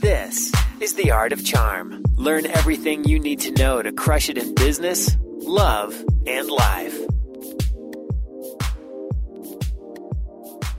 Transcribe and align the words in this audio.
This 0.00 0.50
is 0.80 0.94
The 0.94 1.10
Art 1.10 1.30
of 1.34 1.44
Charm. 1.44 2.02
Learn 2.16 2.46
everything 2.46 3.04
you 3.04 3.18
need 3.18 3.38
to 3.40 3.50
know 3.50 3.82
to 3.82 3.92
crush 3.92 4.30
it 4.30 4.38
in 4.38 4.54
business, 4.54 5.14
love, 5.20 5.92
and 6.26 6.48
life. 6.48 6.98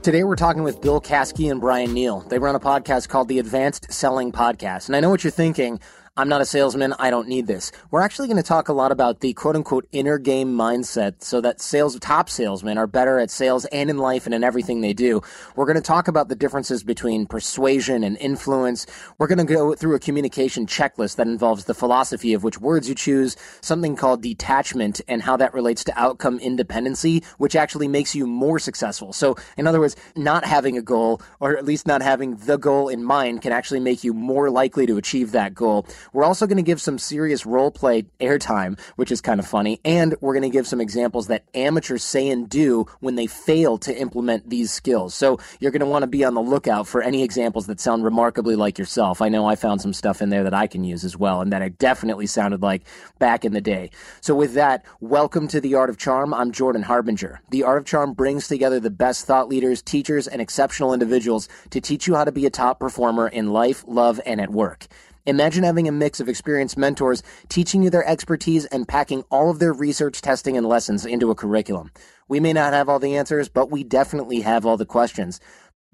Today 0.02 0.24
we're 0.24 0.34
talking 0.34 0.64
with 0.64 0.80
Bill 0.80 1.00
Caskey 1.00 1.48
and 1.52 1.60
Bryan 1.60 1.94
Neale. 1.94 2.22
They 2.22 2.40
run 2.40 2.56
a 2.56 2.60
podcast 2.60 3.10
called 3.10 3.28
the 3.28 3.38
Advanced 3.38 3.92
Selling 3.92 4.32
Podcast. 4.32 4.88
And 4.88 4.96
I 4.96 5.00
know 5.00 5.10
what 5.10 5.22
you're 5.22 5.30
thinking. 5.30 5.78
I'm 6.14 6.28
not 6.28 6.42
a 6.42 6.44
salesman. 6.44 6.92
I 6.98 7.08
don't 7.08 7.26
need 7.26 7.46
this. 7.46 7.72
We're 7.90 8.02
actually 8.02 8.28
going 8.28 8.36
to 8.36 8.42
talk 8.42 8.68
a 8.68 8.74
lot 8.74 8.92
about 8.92 9.20
the 9.20 9.32
quote 9.32 9.56
unquote 9.56 9.88
inner 9.92 10.18
game 10.18 10.54
mindset 10.54 11.22
so 11.22 11.40
that 11.40 11.58
sales, 11.62 11.98
top 12.00 12.28
salesmen 12.28 12.76
are 12.76 12.86
better 12.86 13.18
at 13.18 13.30
sales 13.30 13.64
and 13.72 13.88
in 13.88 13.96
life 13.96 14.26
and 14.26 14.34
in 14.34 14.44
everything 14.44 14.82
they 14.82 14.92
do. 14.92 15.22
We're 15.56 15.64
going 15.64 15.76
to 15.76 15.80
talk 15.80 16.08
about 16.08 16.28
the 16.28 16.36
differences 16.36 16.84
between 16.84 17.24
persuasion 17.24 18.04
and 18.04 18.18
influence. 18.18 18.84
We're 19.16 19.26
going 19.26 19.38
to 19.38 19.50
go 19.50 19.74
through 19.74 19.94
a 19.94 19.98
communication 19.98 20.66
checklist 20.66 21.16
that 21.16 21.28
involves 21.28 21.64
the 21.64 21.72
philosophy 21.72 22.34
of 22.34 22.44
which 22.44 22.60
words 22.60 22.90
you 22.90 22.94
choose, 22.94 23.34
something 23.62 23.96
called 23.96 24.20
detachment 24.20 25.00
and 25.08 25.22
how 25.22 25.38
that 25.38 25.54
relates 25.54 25.82
to 25.84 25.98
outcome 25.98 26.38
independency, 26.40 27.22
which 27.38 27.56
actually 27.56 27.88
makes 27.88 28.14
you 28.14 28.26
more 28.26 28.58
successful. 28.58 29.14
So 29.14 29.34
in 29.56 29.66
other 29.66 29.80
words, 29.80 29.96
not 30.14 30.44
having 30.44 30.76
a 30.76 30.82
goal 30.82 31.22
or 31.40 31.56
at 31.56 31.64
least 31.64 31.86
not 31.86 32.02
having 32.02 32.36
the 32.36 32.58
goal 32.58 32.90
in 32.90 33.02
mind 33.02 33.40
can 33.40 33.52
actually 33.52 33.80
make 33.80 34.04
you 34.04 34.12
more 34.12 34.50
likely 34.50 34.84
to 34.84 34.98
achieve 34.98 35.32
that 35.32 35.54
goal. 35.54 35.86
We're 36.12 36.24
also 36.24 36.46
going 36.46 36.56
to 36.56 36.62
give 36.62 36.80
some 36.80 36.98
serious 36.98 37.46
role 37.46 37.70
play 37.70 38.06
airtime, 38.20 38.78
which 38.96 39.12
is 39.12 39.20
kind 39.20 39.40
of 39.40 39.46
funny, 39.46 39.80
and 39.84 40.14
we're 40.20 40.34
going 40.34 40.42
to 40.42 40.50
give 40.50 40.66
some 40.66 40.80
examples 40.80 41.28
that 41.28 41.44
amateurs 41.54 42.02
say 42.02 42.28
and 42.28 42.48
do 42.48 42.86
when 43.00 43.14
they 43.14 43.26
fail 43.26 43.78
to 43.78 43.96
implement 43.96 44.50
these 44.50 44.72
skills. 44.72 45.14
So 45.14 45.38
you're 45.60 45.72
going 45.72 45.80
to 45.80 45.86
want 45.86 46.02
to 46.02 46.08
be 46.08 46.24
on 46.24 46.34
the 46.34 46.42
lookout 46.42 46.86
for 46.86 47.02
any 47.02 47.22
examples 47.22 47.66
that 47.66 47.80
sound 47.80 48.04
remarkably 48.04 48.56
like 48.56 48.78
yourself. 48.78 49.22
I 49.22 49.28
know 49.28 49.46
I 49.46 49.56
found 49.56 49.80
some 49.80 49.92
stuff 49.92 50.22
in 50.22 50.30
there 50.30 50.44
that 50.44 50.54
I 50.54 50.66
can 50.66 50.84
use 50.84 51.04
as 51.04 51.16
well, 51.16 51.40
and 51.40 51.52
that 51.52 51.62
it 51.62 51.78
definitely 51.78 52.26
sounded 52.26 52.62
like 52.62 52.82
back 53.18 53.44
in 53.44 53.52
the 53.52 53.60
day. 53.60 53.90
So 54.20 54.34
with 54.34 54.54
that, 54.54 54.84
welcome 55.00 55.48
to 55.48 55.60
the 55.60 55.74
Art 55.74 55.90
of 55.90 55.98
Charm. 55.98 56.34
I'm 56.34 56.52
Jordan 56.52 56.82
Harbinger. 56.82 57.40
The 57.50 57.62
Art 57.62 57.78
of 57.78 57.84
Charm 57.86 58.12
brings 58.12 58.48
together 58.48 58.80
the 58.80 58.90
best 58.90 59.26
thought 59.26 59.48
leaders, 59.48 59.82
teachers, 59.82 60.26
and 60.26 60.40
exceptional 60.40 60.92
individuals 60.92 61.48
to 61.70 61.80
teach 61.80 62.06
you 62.06 62.14
how 62.14 62.24
to 62.24 62.32
be 62.32 62.46
a 62.46 62.50
top 62.50 62.80
performer 62.80 63.28
in 63.28 63.52
life, 63.52 63.84
love, 63.86 64.20
and 64.26 64.40
at 64.40 64.50
work. 64.50 64.86
Imagine 65.24 65.62
having 65.62 65.86
a 65.86 65.92
mix 65.92 66.18
of 66.18 66.28
experienced 66.28 66.76
mentors 66.76 67.22
teaching 67.48 67.82
you 67.82 67.90
their 67.90 68.04
expertise 68.04 68.64
and 68.66 68.88
packing 68.88 69.22
all 69.30 69.50
of 69.50 69.60
their 69.60 69.72
research, 69.72 70.20
testing, 70.20 70.56
and 70.56 70.66
lessons 70.66 71.06
into 71.06 71.30
a 71.30 71.36
curriculum. 71.36 71.92
We 72.26 72.40
may 72.40 72.52
not 72.52 72.72
have 72.72 72.88
all 72.88 72.98
the 72.98 73.16
answers, 73.16 73.48
but 73.48 73.70
we 73.70 73.84
definitely 73.84 74.40
have 74.40 74.66
all 74.66 74.76
the 74.76 74.84
questions. 74.84 75.38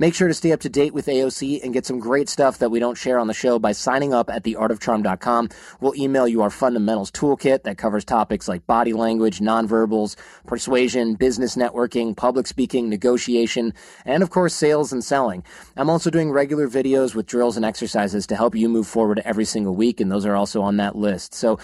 Make 0.01 0.15
sure 0.15 0.29
to 0.29 0.35
stay 0.35 0.53
up 0.53 0.61
to 0.61 0.69
date 0.69 0.95
with 0.95 1.07
AOC 1.07 1.65
and 1.65 1.73
get 1.73 1.85
some 1.85 1.99
great 1.99 2.29
stuff 2.29 2.59
that 2.59 2.71
we 2.71 2.79
don't 2.79 2.97
share 2.97 3.19
on 3.19 3.27
the 3.27 3.35
show 3.35 3.59
by 3.59 3.73
signing 3.73 4.15
up 4.15 4.31
at 4.31 4.45
theartofcharm.com. 4.45 5.49
We'll 5.81 5.97
email 5.97 6.29
you 6.29 6.41
our 6.43 6.51
fundamentals 6.51 7.11
toolkit 7.11 7.65
that 7.65 7.79
covers 7.79 8.05
topics 8.05 8.47
like 8.47 8.65
body 8.65 8.93
language, 8.93 9.41
nonverbals, 9.41 10.15
persuasion, 10.47 11.17
business 11.17 11.57
networking, 11.57 12.17
public 12.17 12.47
speaking, 12.47 12.89
negotiation, 12.89 13.75
and 14.05 14.23
of 14.23 14.31
course, 14.31 14.55
sales 14.55 14.93
and 14.93 15.03
selling. 15.03 15.43
I'm 15.77 15.91
also 15.91 16.11
doing 16.11 16.31
regular 16.31 16.69
videos 16.69 17.17
with 17.17 17.27
drills 17.27 17.57
and 17.57 17.67
exercises 17.67 18.29
to 18.29 18.37
help 18.37 18.55
you 18.55 18.69
move 18.69 18.87
forward 18.87 19.21
every 19.25 19.45
single 19.45 19.75
week, 19.75 20.01
and 20.01 20.13
those 20.13 20.25
are 20.25 20.37
also 20.37 20.63
on 20.63 20.77
that 20.77 20.95
list. 20.95 21.35
So 21.35 21.59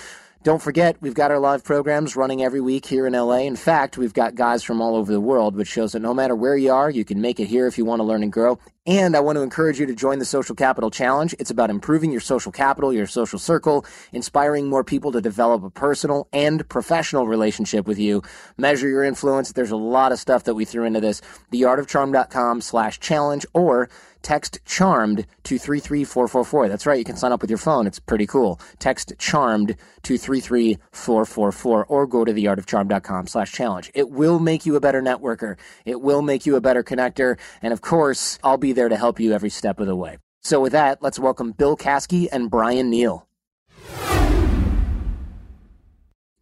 don't 0.45 0.61
forget, 0.61 0.99
we've 1.01 1.15
got 1.15 1.31
our 1.31 1.39
live 1.39 1.65
programs 1.65 2.17
running 2.17 2.43
every 2.43 2.61
week 2.61 2.85
here 2.85 3.07
in 3.07 3.15
LA. 3.15 3.39
In 3.39 3.57
fact, 3.57 3.97
we've 3.97 4.13
got 4.13 4.35
guys 4.35 4.63
from 4.63 4.83
all 4.83 4.95
over 4.95 5.11
the 5.11 5.21
world, 5.21 5.57
which 5.57 5.69
shows 5.69 5.93
that 5.93 6.01
no 6.01 6.13
matter 6.13 6.37
where 6.37 6.55
you 6.55 6.71
are, 6.71 6.91
you 6.91 7.03
can 7.03 7.19
make 7.19 7.41
it 7.41 7.47
here 7.47 7.67
if 7.67 7.79
you 7.79 7.87
want 7.87 8.01
to 8.01 8.05
learn 8.05 8.23
and 8.23 8.31
grow. 8.31 8.59
And 8.87 9.17
I 9.17 9.21
want 9.21 9.37
to 9.37 9.43
encourage 9.43 9.81
you 9.81 9.87
to 9.87 9.95
join 9.95 10.19
the 10.19 10.27
Social 10.27 10.55
Capital 10.55 10.91
Challenge. 10.91 11.35
It's 11.39 11.51
about 11.51 11.71
improving 11.71 12.13
your 12.13 12.21
social 12.21 12.53
capital, 12.53 12.93
your 12.93 13.07
social 13.07 13.39
circle, 13.39 13.87
inspiring 14.13 14.69
more 14.69 14.85
people 14.85 15.11
to 15.13 15.23
develop 15.23 15.65
a 15.65 15.71
personal 15.71 16.29
and 16.35 16.69
professional 16.69 17.27
relationship 17.27 17.87
with 17.87 17.99
you. 17.99 18.23
Measure 18.59 18.87
your 18.87 19.03
influence. 19.03 19.53
There's 19.53 19.71
a 19.71 19.77
lot 19.77 20.13
of 20.13 20.19
stuff 20.19 20.45
that 20.45 20.55
we 20.55 20.67
threw 20.67 20.85
into 20.85 21.01
this. 21.01 21.23
Theartofcharm.com 21.51 22.61
slash 22.61 23.01
challenge 23.01 23.47
or 23.55 23.89
text 24.25 24.59
charmed 24.65 25.27
to 25.45 25.59
33444. 25.59 26.69
That's 26.69 26.87
right. 26.87 26.99
You 26.99 27.05
can 27.05 27.17
sign 27.17 27.31
up 27.31 27.43
with 27.43 27.51
your 27.51 27.59
phone. 27.59 27.87
It's 27.87 28.01
pretty 28.01 28.27
cool. 28.27 28.59
Text 28.81 29.13
charmed 29.19 29.77
to 30.03 30.19
33444 30.19 31.85
or 31.85 32.07
go 32.07 32.25
to 32.25 32.33
theartofcharm.com 32.33 33.27
slash 33.29 33.53
challenge. 33.53 33.93
It 33.95 34.11
will 34.11 34.41
make 34.41 34.67
you 34.67 34.75
a 34.75 34.81
better 34.81 35.03
networker. 35.03 35.57
It 35.85 36.01
will 36.01 36.23
make 36.23 36.47
you 36.47 36.57
a 36.57 36.61
better 36.61 36.83
connector. 36.83 37.39
And 37.63 37.73
of 37.73 37.83
course, 37.83 38.39
I'll 38.43 38.57
be 38.57 38.73
there 38.75 38.89
to 38.89 38.97
help 38.97 39.19
you 39.21 39.33
every 39.33 39.51
step 39.51 39.81
of 39.81 39.87
the 39.87 39.97
way. 39.97 40.19
So 40.43 40.61
with 40.61 40.73
that, 40.73 41.03
let's 41.03 41.19
welcome 41.19 41.53
Bill 41.53 41.77
Caskey 41.77 42.29
and 42.31 42.51
Bryan 42.51 42.91
Neale. 42.91 43.27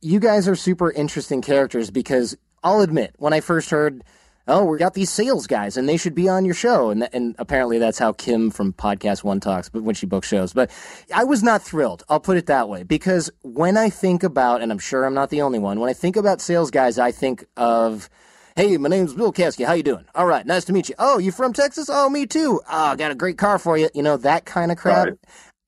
You 0.01 0.19
guys 0.19 0.49
are 0.49 0.57
super 0.57 0.91
interesting 0.91 1.43
characters 1.43 1.91
because 1.91 2.37
I'll 2.65 2.81
admit, 2.81 3.15
when 3.19 3.33
I 3.33 3.41
first 3.41 3.71
heard 3.71 4.03
oh, 4.49 4.65
we 4.65 4.79
got 4.79 4.95
these 4.95 5.11
sales 5.11 5.47
guys 5.47 5.77
and 5.77 5.89
they 5.89 5.97
should 5.97 6.15
be 6.15 6.29
on 6.29 6.45
your 6.45 6.55
show. 6.55 6.91
And, 6.91 7.09
and 7.13 7.35
apparently 7.39 7.79
that's 7.79 7.99
how 7.99 8.13
Kim 8.13 8.51
from 8.51 8.73
Podcast 8.73 9.25
One 9.25 9.41
talks, 9.41 9.69
but 9.69 9.83
when 9.83 9.95
she 9.95 10.07
books 10.07 10.29
shows. 10.29 10.53
But 10.53 10.71
I 11.15 11.25
was 11.25 11.43
not 11.43 11.63
thrilled. 11.63 12.03
I'll 12.09 12.21
put 12.21 12.37
it 12.37 12.47
that 12.47 12.69
way 12.69 12.83
because 12.83 13.31
when 13.43 13.77
I 13.77 13.91
think 13.91 14.23
about, 14.23 14.63
and 14.63 14.73
I'm 14.73 14.79
sure 14.79 15.05
I'm 15.05 15.15
not 15.15 15.31
the 15.31 15.43
only 15.43 15.59
one, 15.59 15.81
when 15.81 15.91
I 15.91 15.95
think 15.95 16.17
about 16.17 16.41
sales 16.41 16.71
guys, 16.71 16.99
I 16.99 17.13
think 17.13 17.45
of, 17.57 18.09
Hey, 18.55 18.77
my 18.77 18.89
name's 18.89 19.15
Bill 19.15 19.33
Caskey. 19.33 19.65
How 19.65 19.73
you 19.73 19.83
doing? 19.83 20.05
All 20.15 20.27
right, 20.27 20.45
nice 20.45 20.65
to 20.67 20.73
meet 20.75 20.89
you. 20.89 20.95
Oh, 20.99 21.19
you 21.19 21.33
from 21.33 21.53
Texas? 21.55 21.89
Oh, 21.91 22.11
me 22.11 22.27
too. 22.27 22.61
Oh, 22.71 22.85
I 22.89 22.97
got 22.97 23.11
a 23.11 23.15
great 23.15 23.39
car 23.39 23.59
for 23.59 23.79
you. 23.79 23.89
You 23.95 24.03
know 24.03 24.19
that 24.19 24.45
kind 24.45 24.71
of 24.71 24.77
crap. 24.77 25.07
Right. 25.07 25.19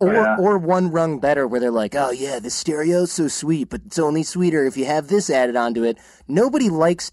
Or, 0.00 0.11
oh, 0.15 0.22
Yeah. 0.22 0.37
or 0.39 0.59
one 0.59 0.91
rung 0.91 1.19
better, 1.19 1.47
where 1.47 1.61
they're 1.61 1.71
like, 1.71 1.95
"Oh 1.95 2.11
yeah, 2.11 2.41
the 2.41 2.50
stereo's 2.50 3.12
so 3.12 3.28
sweet, 3.28 3.71
but 3.71 3.81
it's 3.87 3.99
only 3.99 4.22
sweeter 4.22 4.67
if 4.67 4.77
you 4.77 4.84
have 4.84 5.06
this 5.09 5.31
added 5.31 5.56
onto 5.56 5.83
it." 5.83 5.97
Nobody 6.28 6.69
likes 6.69 7.11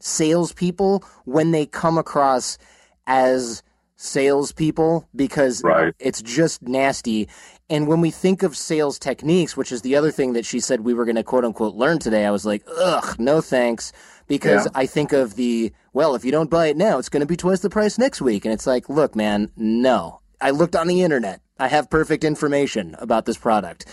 salespeople 0.00 1.02
when 1.24 1.52
they 1.52 1.64
come 1.64 1.96
across 1.96 2.58
as 3.06 3.62
salespeople 3.96 5.08
because 5.16 5.62
Right. 5.64 5.94
it's 5.98 6.20
just 6.20 6.60
nasty. 6.62 7.28
And 7.70 7.86
when 7.88 8.02
we 8.02 8.10
think 8.10 8.42
of 8.42 8.56
sales 8.58 8.98
techniques, 8.98 9.56
which 9.56 9.72
is 9.72 9.80
the 9.80 9.96
other 9.96 10.10
thing 10.10 10.34
that 10.34 10.44
she 10.44 10.60
said 10.60 10.80
we 10.80 10.92
were 10.92 11.06
going 11.06 11.16
to 11.16 11.22
quote 11.22 11.44
unquote 11.46 11.74
learn 11.76 11.98
today, 11.98 12.26
I 12.26 12.30
was 12.30 12.44
like, 12.44 12.62
ugh, 12.78 13.14
no 13.18 13.40
thanks. 13.40 13.92
Because 14.26 14.64
Yeah. 14.66 14.70
I 14.74 14.86
think 14.86 15.12
of 15.12 15.36
the, 15.36 15.72
well, 15.92 16.14
if 16.14 16.24
you 16.24 16.30
don't 16.32 16.50
buy 16.50 16.66
it 16.66 16.76
now, 16.76 16.98
it's 16.98 17.08
going 17.08 17.20
to 17.20 17.26
be 17.26 17.36
twice 17.36 17.60
the 17.60 17.70
price 17.70 17.98
next 17.98 18.20
week. 18.20 18.44
And 18.44 18.54
it's 18.54 18.66
like, 18.66 18.88
look, 18.88 19.14
man, 19.14 19.50
no. 19.56 20.20
I 20.40 20.50
looked 20.50 20.76
on 20.76 20.86
the 20.86 21.02
internet. 21.02 21.40
I 21.58 21.68
have 21.68 21.90
perfect 21.90 22.24
information 22.24 22.96
about 22.98 23.26
this 23.26 23.36
product. 23.38 23.86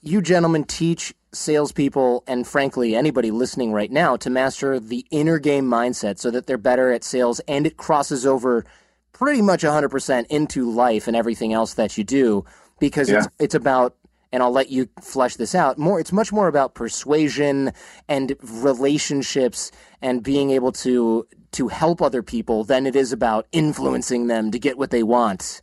You 0.00 0.22
gentlemen 0.22 0.64
teach 0.64 1.14
salespeople 1.32 2.24
and 2.26 2.46
frankly 2.46 2.94
anybody 2.94 3.30
listening 3.30 3.72
right 3.72 3.90
now 3.90 4.16
to 4.16 4.30
master 4.30 4.78
the 4.78 5.06
inner 5.10 5.38
game 5.38 5.64
mindset 5.66 6.18
so 6.18 6.30
that 6.30 6.46
they're 6.46 6.58
better 6.58 6.92
at 6.92 7.02
sales 7.04 7.40
and 7.48 7.66
it 7.66 7.76
crosses 7.76 8.26
over 8.26 8.64
pretty 9.12 9.40
much 9.42 9.62
100% 9.62 10.26
into 10.28 10.70
life 10.70 11.06
and 11.06 11.16
everything 11.16 11.52
else 11.52 11.74
that 11.74 11.96
you 11.96 12.04
do 12.04 12.44
because 12.80 13.08
it's, 13.08 13.28
it's 13.38 13.54
about 13.54 13.94
and 14.32 14.42
I'll 14.42 14.52
let 14.52 14.70
you 14.70 14.88
flesh 15.00 15.36
this 15.36 15.54
out 15.54 15.78
more 15.78 16.00
it's 16.00 16.12
much 16.12 16.32
more 16.32 16.48
about 16.48 16.74
persuasion 16.74 17.72
and 18.08 18.34
relationships 18.42 19.70
and 20.00 20.22
being 20.22 20.50
able 20.50 20.72
to 20.72 21.26
to 21.52 21.68
help 21.68 22.02
other 22.02 22.22
people 22.22 22.64
than 22.64 22.86
it 22.86 22.96
is 22.96 23.12
about 23.12 23.46
influencing 23.52 24.26
them 24.26 24.50
to 24.50 24.58
get 24.58 24.78
what 24.78 24.90
they 24.90 25.02
want. 25.02 25.62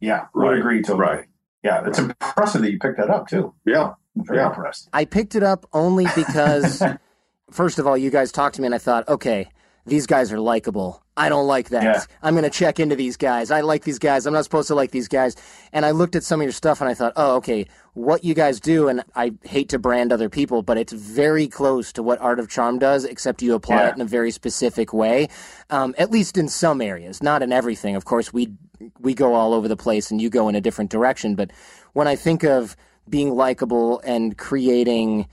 Yeah, 0.00 0.26
right. 0.34 0.50
would 0.50 0.58
agree 0.58 0.82
totally. 0.82 1.00
Right. 1.00 1.24
Yeah, 1.64 1.86
it's 1.86 1.98
right. 1.98 2.14
impressive 2.20 2.62
that 2.62 2.70
you 2.70 2.78
picked 2.78 2.98
that 2.98 3.10
up 3.10 3.28
too. 3.28 3.54
Yeah, 3.66 3.94
I'm 4.16 4.24
very 4.24 4.38
yeah. 4.38 4.48
impressed. 4.48 4.88
I 4.92 5.04
picked 5.04 5.34
it 5.34 5.42
up 5.42 5.66
only 5.72 6.06
because, 6.14 6.82
first 7.50 7.78
of 7.78 7.86
all, 7.86 7.96
you 7.96 8.10
guys 8.10 8.30
talked 8.30 8.56
to 8.56 8.62
me 8.62 8.66
and 8.66 8.74
I 8.74 8.78
thought, 8.78 9.08
okay, 9.08 9.48
these 9.88 10.06
guys 10.06 10.32
are 10.32 10.40
likable. 10.40 11.02
I 11.16 11.28
don't 11.28 11.46
like 11.46 11.70
that. 11.70 11.82
Yeah. 11.82 12.02
I'm 12.22 12.34
going 12.34 12.44
to 12.44 12.50
check 12.50 12.78
into 12.78 12.94
these 12.94 13.16
guys. 13.16 13.50
I 13.50 13.62
like 13.62 13.82
these 13.82 13.98
guys. 13.98 14.24
I'm 14.24 14.32
not 14.32 14.44
supposed 14.44 14.68
to 14.68 14.74
like 14.74 14.92
these 14.92 15.08
guys. 15.08 15.34
And 15.72 15.84
I 15.84 15.90
looked 15.90 16.14
at 16.14 16.22
some 16.22 16.40
of 16.40 16.44
your 16.44 16.52
stuff 16.52 16.80
and 16.80 16.88
I 16.88 16.94
thought, 16.94 17.12
oh, 17.16 17.36
okay, 17.36 17.66
what 17.94 18.22
you 18.22 18.34
guys 18.34 18.60
do, 18.60 18.86
and 18.86 19.02
I 19.16 19.32
hate 19.42 19.70
to 19.70 19.78
brand 19.78 20.12
other 20.12 20.28
people, 20.28 20.62
but 20.62 20.78
it's 20.78 20.92
very 20.92 21.48
close 21.48 21.92
to 21.94 22.02
what 22.02 22.20
Art 22.20 22.38
of 22.38 22.48
Charm 22.48 22.78
does, 22.78 23.04
except 23.04 23.42
you 23.42 23.54
apply 23.54 23.82
yeah. 23.82 23.88
it 23.88 23.94
in 23.96 24.00
a 24.00 24.04
very 24.04 24.30
specific 24.30 24.92
way, 24.92 25.28
um, 25.70 25.94
at 25.98 26.10
least 26.10 26.38
in 26.38 26.48
some 26.48 26.80
areas, 26.80 27.20
not 27.20 27.42
in 27.42 27.52
everything. 27.52 27.96
Of 27.96 28.04
course, 28.04 28.32
we 28.32 28.52
we 29.00 29.12
go 29.12 29.34
all 29.34 29.52
over 29.52 29.66
the 29.66 29.76
place 29.76 30.12
and 30.12 30.22
you 30.22 30.30
go 30.30 30.48
in 30.48 30.54
a 30.54 30.60
different 30.60 30.92
direction. 30.92 31.34
But 31.34 31.50
when 31.94 32.06
I 32.06 32.14
think 32.14 32.44
of 32.44 32.76
being 33.08 33.34
likable 33.34 33.98
and 34.04 34.38
creating 34.38 35.26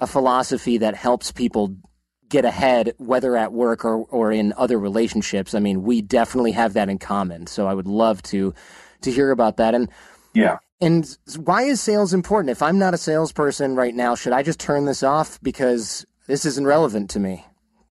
a 0.00 0.06
philosophy 0.06 0.78
that 0.78 0.94
helps 0.94 1.32
people 1.32 1.76
get 2.28 2.44
ahead, 2.44 2.94
whether 2.98 3.36
at 3.36 3.52
work 3.52 3.84
or, 3.84 4.04
or 4.06 4.32
in 4.32 4.52
other 4.56 4.78
relationships. 4.78 5.54
I 5.54 5.60
mean, 5.60 5.82
we 5.82 6.02
definitely 6.02 6.52
have 6.52 6.74
that 6.74 6.88
in 6.88 6.98
common. 6.98 7.46
So 7.46 7.66
I 7.66 7.74
would 7.74 7.86
love 7.86 8.22
to 8.24 8.54
to 9.02 9.12
hear 9.12 9.30
about 9.30 9.58
that. 9.58 9.74
And 9.74 9.88
yeah. 10.34 10.58
And 10.80 11.16
why 11.38 11.62
is 11.62 11.80
sales 11.80 12.12
important? 12.12 12.50
If 12.50 12.62
I'm 12.62 12.78
not 12.78 12.92
a 12.92 12.98
salesperson 12.98 13.76
right 13.76 13.94
now, 13.94 14.14
should 14.14 14.34
I 14.34 14.42
just 14.42 14.60
turn 14.60 14.84
this 14.84 15.02
off 15.02 15.40
because 15.42 16.04
this 16.26 16.44
isn't 16.44 16.66
relevant 16.66 17.10
to 17.10 17.20
me? 17.20 17.46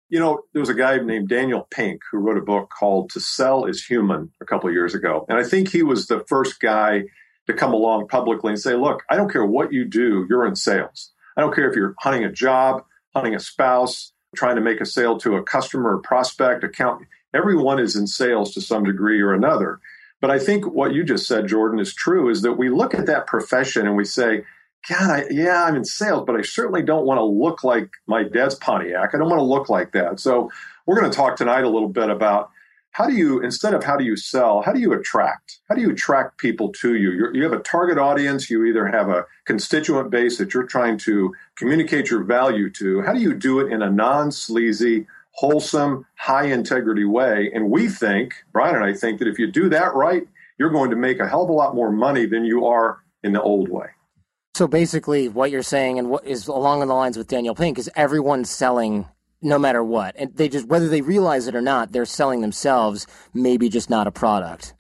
You 0.10 0.20
know, 0.20 0.44
there 0.54 0.60
was 0.60 0.70
a 0.70 0.76
guy 0.76 0.98
named 1.00 1.30
Daniel 1.30 1.68
Pink 1.72 2.02
who 2.12 2.20
wrote 2.20 2.38
a 2.38 2.42
book 2.42 2.70
called 2.70 3.10
To 3.12 3.20
Sell 3.20 3.66
is 3.66 3.84
Human 3.84 4.32
a 4.40 4.46
couple 4.46 4.70
of 4.70 4.76
years 4.76 4.94
ago. 4.94 5.26
And 5.28 5.40
I 5.40 5.44
think 5.44 5.70
he 5.70 5.82
was 5.82 6.06
the 6.06 6.24
first 6.28 6.60
guy 6.60 7.06
to 7.48 7.54
come 7.54 7.74
along 7.74 8.08
publicly 8.08 8.52
and 8.52 8.62
say, 8.62 8.76
look, 8.76 9.02
I 9.10 9.16
don't 9.16 9.32
care 9.32 9.46
what 9.46 9.74
you 9.74 9.86
do, 9.86 10.28
you're 10.30 10.46
in 10.46 10.56
sales. 10.56 11.12
I 11.36 11.42
don't 11.42 11.56
care 11.56 11.70
if 11.70 11.76
you're 11.76 11.96
hunting 12.00 12.24
a 12.24 12.32
job, 12.32 12.84
hunting 13.16 13.34
a 13.34 13.40
spouse, 13.40 14.14
trying 14.36 14.56
to 14.56 14.62
make 14.62 14.82
a 14.82 14.86
sale 14.86 15.18
to 15.20 15.36
a 15.36 15.44
customer 15.44 15.96
or 15.96 16.02
prospect, 16.02 16.64
account. 16.64 17.06
Everyone 17.34 17.80
is 17.80 17.96
in 17.96 18.08
sales 18.08 18.54
to 18.54 18.62
some 18.62 18.84
degree 18.84 19.22
or 19.22 19.34
another. 19.34 19.80
But 20.22 20.32
I 20.32 20.40
think 20.40 20.66
what 20.66 20.94
you 20.94 21.04
just 21.04 21.28
said, 21.28 21.48
Jordan, 21.48 21.80
is 21.80 21.94
true 21.94 22.30
is 22.30 22.42
that 22.42 22.54
we 22.54 22.70
look 22.70 22.94
at 22.94 23.06
that 23.08 23.28
profession 23.28 23.86
and 23.86 23.96
we 23.96 24.06
say, 24.06 24.44
God, 24.88 25.10
I, 25.10 25.26
yeah, 25.30 25.64
I'm 25.64 25.76
in 25.76 25.86
sales, 25.86 26.24
but 26.26 26.36
I 26.36 26.42
certainly 26.42 26.84
don't 26.84 27.06
want 27.06 27.18
to 27.18 27.24
look 27.24 27.64
like 27.64 27.90
my 28.08 28.24
dad's 28.24 28.56
Pontiac. 28.56 29.12
I 29.14 29.18
don't 29.18 29.30
want 29.30 29.40
to 29.40 29.46
look 29.46 29.70
like 29.70 29.92
that. 29.94 30.20
So 30.20 30.52
we're 30.86 31.00
going 31.00 31.10
to 31.10 31.16
talk 31.16 31.36
tonight 31.36 31.64
a 31.64 31.70
little 31.70 31.90
bit 31.90 32.10
about 32.10 32.52
how 32.96 33.08
do 33.08 33.14
you 33.14 33.42
instead 33.42 33.74
of 33.74 33.84
how 33.84 33.98
do 33.98 34.06
you 34.06 34.16
sell 34.16 34.62
how 34.62 34.72
do 34.72 34.80
you 34.80 34.94
attract? 34.94 35.60
How 35.68 35.76
do 35.76 35.82
you 35.82 35.92
attract 35.92 36.38
people 36.38 36.72
to 36.80 36.96
you? 36.96 37.12
You're, 37.12 37.36
you 37.36 37.44
have 37.44 37.52
a 37.52 37.60
target 37.60 37.98
audience 37.98 38.50
you 38.50 38.64
either 38.64 38.88
have 38.88 39.10
a 39.10 39.26
constituent 39.44 40.10
base 40.10 40.38
that 40.38 40.54
you're 40.54 40.64
trying 40.66 40.98
to 41.00 41.34
communicate 41.58 42.10
your 42.10 42.24
value 42.24 42.70
to. 42.72 43.02
How 43.02 43.12
do 43.12 43.20
you 43.20 43.34
do 43.34 43.60
it 43.60 43.70
in 43.70 43.82
a 43.82 43.90
non-sleazy 43.90 45.08
wholesome 45.32 46.06
high 46.16 46.46
integrity 46.46 47.04
way? 47.04 47.52
And 47.54 47.70
we 47.70 47.90
think 47.90 48.34
bryan 48.54 48.76
and 48.76 48.86
i 48.86 48.94
think 48.94 49.20
that 49.20 49.28
if 49.28 49.38
you 49.40 49.52
do 49.52 49.68
that 49.70 49.94
right 49.94 50.24
you're 50.58 50.70
going 50.70 50.90
to 50.90 50.96
make 50.96 51.20
a 51.20 51.28
hell 51.28 51.44
of 51.44 51.50
a 51.50 51.54
lot 51.54 51.76
more 51.76 51.92
money 51.92 52.26
than 52.26 52.46
you 52.46 52.66
are 52.66 53.00
in 53.24 53.34
the 53.34 53.42
old 53.42 53.68
way. 53.68 53.88
So 54.54 54.70
basically 54.70 55.28
what 55.28 55.52
you're 55.52 55.64
saying 55.64 56.00
and 56.00 56.10
what 56.10 56.26
is 56.26 56.48
along 56.48 56.80
the 56.80 56.86
lines 56.86 57.18
with 57.18 57.28
daniel 57.28 57.56
pink 57.56 57.78
is 57.78 57.90
everyone's 57.94 58.50
selling 58.50 59.06
no 59.42 59.60
matter 59.60 59.84
what. 59.84 60.16
And 60.18 60.36
they 60.36 60.50
just, 60.50 60.68
whether 60.68 60.88
they 60.88 61.02
realize 61.02 61.48
it 61.48 61.56
or 61.56 61.62
not, 61.62 61.92
they're 61.92 62.06
selling 62.06 62.42
themselves, 62.42 63.08
maybe 63.34 63.70
just 63.70 63.90
not 63.90 64.08
a 64.08 64.12
product. 64.12 64.74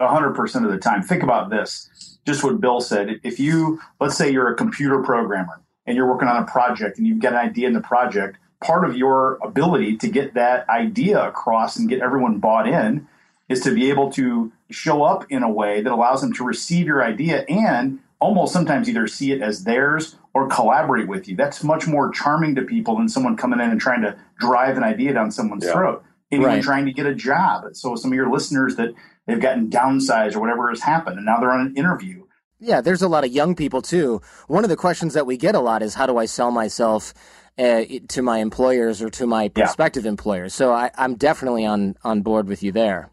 100% 0.00 0.64
of 0.64 0.70
the 0.70 0.78
time. 0.78 1.02
Think 1.02 1.22
about 1.22 1.50
this. 1.50 2.18
Just 2.26 2.44
what 2.44 2.60
Bill 2.60 2.80
said. 2.80 3.20
If 3.22 3.40
you, 3.40 3.80
let's 4.00 4.16
say 4.16 4.30
you're 4.30 4.52
a 4.52 4.56
computer 4.56 5.02
programmer 5.02 5.60
and 5.86 5.96
you're 5.96 6.08
working 6.08 6.28
on 6.28 6.42
a 6.42 6.46
project 6.46 6.98
and 6.98 7.06
you've 7.06 7.20
got 7.20 7.32
an 7.32 7.38
idea 7.38 7.66
in 7.66 7.72
the 7.72 7.80
project, 7.80 8.38
part 8.60 8.88
of 8.88 8.96
your 8.96 9.38
ability 9.42 9.96
to 9.98 10.08
get 10.08 10.34
that 10.34 10.68
idea 10.68 11.26
across 11.26 11.76
and 11.76 11.88
get 11.88 12.00
everyone 12.00 12.38
bought 12.38 12.68
in 12.68 13.06
is 13.48 13.60
to 13.62 13.74
be 13.74 13.88
able 13.88 14.10
to 14.12 14.52
show 14.70 15.02
up 15.02 15.24
in 15.30 15.42
a 15.42 15.50
way 15.50 15.80
that 15.80 15.92
allows 15.92 16.20
them 16.20 16.32
to 16.34 16.44
receive 16.44 16.86
your 16.86 17.02
idea 17.02 17.44
and 17.48 17.98
almost 18.20 18.52
sometimes 18.52 18.88
either 18.88 19.06
see 19.06 19.32
it 19.32 19.40
as 19.40 19.64
theirs 19.64 20.16
or 20.34 20.48
collaborate 20.48 21.08
with 21.08 21.28
you. 21.28 21.36
That's 21.36 21.64
much 21.64 21.86
more 21.86 22.10
charming 22.10 22.54
to 22.56 22.62
people 22.62 22.96
than 22.96 23.08
someone 23.08 23.36
coming 23.36 23.60
in 23.60 23.70
and 23.70 23.80
trying 23.80 24.02
to 24.02 24.16
drive 24.38 24.76
an 24.76 24.84
idea 24.84 25.12
down 25.12 25.30
someone's 25.30 25.64
yeah. 25.64 25.72
throat 25.72 26.04
and 26.30 26.42
right. 26.42 26.52
even 26.52 26.62
trying 26.62 26.86
to 26.86 26.92
get 26.92 27.06
a 27.06 27.14
job. 27.14 27.64
So 27.72 27.96
some 27.96 28.12
of 28.12 28.16
your 28.16 28.30
listeners 28.30 28.76
that 28.76 28.90
they've 29.26 29.40
gotten 29.40 29.70
downsized 29.70 30.36
or 30.36 30.40
whatever 30.40 30.68
has 30.68 30.80
happened 30.80 31.16
and 31.16 31.26
now 31.26 31.40
they're 31.40 31.52
on 31.52 31.66
an 31.66 31.76
interview. 31.76 32.24
Yeah, 32.60 32.80
there's 32.80 33.02
a 33.02 33.08
lot 33.08 33.24
of 33.24 33.30
young 33.30 33.54
people 33.54 33.82
too. 33.82 34.20
One 34.48 34.64
of 34.64 34.70
the 34.70 34.76
questions 34.76 35.14
that 35.14 35.26
we 35.26 35.36
get 35.36 35.54
a 35.54 35.60
lot 35.60 35.82
is 35.82 35.94
how 35.94 36.06
do 36.06 36.18
I 36.18 36.26
sell 36.26 36.50
myself 36.50 37.14
uh, 37.56 37.84
to 38.08 38.22
my 38.22 38.38
employers 38.38 39.00
or 39.00 39.10
to 39.10 39.26
my 39.26 39.48
prospective 39.48 40.04
yeah. 40.04 40.10
employers? 40.10 40.54
So 40.54 40.72
I, 40.72 40.90
I'm 40.96 41.14
definitely 41.14 41.64
on 41.64 41.96
on 42.02 42.22
board 42.22 42.48
with 42.48 42.62
you 42.62 42.72
there. 42.72 43.10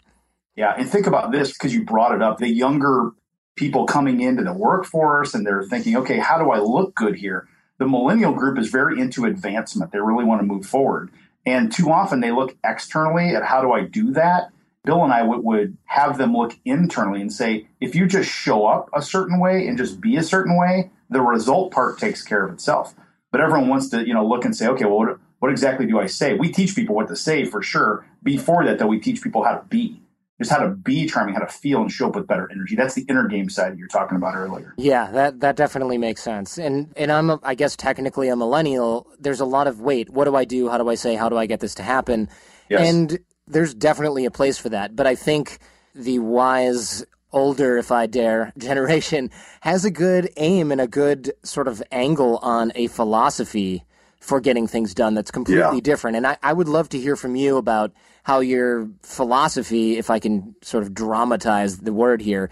Yeah, 0.55 0.73
and 0.77 0.89
think 0.89 1.05
about 1.05 1.31
this 1.31 1.51
because 1.51 1.73
you 1.73 1.83
brought 1.83 2.15
it 2.15 2.21
up. 2.21 2.37
The 2.37 2.47
younger 2.47 3.11
people 3.55 3.85
coming 3.85 4.21
into 4.21 4.43
the 4.43 4.53
workforce 4.53 5.33
and 5.33 5.45
they're 5.45 5.63
thinking, 5.63 5.95
okay, 5.97 6.19
how 6.19 6.37
do 6.37 6.51
I 6.51 6.59
look 6.59 6.95
good 6.95 7.15
here? 7.15 7.47
The 7.77 7.87
millennial 7.87 8.33
group 8.33 8.57
is 8.57 8.69
very 8.69 8.99
into 8.99 9.25
advancement. 9.25 9.91
They 9.91 9.99
really 9.99 10.25
want 10.25 10.41
to 10.41 10.47
move 10.47 10.65
forward. 10.65 11.11
And 11.45 11.71
too 11.71 11.91
often 11.91 12.21
they 12.21 12.31
look 12.31 12.55
externally 12.63 13.35
at 13.35 13.43
how 13.43 13.61
do 13.61 13.71
I 13.71 13.81
do 13.81 14.11
that? 14.13 14.49
Bill 14.83 15.03
and 15.03 15.13
I 15.13 15.21
w- 15.21 15.41
would 15.41 15.77
have 15.85 16.17
them 16.17 16.33
look 16.33 16.53
internally 16.65 17.21
and 17.21 17.31
say, 17.31 17.67
if 17.81 17.95
you 17.95 18.07
just 18.07 18.29
show 18.29 18.65
up 18.65 18.89
a 18.93 19.01
certain 19.01 19.39
way 19.39 19.67
and 19.67 19.77
just 19.77 19.99
be 20.01 20.15
a 20.15 20.23
certain 20.23 20.57
way, 20.57 20.91
the 21.09 21.21
result 21.21 21.71
part 21.71 21.97
takes 21.97 22.23
care 22.23 22.45
of 22.45 22.53
itself. 22.53 22.95
But 23.31 23.41
everyone 23.41 23.69
wants 23.69 23.89
to, 23.89 24.05
you 24.07 24.13
know, 24.13 24.25
look 24.25 24.45
and 24.45 24.55
say, 24.55 24.67
okay, 24.67 24.85
well, 24.85 24.97
what, 24.97 25.19
what 25.39 25.51
exactly 25.51 25.85
do 25.85 25.99
I 25.99 26.05
say? 26.07 26.33
We 26.33 26.51
teach 26.51 26.75
people 26.75 26.95
what 26.95 27.07
to 27.09 27.15
say 27.15 27.45
for 27.45 27.61
sure. 27.61 28.05
Before 28.23 28.63
that, 28.65 28.79
though, 28.79 28.87
we 28.87 28.99
teach 28.99 29.21
people 29.21 29.43
how 29.43 29.55
to 29.55 29.65
be 29.65 30.01
just 30.39 30.51
how 30.51 30.57
to 30.57 30.69
be 30.69 31.07
charming, 31.07 31.33
how 31.33 31.41
to 31.41 31.47
feel 31.47 31.81
and 31.81 31.91
show 31.91 32.09
up 32.09 32.15
with 32.15 32.27
better 32.27 32.49
energy. 32.51 32.75
That's 32.75 32.93
the 32.93 33.05
inner 33.07 33.27
game 33.27 33.49
side 33.49 33.77
you're 33.77 33.87
talking 33.87 34.17
about 34.17 34.35
earlier. 34.35 34.73
Yeah, 34.77 35.09
that 35.11 35.39
that 35.39 35.55
definitely 35.55 35.97
makes 35.97 36.21
sense. 36.21 36.57
And 36.57 36.93
and 36.97 37.11
I'm 37.11 37.29
a, 37.29 37.39
I 37.43 37.55
guess 37.55 37.75
technically 37.75 38.27
a 38.27 38.35
millennial. 38.35 39.07
There's 39.19 39.39
a 39.39 39.45
lot 39.45 39.67
of 39.67 39.79
wait. 39.79 40.09
What 40.09 40.25
do 40.25 40.35
I 40.35 40.45
do? 40.45 40.69
How 40.69 40.77
do 40.77 40.89
I 40.89 40.95
say? 40.95 41.15
How 41.15 41.29
do 41.29 41.37
I 41.37 41.45
get 41.45 41.61
this 41.61 41.75
to 41.75 41.83
happen? 41.83 42.29
Yes. 42.69 42.89
And 42.89 43.19
there's 43.47 43.73
definitely 43.73 44.25
a 44.25 44.31
place 44.31 44.57
for 44.57 44.69
that. 44.69 44.95
But 44.95 45.07
I 45.07 45.15
think 45.15 45.59
the 45.93 46.19
wise 46.19 47.05
older, 47.31 47.77
if 47.77 47.91
I 47.91 48.05
dare, 48.05 48.51
generation 48.57 49.29
has 49.61 49.85
a 49.85 49.91
good 49.91 50.29
aim 50.37 50.71
and 50.71 50.81
a 50.81 50.87
good 50.87 51.31
sort 51.43 51.67
of 51.67 51.81
angle 51.91 52.37
on 52.37 52.71
a 52.75 52.87
philosophy 52.87 53.85
for 54.19 54.41
getting 54.41 54.67
things 54.67 54.95
done 54.95 55.13
that's 55.13 55.31
completely 55.31 55.75
yeah. 55.75 55.81
different. 55.81 56.17
And 56.17 56.25
I, 56.25 56.37
I 56.41 56.51
would 56.51 56.67
love 56.67 56.89
to 56.89 56.99
hear 56.99 57.15
from 57.15 57.35
you 57.35 57.57
about 57.57 57.93
how 58.25 58.39
your 58.39 58.89
philosophy, 59.03 59.97
if 59.99 60.09
I 60.09 60.17
can 60.17 60.55
sort 60.63 60.83
of 60.83 60.95
dramatize 60.95 61.77
the 61.77 61.93
word 61.93 62.21
here, 62.21 62.49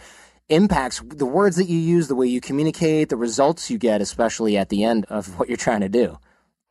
impacts 0.48 1.01
the 1.03 1.25
words 1.25 1.56
that 1.56 1.68
you 1.68 1.80
use, 1.80 2.08
the 2.08 2.15
way 2.15 2.27
you 2.27 2.39
communicate, 2.39 3.10
the 3.10 3.18
results 3.18 3.72
you 3.72 3.80
get, 3.80 4.00
especially 4.00 4.56
at 4.56 4.70
the 4.70 4.84
end 4.84 5.06
of 5.10 5.39
what 5.39 5.48
you're 5.48 5.58
trying 5.58 5.82
to 5.82 5.89
do. 5.89 6.20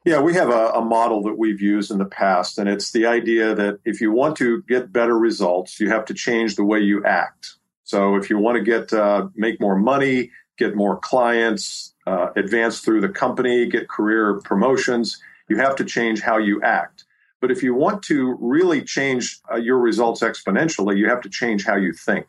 Yeah, 0.04 0.20
we 0.20 0.34
have 0.34 0.50
a, 0.50 0.68
a, 0.68 0.84
model 0.84 1.20
that 1.24 1.36
we've 1.36 1.60
used 1.60 1.90
in 1.90 1.98
the 1.98 2.04
past, 2.04 2.58
and 2.58 2.68
it's 2.68 2.92
the 2.92 3.06
idea 3.06 3.56
that 3.56 3.80
if 3.84 4.00
you 4.00 4.12
want 4.12 4.36
to 4.36 4.62
get 4.68 4.92
better 4.92 5.18
results, 5.18 5.80
you 5.80 5.88
have 5.88 6.04
to 6.04 6.14
change 6.14 6.54
the 6.54 6.64
way 6.64 6.78
you 6.78 7.04
act. 7.04 7.56
So 7.82 8.14
if 8.14 8.30
you 8.30 8.38
want 8.38 8.56
to 8.56 8.62
get 8.62 8.92
uh, 8.92 9.28
make 9.34 9.60
more 9.60 9.76
money, 9.76 10.30
get 10.58 10.76
more 10.76 10.96
clients, 10.98 11.92
uh, 12.06 12.28
advance 12.36 12.80
through 12.80 13.00
the 13.00 13.08
company, 13.08 13.66
get 13.66 13.88
career 13.88 14.40
promotions, 14.44 15.20
you 15.48 15.56
have 15.56 15.74
to 15.76 15.84
change 15.84 16.20
how 16.20 16.38
you 16.38 16.62
act. 16.62 17.01
But 17.42 17.50
if 17.50 17.60
you 17.60 17.74
want 17.74 18.04
to 18.04 18.38
really 18.40 18.82
change 18.82 19.40
uh, 19.50 19.56
your 19.56 19.78
results 19.78 20.22
exponentially, 20.22 20.96
you 20.96 21.08
have 21.08 21.20
to 21.22 21.28
change 21.28 21.64
how 21.64 21.74
you 21.74 21.92
think. 21.92 22.26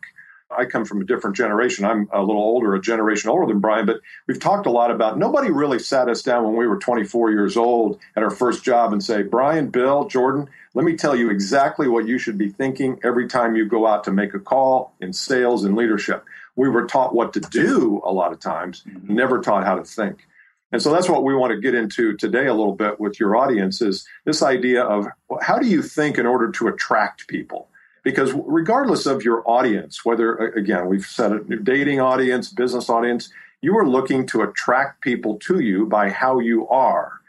I 0.50 0.64
come 0.64 0.84
from 0.84 1.00
a 1.00 1.04
different 1.04 1.36
generation. 1.36 1.84
I'm 1.84 2.08
a 2.12 2.20
little 2.20 2.42
older, 2.42 2.74
a 2.74 2.80
generation 2.80 3.30
older 3.30 3.46
than 3.46 3.60
Bryan, 3.60 3.86
but 3.86 4.00
we've 4.26 4.40
talked 4.40 4.66
a 4.66 4.70
lot 4.70 4.90
about 4.90 5.16
nobody 5.16 5.52
really 5.52 5.78
sat 5.78 6.08
us 6.08 6.20
down 6.20 6.42
when 6.42 6.56
we 6.56 6.66
were 6.66 6.78
24 6.78 7.30
years 7.30 7.56
old 7.56 8.00
at 8.16 8.24
our 8.24 8.30
first 8.30 8.64
job 8.64 8.92
and 8.92 9.02
say, 9.02 9.22
Bryan, 9.22 9.68
Bill, 9.68 10.08
Jordan, 10.08 10.48
let 10.74 10.84
me 10.84 10.96
tell 10.96 11.14
you 11.14 11.30
exactly 11.30 11.86
what 11.86 12.08
you 12.08 12.18
should 12.18 12.36
be 12.36 12.48
thinking 12.48 12.98
every 13.04 13.28
time 13.28 13.54
you 13.54 13.66
go 13.66 13.86
out 13.86 14.02
to 14.04 14.12
make 14.12 14.34
a 14.34 14.40
call 14.40 14.94
in 15.00 15.12
sales 15.12 15.64
and 15.64 15.76
leadership. 15.76 16.24
We 16.56 16.68
were 16.68 16.86
taught 16.86 17.14
what 17.14 17.32
to 17.34 17.40
do 17.40 18.02
a 18.04 18.12
lot 18.12 18.32
of 18.32 18.40
times, 18.40 18.82
mm-hmm. 18.82 19.14
never 19.14 19.40
taught 19.40 19.64
how 19.64 19.76
to 19.76 19.84
think. 19.84 20.26
And 20.74 20.82
so 20.82 20.92
that's 20.92 21.08
what 21.08 21.22
we 21.22 21.36
want 21.36 21.52
to 21.52 21.60
get 21.60 21.76
into 21.76 22.16
today 22.16 22.46
a 22.46 22.52
little 22.52 22.74
bit 22.74 22.98
with 22.98 23.20
your 23.20 23.36
audience 23.36 23.80
is 23.80 24.04
this 24.24 24.42
idea 24.42 24.82
of 24.82 25.06
how 25.40 25.56
do 25.56 25.68
you 25.68 25.82
think 25.82 26.18
in 26.18 26.26
order 26.26 26.50
to 26.50 26.66
attract 26.66 27.28
people? 27.28 27.68
Because 28.02 28.32
regardless 28.32 29.06
of 29.06 29.22
your 29.22 29.48
audience, 29.48 30.04
whether, 30.04 30.34
again, 30.34 30.88
we've 30.88 31.06
said 31.06 31.30
it, 31.30 31.62
dating 31.62 32.00
audience, 32.00 32.52
business 32.52 32.90
audience, 32.90 33.30
you 33.60 33.78
are 33.78 33.86
looking 33.86 34.26
to 34.26 34.42
attract 34.42 35.00
people 35.00 35.38
to 35.44 35.60
you 35.60 35.86
by 35.86 36.10
how 36.10 36.40
you 36.40 36.66
are. 36.66 37.20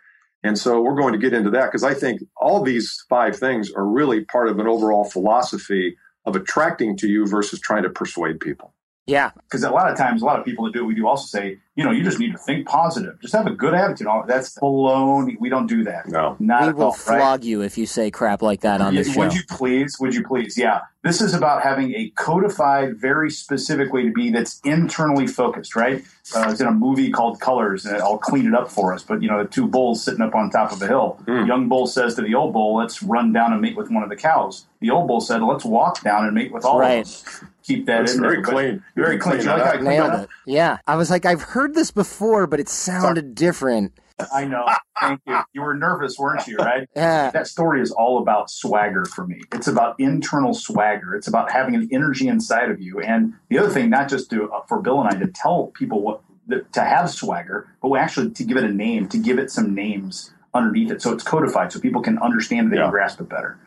And 0.41 0.57
so 0.57 0.81
we're 0.81 0.95
going 0.95 1.13
to 1.13 1.19
get 1.19 1.35
into 1.35 1.51
that 1.51 1.65
because 1.67 1.83
I 1.83 1.93
think 1.93 2.23
all 2.35 2.63
these 2.63 3.05
five 3.09 3.37
things 3.37 3.71
are 3.71 3.85
really 3.85 4.25
part 4.25 4.47
of 4.47 4.57
an 4.57 4.65
overall 4.65 5.03
philosophy 5.03 5.97
of 6.25 6.35
attracting 6.35 6.97
to 6.97 7.07
you 7.07 7.27
versus 7.27 7.59
trying 7.59 7.83
to 7.83 7.91
persuade 7.91 8.39
people. 8.39 8.73
Yeah. 9.07 9.31
Because 9.35 9.63
a 9.63 9.69
lot 9.69 9.89
of 9.91 9.97
times, 9.97 10.21
a 10.23 10.25
lot 10.25 10.39
of 10.39 10.45
people 10.45 10.65
that 10.65 10.73
do 10.73 10.81
it, 10.83 10.87
we 10.87 10.95
do 10.95 11.05
also 11.07 11.25
say, 11.27 11.59
you 11.75 11.83
know, 11.83 11.91
you 11.91 12.03
just 12.03 12.17
need 12.19 12.31
to 12.31 12.37
think 12.39 12.65
positive. 12.67 13.19
Just 13.21 13.35
have 13.35 13.45
a 13.45 13.51
good 13.51 13.73
attitude. 13.75 14.07
That's 14.25 14.57
baloney. 14.57 15.35
We 15.39 15.49
don't 15.49 15.67
do 15.67 15.83
that. 15.83 16.07
No. 16.07 16.35
Not 16.39 16.63
we 16.63 16.67
at 16.69 16.75
will 16.75 16.83
all, 16.85 16.91
flog 16.93 17.19
right? 17.41 17.43
you 17.43 17.61
if 17.61 17.77
you 17.77 17.85
say 17.85 18.09
crap 18.09 18.41
like 18.41 18.61
that 18.61 18.81
on 18.81 18.95
this 18.95 19.13
show. 19.13 19.19
Would 19.19 19.33
you 19.33 19.41
please? 19.49 19.97
Would 19.99 20.15
you 20.15 20.23
please? 20.25 20.57
Yeah. 20.57 20.79
This 21.03 21.21
is 21.21 21.35
about 21.35 21.61
having 21.61 21.93
a 21.93 22.09
codified, 22.15 22.97
very 22.97 23.29
specific 23.29 23.93
way 23.93 24.03
to 24.05 24.11
be 24.11 24.31
that's 24.31 24.59
internally 24.61 25.27
focused, 25.27 25.75
right? 25.75 26.03
Uh, 26.35 26.47
it's 26.49 26.59
in 26.61 26.65
a 26.65 26.71
movie 26.71 27.11
called 27.11 27.39
Colors, 27.39 27.85
and 27.85 27.97
I'll 27.97 28.17
clean 28.17 28.47
it 28.47 28.55
up 28.55 28.71
for 28.71 28.91
us. 28.91 29.03
But, 29.03 29.21
you 29.21 29.29
know, 29.29 29.43
the 29.43 29.47
two 29.49 29.67
bulls 29.67 30.03
sitting 30.03 30.21
up 30.21 30.33
on 30.33 30.49
top 30.49 30.71
of 30.71 30.81
a 30.81 30.87
hill. 30.87 31.19
The 31.27 31.43
young 31.45 31.69
bull 31.69 31.85
says 31.85 32.15
to 32.15 32.23
the 32.23 32.33
old 32.33 32.53
bull, 32.53 32.75
let's 32.77 33.03
run 33.03 33.33
down 33.33 33.53
and 33.53 33.61
mate 33.61 33.77
with 33.77 33.91
one 33.91 34.01
of 34.01 34.09
the 34.09 34.15
cows. 34.15 34.65
The 34.79 34.89
old 34.89 35.07
bull 35.07 35.21
said, 35.21 35.43
let's 35.43 35.63
walk 35.65 36.01
down 36.01 36.25
and 36.25 36.33
mate 36.33 36.51
with 36.51 36.65
all 36.65 36.79
Right. 36.79 37.05
of 37.05 37.39
them. 37.41 37.49
Keep 37.65 37.87
that 37.87 37.99
That's 38.01 38.13
in 38.15 38.21
very 38.21 38.35
there. 38.35 38.43
Clean. 38.43 38.83
Very 38.95 39.17
clean. 39.17 39.37
clean 39.39 39.47
like 39.47 39.57
that 39.57 39.65
how 39.65 39.71
I 39.71 39.75
up. 39.77 39.81
Nailed 39.81 40.23
it. 40.23 40.29
Yeah. 40.45 40.77
I 40.85 40.95
was 40.95 41.09
like, 41.09 41.25
I've 41.25 41.41
heard 41.41 41.73
this 41.73 41.89
before, 41.89 42.45
but 42.45 42.59
it 42.59 42.69
sounded 42.69 43.33
different. 43.33 43.93
I 44.33 44.45
know. 44.45 44.65
Thank 45.01 45.21
you. 45.27 45.39
You 45.53 45.61
were 45.61 45.73
nervous, 45.75 46.17
weren't 46.19 46.45
you, 46.47 46.57
right? 46.57 46.87
Yeah. 46.95 47.31
that 47.31 47.47
story 47.47 47.81
is 47.81 47.91
all 47.91 48.19
about 48.19 48.49
swagger 48.51 49.05
for 49.05 49.25
me. 49.25 49.41
It's 49.51 49.67
about 49.67 49.99
internal 49.99 50.53
swagger. 50.53 51.15
It's 51.15 51.27
about 51.27 51.51
having 51.51 51.75
an 51.75 51.89
energy 51.91 52.27
inside 52.27 52.69
of 52.69 52.79
you. 52.79 53.01
And 53.01 53.33
the 53.49 53.57
other 53.57 53.69
thing, 53.69 53.89
not 53.89 54.09
just 54.09 54.29
to, 54.29 54.49
uh, 54.51 54.61
for 54.67 54.79
Bill 54.81 55.01
and 55.01 55.09
I 55.09 55.19
to 55.19 55.27
tell 55.31 55.67
people 55.67 56.01
what 56.01 56.21
that, 56.47 56.71
to 56.73 56.81
have 56.81 57.09
swagger, 57.09 57.67
but 57.81 57.89
we 57.89 57.97
actually 57.97 58.29
to 58.29 58.43
give 58.43 58.57
it 58.57 58.63
a 58.63 58.71
name, 58.71 59.09
to 59.09 59.17
give 59.17 59.39
it 59.39 59.49
some 59.49 59.73
names 59.73 60.31
underneath 60.53 60.91
it, 60.91 61.01
so 61.01 61.11
it's 61.11 61.23
codified, 61.23 61.71
so 61.73 61.79
people 61.79 62.01
can 62.03 62.17
understand 62.19 62.67
it, 62.67 62.69
they 62.69 62.77
Yeah. 62.77 62.83
can 62.83 62.91
grasp 62.91 63.19
it 63.19 63.27
better. 63.27 63.57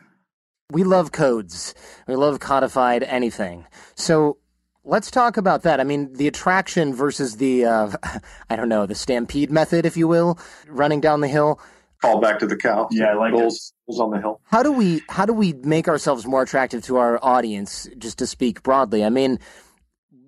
We 0.71 0.83
love 0.83 1.11
codes. 1.11 1.73
We 2.07 2.15
love 2.15 2.39
codified 2.39 3.01
anything. 3.03 3.65
So 3.95 4.37
let's 4.83 5.09
talk 5.09 5.35
about 5.37 5.63
that. 5.63 5.79
I 5.79 5.83
mean, 5.83 6.13
the 6.13 6.27
attraction 6.27 6.93
versus 6.93 7.37
the, 7.37 7.65
uh, 7.65 7.91
I 8.49 8.55
don't 8.55 8.69
know, 8.69 8.85
the 8.85 8.95
stampede 8.95 9.51
method, 9.51 9.85
if 9.85 9.97
you 9.97 10.07
will, 10.07 10.37
running 10.67 11.01
down 11.01 11.21
the 11.21 11.27
hill. 11.27 11.59
Call 12.01 12.21
back 12.21 12.39
to 12.39 12.47
the 12.47 12.55
cow. 12.55 12.87
Yeah, 12.91 13.07
I 13.07 13.13
like 13.15 13.33
it. 13.33 13.37
bulls, 13.39 13.73
bulls 13.87 13.99
on 13.99 14.11
the 14.11 14.19
hill. 14.19 14.39
How 14.45 14.63
do 14.63 14.71
we 14.71 15.01
how 15.09 15.25
do 15.25 15.33
we 15.33 15.51
make 15.51 15.89
ourselves 15.89 16.25
more 16.25 16.43
attractive 16.43 16.81
to 16.85 16.95
our 16.97 17.19
audience? 17.21 17.89
Just 17.97 18.19
to 18.19 18.27
speak 18.27 18.63
broadly, 18.63 19.03
I 19.03 19.09
mean, 19.09 19.37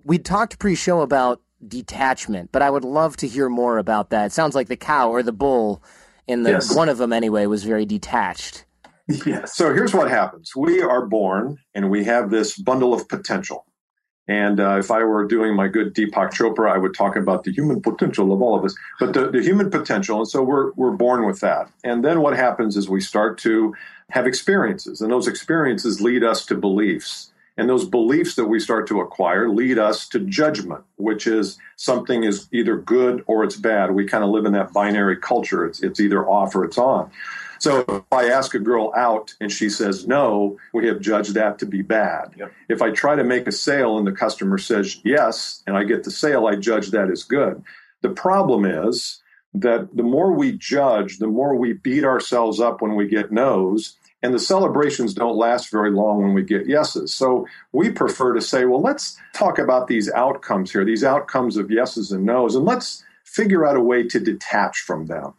we 0.04 0.18
talked 0.18 0.60
pre-show 0.60 1.00
about 1.00 1.40
detachment, 1.66 2.52
but 2.52 2.62
I 2.62 2.70
would 2.70 2.84
love 2.84 3.16
to 3.18 3.28
hear 3.28 3.48
more 3.48 3.78
about 3.78 4.10
that. 4.10 4.26
It 4.26 4.32
sounds 4.34 4.54
like 4.54 4.68
the 4.68 4.76
cow 4.76 5.12
or 5.12 5.24
the 5.24 5.32
bull, 5.32 5.82
in 6.28 6.44
the 6.44 6.52
Yes. 6.52 6.76
one 6.76 6.90
of 6.90 6.98
them 6.98 7.14
anyway, 7.14 7.46
was 7.46 7.64
very 7.64 7.86
detached. 7.86 8.66
yes. 9.26 9.56
So 9.56 9.74
here's 9.74 9.94
what 9.94 10.10
happens 10.10 10.56
we 10.56 10.82
are 10.82 11.06
born 11.06 11.58
and 11.74 11.90
we 11.90 12.04
have 12.06 12.30
this 12.30 12.58
bundle 12.58 12.94
of 12.94 13.08
potential. 13.08 13.66
And 14.28 14.60
uh, 14.60 14.78
if 14.78 14.92
I 14.92 15.04
were 15.04 15.26
doing 15.26 15.56
my 15.56 15.68
good 15.68 15.94
Deepak 15.94 16.32
Chopra, 16.32 16.72
I 16.72 16.78
would 16.78 16.94
talk 16.94 17.16
about 17.16 17.44
the 17.44 17.52
human 17.52 17.82
potential 17.82 18.32
of 18.32 18.42
all 18.42 18.58
of 18.58 18.64
us, 18.64 18.76
but 19.00 19.14
the, 19.14 19.30
the 19.30 19.42
human 19.42 19.70
potential. 19.70 20.20
And 20.20 20.28
so 20.28 20.42
we're, 20.44 20.72
we're 20.74 20.92
born 20.92 21.26
with 21.26 21.42
that. 21.42 21.70
And 21.84 22.06
then 22.06 22.22
what 22.22 22.36
happens 22.36 22.78
is 22.78 22.88
we 22.88 23.02
start 23.02 23.38
to 23.40 23.76
have 24.10 24.28
experiences, 24.28 25.02
and 25.02 25.12
those 25.12 25.28
experiences 25.28 26.02
lead 26.02 26.24
us 26.24 26.46
to 26.46 26.56
beliefs. 26.56 27.32
And 27.58 27.70
those 27.70 27.86
beliefs 27.86 28.36
that 28.36 28.46
we 28.46 28.60
start 28.60 28.88
to 28.88 29.02
acquire 29.02 29.50
lead 29.50 29.78
us 29.78 30.08
to 30.10 30.20
judgment, 30.20 30.84
which 30.96 31.28
is 31.28 31.58
something 31.76 32.24
is 32.24 32.48
either 32.54 32.78
good 32.78 33.24
or 33.28 33.44
it's 33.44 33.58
bad. 33.58 33.92
We 33.92 34.06
kind 34.06 34.24
of 34.24 34.30
live 34.30 34.46
in 34.46 34.54
that 34.54 34.72
binary 34.72 35.18
culture. 35.18 35.66
It's, 35.66 35.84
it's 35.84 36.00
either 36.00 36.26
off 36.26 36.56
or 36.56 36.64
it's 36.64 36.78
on. 36.78 37.12
So 37.62 37.86
if 37.88 38.04
I 38.12 38.30
ask 38.30 38.56
a 38.56 38.60
girl 38.60 38.92
out 38.98 39.36
and 39.40 39.52
she 39.52 39.70
says 39.70 40.08
no, 40.08 40.58
we 40.74 40.88
have 40.88 41.00
judged 41.00 41.36
that 41.36 41.60
to 41.60 41.68
be 41.68 41.84
bad. 41.84 42.34
Yep. 42.36 42.52
If 42.70 42.82
I 42.82 42.90
try 42.90 43.16
to 43.16 43.24
make 43.24 43.46
a 43.46 43.52
sale 43.52 44.00
and 44.00 44.08
the 44.08 44.12
customer 44.12 44.58
says 44.58 45.00
yes 45.04 45.62
and 45.68 45.78
I 45.78 45.84
get 45.84 46.04
the 46.04 46.10
sale, 46.10 46.48
I 46.48 46.56
judge 46.56 46.90
that 46.90 47.12
as 47.12 47.24
good. 47.24 47.64
The 48.02 48.10
problem 48.10 48.66
is 48.66 49.22
that 49.54 49.96
the 49.96 50.02
more 50.02 50.32
we 50.32 50.54
judge, 50.54 51.20
the 51.20 51.28
more 51.28 51.56
we 51.56 51.74
beat 51.74 52.04
ourselves 52.04 52.60
up 52.60 52.82
when 52.82 52.96
we 52.96 53.08
get 53.08 53.32
no's. 53.32 53.96
And 54.24 54.34
the 54.34 54.40
celebrations 54.40 55.14
don't 55.14 55.38
last 55.38 55.70
very 55.70 55.92
long 55.92 56.24
when 56.24 56.34
we 56.34 56.42
get 56.42 56.68
yeses. 56.68 57.14
So 57.14 57.46
we 57.74 57.92
prefer 57.92 58.34
to 58.34 58.42
say, 58.42 58.66
well, 58.66 58.82
let's 58.82 59.20
talk 59.34 59.60
about 59.60 59.86
these 59.86 60.12
outcomes 60.12 60.72
here, 60.72 60.84
these 60.84 61.04
outcomes 61.04 61.58
of 61.58 61.70
yeses 61.70 62.12
and 62.12 62.26
nos, 62.26 62.56
and 62.56 62.66
let's 62.66 63.04
figure 63.24 63.68
out 63.68 63.78
a 63.78 63.82
way 63.82 64.02
to 64.08 64.20
detach 64.20 64.80
from 64.80 65.06
them. 65.06 65.34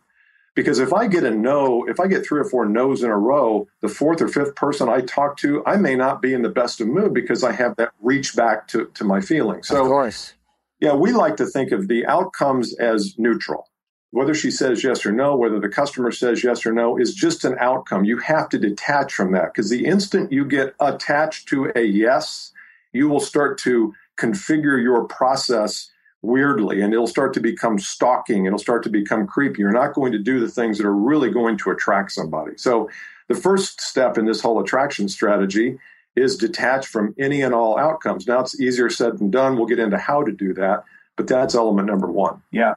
Because 0.55 0.79
if 0.79 0.93
I 0.93 1.07
get 1.07 1.25
a 1.25 1.31
no, 1.31 1.85
if 1.89 1.99
I 1.99 2.07
get 2.07 2.27
three 2.27 2.41
or 2.41 2.45
four 2.45 2.67
no's 2.67 3.03
in 3.03 3.11
a 3.11 3.17
row, 3.17 3.69
the 3.81 3.89
fourth 3.89 4.21
or 4.21 4.29
fifth 4.29 4.55
person 4.55 4.89
I 4.89 5.01
talk 5.01 5.39
to, 5.39 5.65
I 5.65 5.77
may 5.77 5.95
not 5.97 6.21
be 6.21 6.35
in 6.35 6.43
the 6.43 6.51
best 6.51 6.81
of 6.81 6.89
mood 6.89 7.15
because 7.15 7.43
I 7.43 7.53
have 7.53 7.77
that 7.77 7.93
reach 8.01 8.37
back 8.37 8.69
to, 8.69 8.87
to 8.95 9.05
my 9.05 9.21
feelings. 9.21 9.71
of 9.71 9.79
So, 9.79 9.89
course. 9.89 10.35
yeah, 10.81 10.95
we 10.95 11.13
like 11.13 11.37
to 11.39 11.47
think 11.47 11.73
of 11.73 11.89
the 11.89 12.05
outcomes 12.07 12.75
as 12.75 13.15
neutral. 13.19 13.69
Whether 14.11 14.35
she 14.35 14.51
says 14.51 14.85
yes 14.85 15.07
or 15.07 15.13
no, 15.13 15.35
whether 15.37 15.59
the 15.59 15.71
customer 15.71 16.13
says 16.13 16.45
yes 16.45 16.67
or 16.67 16.73
no, 16.73 16.99
is 16.99 17.15
just 17.15 17.47
an 17.47 17.57
outcome. 17.59 18.05
You 18.05 18.19
have 18.19 18.51
to 18.51 18.59
detach 18.59 19.15
from 19.15 19.33
that 19.33 19.55
because 19.55 19.71
the 19.71 19.87
instant 19.87 20.31
you 20.31 20.45
get 20.45 20.75
attached 20.81 21.49
to 21.49 21.73
a 21.75 21.83
yes, 21.83 22.53
you 22.93 23.09
will 23.09 23.21
start 23.21 23.57
to 23.61 23.95
configure 24.19 24.83
your 24.83 25.05
process 25.05 25.91
weirdly 26.23 26.81
and 26.81 26.95
it'll 26.95 27.07
start 27.07 27.35
to 27.35 27.41
become 27.41 27.79
stalking 27.79 28.47
it'll 28.47 28.59
start 28.59 28.83
to 28.85 28.89
become 28.89 29.27
creepy. 29.27 29.61
You're 29.61 29.73
not 29.73 29.93
going 29.93 30.13
to 30.13 30.19
do 30.19 30.39
the 30.39 30.49
things 30.49 30.79
that 30.79 30.87
are 30.87 30.95
really 30.95 31.31
going 31.31 31.59
to 31.59 31.71
attract 31.71 32.13
somebody. 32.13 32.53
So 32.57 32.89
the 33.29 33.35
first 33.35 33.81
step 33.81 34.17
in 34.17 34.25
this 34.25 34.41
whole 34.41 34.61
attraction 34.61 35.09
strategy 35.09 35.79
is 36.15 36.37
detach 36.37 36.87
from 36.87 37.15
any 37.19 37.43
and 37.43 37.55
all 37.55 37.79
outcomes. 37.79 38.27
Now 38.27 38.41
it's 38.41 38.61
easier 38.61 38.91
said 38.91 39.19
than 39.19 39.31
done. 39.31 39.57
We'll 39.57 39.67
get 39.67 39.79
into 39.79 39.99
how 39.99 40.23
to 40.23 40.33
do 40.33 40.55
that 40.55 40.85
but 41.17 41.27
that's 41.27 41.55
element 41.55 41.89
number 41.89 42.11
one. 42.11 42.43
Yeah. 42.51 42.75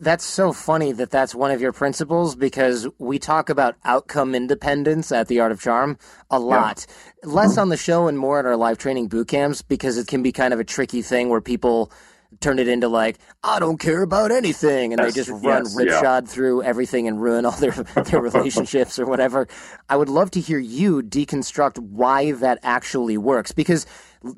That's 0.00 0.24
so 0.24 0.52
funny 0.52 0.90
that 0.92 1.10
that's 1.10 1.34
one 1.34 1.52
of 1.52 1.60
your 1.60 1.72
principles 1.72 2.34
because 2.34 2.88
we 2.98 3.20
talk 3.20 3.50
about 3.50 3.76
outcome 3.84 4.34
independence 4.34 5.12
at 5.12 5.28
the 5.28 5.38
Art 5.40 5.52
of 5.52 5.60
Charm 5.60 5.96
a 6.28 6.40
lot. 6.40 6.86
Less 7.22 7.52
mm-hmm. 7.52 7.60
on 7.60 7.68
the 7.68 7.76
show 7.76 8.08
and 8.08 8.18
more 8.18 8.40
at 8.40 8.46
our 8.46 8.56
live 8.56 8.78
training 8.78 9.08
boot 9.08 9.28
camps 9.28 9.62
because 9.62 9.98
it 9.98 10.08
can 10.08 10.22
be 10.22 10.32
kind 10.32 10.52
of 10.52 10.58
a 10.58 10.64
tricky 10.64 11.02
thing 11.02 11.28
where 11.28 11.40
people 11.40 11.92
turn 12.40 12.58
it 12.58 12.68
into 12.68 12.88
like, 12.88 13.18
I 13.42 13.58
don't 13.58 13.78
care 13.78 14.02
about 14.02 14.30
anything. 14.30 14.92
And 14.92 15.00
Yes, 15.00 15.14
they 15.14 15.20
just 15.20 15.30
run 15.30 15.64
yes, 15.64 15.76
ripshod 15.76 16.28
through 16.28 16.62
everything 16.62 17.08
and 17.08 17.20
ruin 17.20 17.44
all 17.44 17.52
their, 17.52 17.70
their 18.04 18.20
relationships 18.20 18.98
or 18.98 19.06
whatever. 19.06 19.48
I 19.88 19.96
would 19.96 20.08
love 20.08 20.30
to 20.32 20.40
hear 20.40 20.58
you 20.58 21.02
deconstruct 21.02 21.78
why 21.78 22.32
that 22.32 22.58
actually 22.62 23.18
works 23.18 23.52
because 23.52 23.86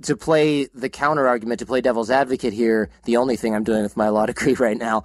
to 0.03 0.17
play 0.17 0.67
the 0.75 0.89
counter 0.89 1.27
argument, 1.27 1.61
to 1.61 1.67
play 1.67 1.81
devil's 1.81 2.11
advocate 2.11 2.53
here, 2.53 2.91
the 3.05 3.17
only 3.17 3.37
thing 3.37 3.55
I'm 3.55 3.65
doing 3.65 3.83
with 3.83 3.97
my 3.97 4.09
law 4.09 4.27
degree 4.35 4.55
right 4.55 4.79
now, 4.79 5.05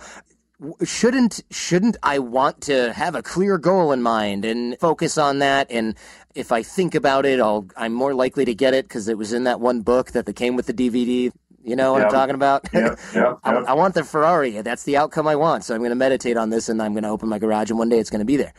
shouldn't 0.84 1.42
shouldn't 1.50 1.96
I 2.04 2.20
want 2.20 2.62
to 2.64 2.92
have 2.92 3.16
a 3.16 3.24
clear 3.24 3.58
goal 3.58 3.94
in 3.94 4.02
mind 4.02 4.44
and 4.44 4.78
focus 4.78 5.18
on 5.18 5.40
that 5.40 5.68
and 5.72 5.96
if 6.36 6.52
I 6.52 6.64
think 6.64 6.96
about 6.96 7.26
it 7.26 7.40
I'll 7.40 7.66
I'm 7.78 7.94
more 7.94 8.14
likely 8.14 8.44
to 8.44 8.54
get 8.54 8.74
it 8.74 8.84
because 8.84 9.08
it 9.08 9.18
was 9.18 9.32
in 9.32 9.46
that 9.46 9.62
one 9.62 9.82
book 9.82 10.12
that 10.12 10.26
came 10.36 10.58
with 10.58 10.66
the 10.66 10.74
DVD 10.74 11.32
you 11.70 11.76
know 11.76 11.94
what 11.94 12.02
I'm 12.04 12.12
talking 12.12 12.36
about? 12.36 12.68
Yep. 12.74 13.00
Yep. 13.14 13.40
I. 13.44 13.54
I 13.54 13.74
want 13.74 13.94
the 13.94 14.04
Ferrari. 14.04 14.62
That's 14.62 14.84
the 14.84 14.98
outcome 14.98 15.28
I 15.28 15.36
want. 15.36 15.64
So 15.64 15.76
I'm 15.76 15.82
going 15.82 15.92
to 15.92 15.96
meditate 15.96 16.38
on 16.38 16.50
this 16.50 16.70
and 16.70 16.82
I'm 16.82 16.94
going 16.94 17.04
to 17.04 17.10
open 17.10 17.30
my 17.30 17.40
garage 17.40 17.70
and 17.70 17.78
one 17.78 17.90
day 17.90 18.00
it's 18.00 18.10
going 18.10 18.20
to 18.20 18.26
be 18.26 18.38
there. 18.38 18.54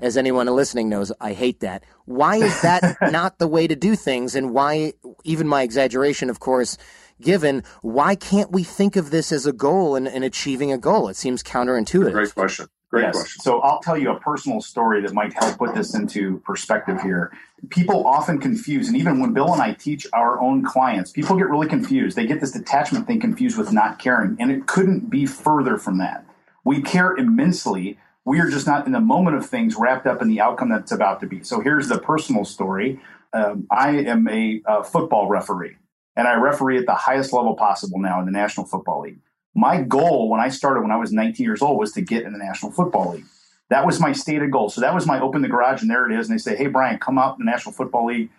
As 0.00 0.16
anyone 0.16 0.46
listening 0.46 0.88
knows 0.88 1.10
I 1.20 1.32
hate 1.32 1.60
that. 1.60 1.84
Why 2.04 2.36
is 2.36 2.60
that 2.62 2.96
not 3.10 3.38
the 3.38 3.46
way 3.46 3.66
to 3.66 3.76
do 3.76 3.96
things 3.96 4.34
and 4.34 4.52
why 4.52 4.92
even 5.24 5.48
my 5.48 5.62
exaggeration 5.62 6.28
of 6.28 6.40
course 6.40 6.76
given 7.20 7.62
why 7.80 8.14
can't 8.14 8.52
we 8.52 8.62
think 8.62 8.96
of 8.96 9.10
this 9.10 9.32
as 9.32 9.46
a 9.46 9.52
goal 9.52 9.94
and, 9.94 10.06
and 10.06 10.24
achieving 10.24 10.70
a 10.72 10.78
goal? 10.78 11.08
It 11.08 11.16
seems 11.16 11.42
counterintuitive. 11.42 12.12
Great 12.12 12.34
question 12.34 12.66
great 12.90 13.02
Yes. 13.02 13.14
question 13.16 13.42
So 13.42 13.60
I'll 13.60 13.80
tell 13.80 13.96
you 13.98 14.10
a 14.10 14.20
personal 14.20 14.60
story 14.60 15.00
that 15.02 15.12
might 15.12 15.32
help 15.32 15.58
put 15.58 15.74
this 15.74 15.94
into 15.94 16.38
perspective 16.40 17.00
here. 17.02 17.32
People 17.70 18.06
often 18.06 18.38
confuse, 18.38 18.88
and 18.88 18.96
even 18.96 19.20
when 19.20 19.32
Bill 19.32 19.52
and 19.52 19.60
I 19.62 19.72
teach 19.72 20.06
our 20.12 20.40
own 20.40 20.64
clients, 20.64 21.10
people 21.10 21.36
get 21.36 21.48
really 21.48 21.66
confused. 21.66 22.16
They 22.16 22.26
get 22.26 22.40
this 22.40 22.52
detachment 22.52 23.06
thing 23.06 23.20
confused 23.20 23.58
with 23.58 23.72
not 23.72 23.98
caring, 23.98 24.36
and 24.38 24.50
it 24.50 24.66
couldn't 24.66 25.10
be 25.10 25.26
further 25.26 25.76
from 25.78 25.98
that. 25.98 26.24
We 26.64 26.82
care 26.82 27.14
immensely. 27.16 27.98
We 28.24 28.40
are 28.40 28.50
just 28.50 28.66
not 28.66 28.86
in 28.86 28.92
the 28.92 29.00
moment 29.00 29.36
of 29.36 29.46
things 29.46 29.76
wrapped 29.76 30.06
up 30.06 30.20
in 30.20 30.28
the 30.28 30.40
outcome 30.40 30.68
that's 30.68 30.92
about 30.92 31.20
to 31.20 31.26
be. 31.26 31.42
So 31.44 31.60
here's 31.60 31.88
the 31.88 31.98
personal 31.98 32.44
story. 32.44 33.00
Um, 33.32 33.66
I 33.70 33.90
am 33.98 34.28
a 34.28 34.62
uh, 34.66 34.82
football 34.82 35.28
referee, 35.28 35.76
and 36.16 36.26
I 36.26 36.34
referee 36.34 36.78
at 36.78 36.86
the 36.86 36.94
highest 36.94 37.32
level 37.32 37.54
possible 37.54 37.98
now 37.98 38.20
in 38.20 38.26
the 38.26 38.32
National 38.32 38.66
Football 38.66 39.02
League. 39.02 39.18
My 39.56 39.80
goal 39.80 40.28
when 40.28 40.38
I 40.38 40.50
started 40.50 40.82
when 40.82 40.92
I 40.92 40.98
was 40.98 41.12
19 41.12 41.42
years 41.42 41.62
old 41.62 41.78
was 41.78 41.92
to 41.92 42.02
get 42.02 42.24
in 42.24 42.32
the 42.34 42.38
National 42.38 42.70
Football 42.70 43.12
League. 43.12 43.24
That 43.70 43.86
was 43.86 43.98
my 43.98 44.12
stated 44.12 44.52
goal. 44.52 44.68
So 44.68 44.82
that 44.82 44.94
was 44.94 45.06
my 45.06 45.18
open 45.18 45.40
the 45.40 45.48
garage, 45.48 45.80
and 45.80 45.90
there 45.90 46.08
it 46.08 46.16
is. 46.16 46.28
And 46.28 46.38
they 46.38 46.42
say, 46.42 46.56
"Hey, 46.56 46.66
Bryan, 46.66 46.98
come 46.98 47.18
out 47.18 47.38
in 47.38 47.44
the 47.44 47.50
National 47.50 47.72
Football 47.72 48.06
League." 48.06 48.30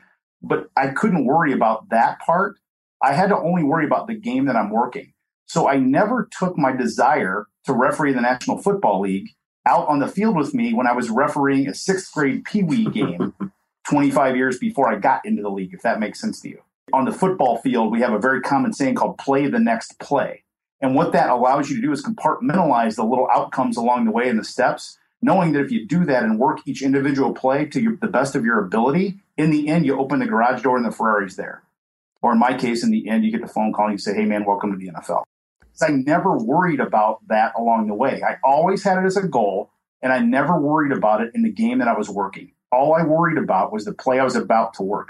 But 0.44 0.70
I 0.78 0.90
couldn't 0.90 1.26
worry 1.26 1.54
about 1.54 1.90
that 1.90 2.20
part. 2.20 2.60
I 3.02 3.14
had 3.14 3.30
to 3.30 3.38
only 3.38 3.64
worry 3.64 3.86
about 3.86 4.06
the 4.06 4.14
game 4.14 4.46
that 4.46 4.56
I'm 4.56 4.70
working. 4.70 5.14
So 5.48 5.68
I 5.68 5.78
never 5.78 6.30
took 6.40 6.56
my 6.56 6.72
desire 6.72 7.48
to 7.66 7.74
referee 7.74 8.14
the 8.14 8.22
National 8.22 8.60
Football 8.60 9.02
League 9.02 9.30
out 9.66 9.88
on 9.88 10.00
the 10.00 10.08
field 10.08 10.38
with 10.38 10.54
me 10.54 10.74
when 10.74 10.88
I 10.88 10.94
was 10.94 11.10
refereeing 11.10 11.68
a 11.68 11.74
sixth 11.74 12.14
grade 12.14 12.46
Pee 12.46 12.64
Wee 12.64 12.86
game 12.86 13.34
25 13.90 14.36
years 14.36 14.60
before 14.60 14.88
I 14.92 14.98
got 14.98 15.26
into 15.26 15.42
the 15.42 15.50
league, 15.50 15.74
if 15.74 15.82
that 15.82 16.00
makes 16.00 16.22
sense 16.22 16.40
to 16.42 16.50
you. 16.50 16.62
On 16.94 17.06
the 17.06 17.12
football 17.12 17.58
field, 17.58 17.92
we 17.92 18.02
have 18.02 18.14
a 18.14 18.20
very 18.20 18.40
common 18.40 18.72
saying 18.72 18.96
called 18.96 19.18
play 19.18 19.48
the 19.48 19.60
next 19.60 20.00
play. 20.00 20.44
And 20.82 20.96
what 20.96 21.12
that 21.14 21.30
allows 21.30 21.70
you 21.70 21.78
to 21.78 21.82
do 21.82 21.92
is 21.92 22.06
compartmentalize 22.06 22.96
the 22.96 23.04
little 23.04 23.28
outcomes 23.34 23.78
along 23.78 24.06
the 24.06 24.12
way 24.12 24.30
and 24.30 24.38
the 24.38 24.44
steps, 24.44 24.98
knowing 25.22 25.54
that 25.54 25.62
if 25.62 25.72
you 25.72 25.86
do 25.86 26.06
that 26.06 26.24
and 26.24 26.40
work 26.40 26.60
each 26.66 26.84
individual 26.84 27.34
play 27.34 27.66
to 27.66 27.82
your, 27.82 27.96
the 27.98 28.08
best 28.08 28.36
of 28.36 28.46
your 28.46 28.60
ability, 28.60 29.20
in 29.38 29.50
the 29.50 29.68
end, 29.68 29.86
you 29.86 30.00
open 30.00 30.20
the 30.20 30.28
garage 30.28 30.62
door 30.62 30.78
and 30.78 30.86
the 30.86 30.92
Ferrari's 30.92 31.36
there. 31.36 31.64
Or 32.22 32.34
in 32.34 32.40
my 32.40 32.56
case, 32.58 32.84
in 32.84 32.92
the 32.92 33.08
end, 33.10 33.24
you 33.24 33.32
get 33.32 33.42
the 33.42 33.48
phone 33.48 33.74
call 33.74 33.86
and 33.86 33.94
you 33.94 33.98
say, 33.98 34.14
hey, 34.14 34.26
man, 34.26 34.46
welcome 34.46 34.72
to 34.72 34.78
the 34.78 34.92
NFL. 34.92 35.24
I 35.82 35.90
never 35.90 36.38
worried 36.38 36.80
about 36.80 37.28
that 37.28 37.54
along 37.56 37.88
the 37.88 37.94
way. 37.94 38.24
I 38.24 38.38
always 38.44 38.84
had 38.84 38.98
it 38.98 39.06
as 39.06 39.18
a 39.18 39.28
goal, 39.28 39.70
and 40.02 40.12
I 40.12 40.20
never 40.20 40.60
worried 40.60 40.92
about 40.92 41.22
it 41.22 41.32
in 41.36 41.44
the 41.44 41.52
game 41.52 41.80
that 41.80 41.88
I 41.88 41.96
was 41.96 42.10
working. 42.10 42.52
All 42.72 42.96
I 42.96 43.04
worried 43.04 43.38
about 43.38 43.72
was 43.72 43.86
the 43.86 43.94
play 43.94 44.20
I 44.20 44.24
was 44.24 44.36
about 44.36 44.74
to 44.76 44.84
work. 44.84 45.10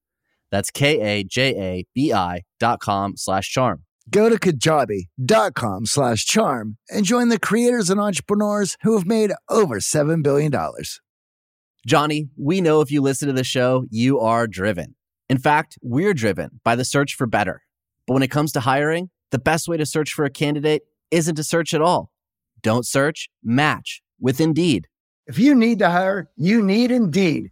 That's 0.51 0.69
K-A-J-A-B-I 0.71 2.41
dot 2.59 2.79
com 2.79 3.17
slash 3.17 3.49
charm. 3.49 3.83
Go 4.09 4.29
to 4.29 4.35
kajabi 4.35 5.03
dot 5.23 5.53
com 5.53 5.85
slash 5.85 6.25
charm 6.25 6.77
and 6.89 7.05
join 7.05 7.29
the 7.29 7.39
creators 7.39 7.89
and 7.89 7.99
entrepreneurs 7.99 8.77
who 8.81 8.97
have 8.97 9.05
made 9.07 9.31
over 9.49 9.79
$7 9.79 10.21
billion. 10.21 10.51
Johnny, 11.87 12.27
we 12.37 12.61
know 12.61 12.81
if 12.81 12.91
you 12.91 13.01
listen 13.01 13.27
to 13.27 13.33
the 13.33 13.43
show, 13.43 13.85
you 13.89 14.19
are 14.19 14.47
driven. 14.47 14.95
In 15.29 15.37
fact, 15.37 15.77
we're 15.81 16.13
driven 16.13 16.59
by 16.63 16.75
the 16.75 16.85
search 16.85 17.15
for 17.15 17.25
better. 17.25 17.63
But 18.05 18.15
when 18.15 18.23
it 18.23 18.31
comes 18.31 18.51
to 18.51 18.59
hiring, 18.59 19.09
the 19.31 19.39
best 19.39 19.67
way 19.67 19.77
to 19.77 19.85
search 19.85 20.11
for 20.11 20.25
a 20.25 20.29
candidate 20.29 20.83
isn't 21.09 21.35
to 21.35 21.43
search 21.43 21.73
at 21.73 21.81
all. 21.81 22.11
Don't 22.61 22.85
search, 22.85 23.29
match 23.43 24.01
with 24.19 24.41
Indeed. 24.41 24.87
If 25.27 25.39
you 25.39 25.55
need 25.55 25.79
to 25.79 25.89
hire, 25.89 26.29
you 26.35 26.61
need 26.61 26.91
Indeed. 26.91 27.51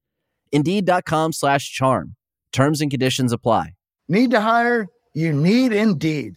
Indeed.com 0.51 1.33
slash 1.33 1.71
charm. 1.71 2.15
Terms 2.51 2.81
and 2.81 2.91
conditions 2.91 3.31
apply. 3.31 3.73
Need 4.07 4.31
to 4.31 4.41
hire? 4.41 4.87
You 5.13 5.33
need 5.33 5.71
Indeed. 5.71 6.35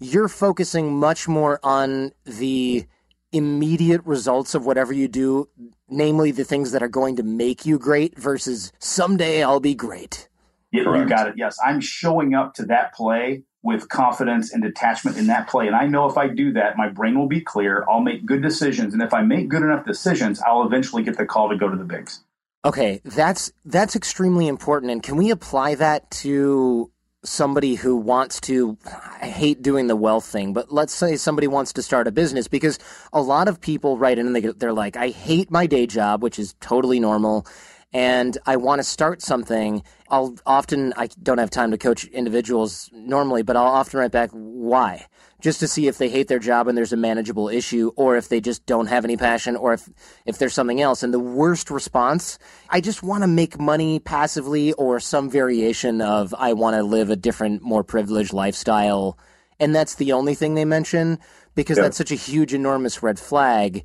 You're 0.00 0.28
focusing 0.28 0.96
much 0.96 1.26
more 1.26 1.58
on 1.64 2.12
the 2.24 2.86
immediate 3.32 4.00
results 4.04 4.54
of 4.54 4.64
whatever 4.64 4.92
you 4.92 5.08
do, 5.08 5.48
namely 5.88 6.30
the 6.30 6.44
things 6.44 6.70
that 6.72 6.82
are 6.82 6.88
going 6.88 7.16
to 7.16 7.24
make 7.24 7.66
you 7.66 7.78
great 7.78 8.16
versus 8.16 8.72
someday 8.78 9.42
I'll 9.42 9.58
be 9.58 9.74
great. 9.74 10.28
Yeah, 10.70 10.94
you 10.94 11.06
got 11.06 11.28
it. 11.28 11.34
Yes. 11.36 11.58
I'm 11.64 11.80
showing 11.80 12.34
up 12.34 12.54
to 12.54 12.66
that 12.66 12.94
play 12.94 13.42
with 13.62 13.88
confidence 13.88 14.52
and 14.52 14.62
detachment 14.62 15.16
in 15.16 15.26
that 15.26 15.48
play. 15.48 15.66
And 15.66 15.74
I 15.74 15.86
know 15.86 16.06
if 16.06 16.16
I 16.16 16.28
do 16.28 16.52
that, 16.52 16.76
my 16.76 16.88
brain 16.88 17.18
will 17.18 17.26
be 17.26 17.40
clear. 17.40 17.84
I'll 17.88 18.00
make 18.00 18.24
good 18.24 18.40
decisions. 18.40 18.92
And 18.92 19.02
if 19.02 19.12
I 19.12 19.22
make 19.22 19.48
good 19.48 19.62
enough 19.62 19.84
decisions, 19.84 20.40
I'll 20.40 20.64
eventually 20.64 21.02
get 21.02 21.18
the 21.18 21.26
call 21.26 21.48
to 21.48 21.56
go 21.56 21.68
to 21.68 21.76
the 21.76 21.84
bigs. 21.84 22.20
Okay, 22.64 23.00
that's 23.04 23.52
that's 23.64 23.96
extremely 23.96 24.48
important. 24.48 24.90
And 24.92 25.02
can 25.02 25.16
we 25.16 25.30
apply 25.30 25.76
that 25.76 26.10
to 26.10 26.90
somebody 27.24 27.74
who 27.74 27.96
wants 27.96 28.40
to 28.40 28.78
I 29.20 29.26
hate 29.26 29.62
doing 29.62 29.86
the 29.86 29.96
wealth 29.96 30.24
thing, 30.24 30.52
but 30.52 30.72
let's 30.72 30.94
say 30.94 31.16
somebody 31.16 31.46
wants 31.46 31.72
to 31.74 31.82
start 31.82 32.06
a 32.06 32.12
business 32.12 32.48
because 32.48 32.78
a 33.12 33.20
lot 33.20 33.48
of 33.48 33.60
people 33.60 33.98
write 33.98 34.18
in 34.18 34.26
and 34.26 34.36
they, 34.36 34.40
they're 34.40 34.72
like, 34.72 34.96
I 34.96 35.08
hate 35.08 35.50
my 35.50 35.66
day 35.66 35.86
job, 35.86 36.22
which 36.22 36.38
is 36.38 36.54
totally 36.60 37.00
normal 37.00 37.46
and 37.92 38.36
I 38.44 38.56
want 38.56 38.80
to 38.80 38.84
start 38.84 39.22
something, 39.22 39.82
I'll 40.10 40.36
often, 40.44 40.92
I 40.96 41.08
don't 41.22 41.38
have 41.38 41.50
time 41.50 41.70
to 41.70 41.78
coach 41.78 42.04
individuals 42.04 42.90
normally, 42.92 43.42
but 43.42 43.56
I'll 43.56 43.64
often 43.64 44.00
write 44.00 44.10
back, 44.10 44.30
why? 44.32 45.06
Just 45.40 45.60
to 45.60 45.68
see 45.68 45.86
if 45.86 45.96
they 45.96 46.08
hate 46.08 46.28
their 46.28 46.38
job 46.38 46.68
and 46.68 46.76
there's 46.76 46.92
a 46.92 46.96
manageable 46.96 47.48
issue, 47.48 47.92
or 47.96 48.16
if 48.16 48.28
they 48.28 48.40
just 48.40 48.66
don't 48.66 48.88
have 48.88 49.04
any 49.04 49.16
passion, 49.16 49.56
or 49.56 49.72
if, 49.72 49.88
if 50.26 50.38
there's 50.38 50.52
something 50.52 50.80
else. 50.80 51.02
And 51.02 51.14
the 51.14 51.18
worst 51.18 51.70
response, 51.70 52.38
I 52.68 52.80
just 52.80 53.02
want 53.02 53.22
to 53.22 53.28
make 53.28 53.58
money 53.58 54.00
passively, 54.00 54.72
or 54.74 55.00
some 55.00 55.30
variation 55.30 56.02
of, 56.02 56.34
I 56.36 56.52
want 56.52 56.74
to 56.74 56.82
live 56.82 57.08
a 57.08 57.16
different, 57.16 57.62
more 57.62 57.84
privileged 57.84 58.32
lifestyle. 58.32 59.16
And 59.60 59.74
that's 59.74 59.94
the 59.94 60.12
only 60.12 60.34
thing 60.34 60.54
they 60.54 60.64
mention 60.64 61.18
because 61.54 61.78
Yeah. 61.78 61.84
that's 61.84 61.96
such 61.96 62.12
a 62.12 62.16
huge, 62.16 62.52
enormous 62.52 63.02
red 63.02 63.18
flag. 63.18 63.84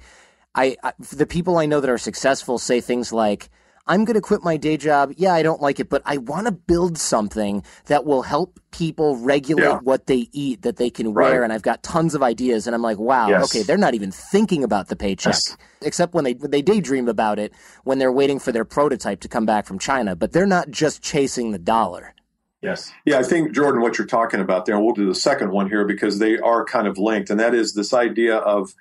I, 0.56 0.76
I 0.84 0.94
the 1.12 1.26
people 1.26 1.58
I 1.58 1.66
know 1.66 1.80
that 1.80 1.90
are 1.90 1.98
successful 1.98 2.60
say 2.60 2.82
things 2.82 3.12
like, 3.14 3.50
"I'm 3.86 4.06
going 4.06 4.16
to 4.16 4.22
quit 4.22 4.44
my 4.44 4.58
day 4.58 4.78
job. 4.78 5.12
Yeah, 5.18 5.34
I 5.34 5.44
don't 5.44 5.62
like 5.62 5.80
it, 5.80 5.90
but 5.90 6.02
I 6.06 6.18
want 6.18 6.48
to 6.48 6.52
build 6.52 6.98
something 6.98 7.64
that 7.88 8.06
will 8.06 8.22
help 8.22 8.60
people 8.72 9.18
regulate 9.18 9.64
Yeah. 9.64 9.80
what 9.84 10.08
they 10.08 10.30
eat, 10.32 10.62
that 10.62 10.78
they 10.78 10.90
can 10.90 11.14
wear." 11.14 11.40
Right. 11.40 11.44
And 11.44 11.52
I've 11.54 11.62
got 11.62 11.84
tons 11.84 12.16
of 12.16 12.24
ideas, 12.24 12.66
and 12.68 12.76
I'm 12.76 12.82
like, 12.82 12.98
"Wow, 13.00 13.30
Yes. 13.30 13.44
okay, 13.46 13.64
they're 13.64 13.78
not 13.78 13.94
even 13.94 14.12
thinking 14.12 14.64
about 14.64 14.88
the 14.88 14.96
paycheck, 14.96 15.34
Yes. 15.34 15.58
except 15.82 16.14
when 16.14 16.24
they 16.24 16.34
when 16.34 16.52
they 16.52 16.62
daydream 16.62 17.08
about 17.08 17.40
it 17.40 17.54
when 17.84 18.00
they're 18.00 18.12
waiting 18.12 18.40
for 18.40 18.52
their 18.52 18.66
prototype 18.66 19.20
to 19.22 19.28
come 19.28 19.46
back 19.46 19.66
from 19.66 19.80
China. 19.80 20.16
But 20.16 20.32
they're 20.32 20.46
not 20.46 20.70
just 20.72 21.02
chasing 21.02 21.52
the 21.52 21.60
dollar." 21.60 22.14
Yes. 22.62 22.94
Yeah, 23.06 23.20
I 23.20 23.24
think 23.24 23.52
Jordan, 23.52 23.82
what 23.82 23.98
you're 23.98 24.08
talking 24.08 24.40
about 24.40 24.66
there, 24.66 24.76
and 24.76 24.86
we'll 24.86 24.94
do 24.96 25.06
the 25.06 25.14
second 25.16 25.52
one 25.52 25.68
here 25.68 25.86
because 25.86 26.20
they 26.20 26.40
are 26.40 26.64
kind 26.64 26.88
of 26.88 26.98
linked, 26.98 27.30
and 27.30 27.38
that 27.40 27.54
is 27.54 27.74
this 27.74 27.94
idea 27.94 28.38
of, 28.38 28.74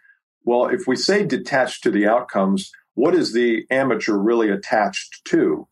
well, 0.44 0.66
if 0.66 0.86
we 0.86 0.94
say 0.94 1.24
detached 1.24 1.82
to 1.82 1.90
the 1.90 2.06
outcomes, 2.06 2.70
what 2.94 3.14
is 3.14 3.32
the 3.32 3.64
amateur 3.70 4.16
really 4.16 4.50
attached 4.50 5.24
to? 5.26 5.68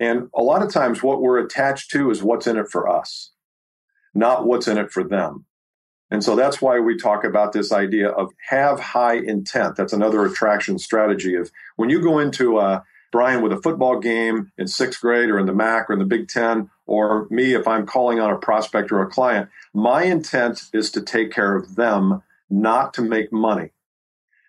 And 0.00 0.28
a 0.34 0.42
lot 0.42 0.62
of 0.62 0.72
times, 0.72 1.02
what 1.02 1.22
we're 1.22 1.38
attached 1.38 1.90
to 1.92 2.10
is 2.10 2.22
what's 2.22 2.46
in 2.46 2.56
it 2.56 2.68
for 2.68 2.88
us, 2.88 3.30
not 4.14 4.46
what's 4.46 4.66
in 4.66 4.78
it 4.78 4.90
for 4.90 5.04
them. 5.04 5.46
And 6.10 6.22
so 6.22 6.36
that's 6.36 6.60
why 6.60 6.78
we 6.78 6.98
talk 6.98 7.24
about 7.24 7.52
this 7.52 7.72
idea 7.72 8.08
of 8.10 8.32
have 8.48 8.78
high 8.78 9.14
intent. 9.14 9.76
That's 9.76 9.94
another 9.94 10.26
attraction 10.26 10.78
strategy 10.78 11.36
of 11.36 11.50
when 11.76 11.88
you 11.88 12.02
go 12.02 12.18
into 12.18 12.58
a 12.58 12.84
Bryan 13.12 13.42
with 13.42 13.52
a 13.52 13.62
football 13.62 14.00
game 14.00 14.50
in 14.58 14.66
sixth 14.66 15.00
grade 15.00 15.30
or 15.30 15.38
in 15.38 15.46
the 15.46 15.54
MAC 15.54 15.88
or 15.88 15.92
in 15.92 15.98
the 15.98 16.04
Big 16.04 16.28
Ten, 16.28 16.68
or 16.86 17.28
me 17.30 17.54
if 17.54 17.68
I'm 17.68 17.86
calling 17.86 18.18
on 18.18 18.30
a 18.30 18.38
prospect 18.38 18.90
or 18.90 19.02
a 19.02 19.08
client, 19.08 19.48
my 19.72 20.02
intent 20.04 20.64
is 20.72 20.90
to 20.92 21.02
take 21.02 21.30
care 21.30 21.54
of 21.54 21.76
them, 21.76 22.22
not 22.50 22.92
to 22.94 23.02
make 23.02 23.32
money. 23.32 23.70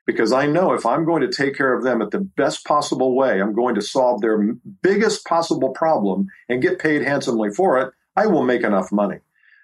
Because 0.06 0.34
I 0.34 0.46
know 0.48 0.74
if 0.74 0.86
I'm 0.86 1.06
going 1.06 1.22
to 1.22 1.32
take 1.32 1.56
care 1.56 1.74
of 1.74 1.84
them 1.84 2.02
at 2.02 2.12
the 2.12 2.20
best 2.20 2.66
possible 2.66 3.16
way, 3.16 3.42
I'm 3.42 3.54
going 3.54 3.76
to 3.76 3.82
solve 3.82 4.22
their 4.22 4.38
biggest 4.82 5.26
possible 5.26 5.70
problem 5.70 6.28
and 6.50 6.62
get 6.62 6.80
paid 6.80 7.04
handsomely 7.04 7.50
for 7.50 7.80
it, 7.80 7.94
I 8.16 8.28
will 8.28 8.44
make 8.44 8.64
enough 8.64 8.92
money. 8.92 9.20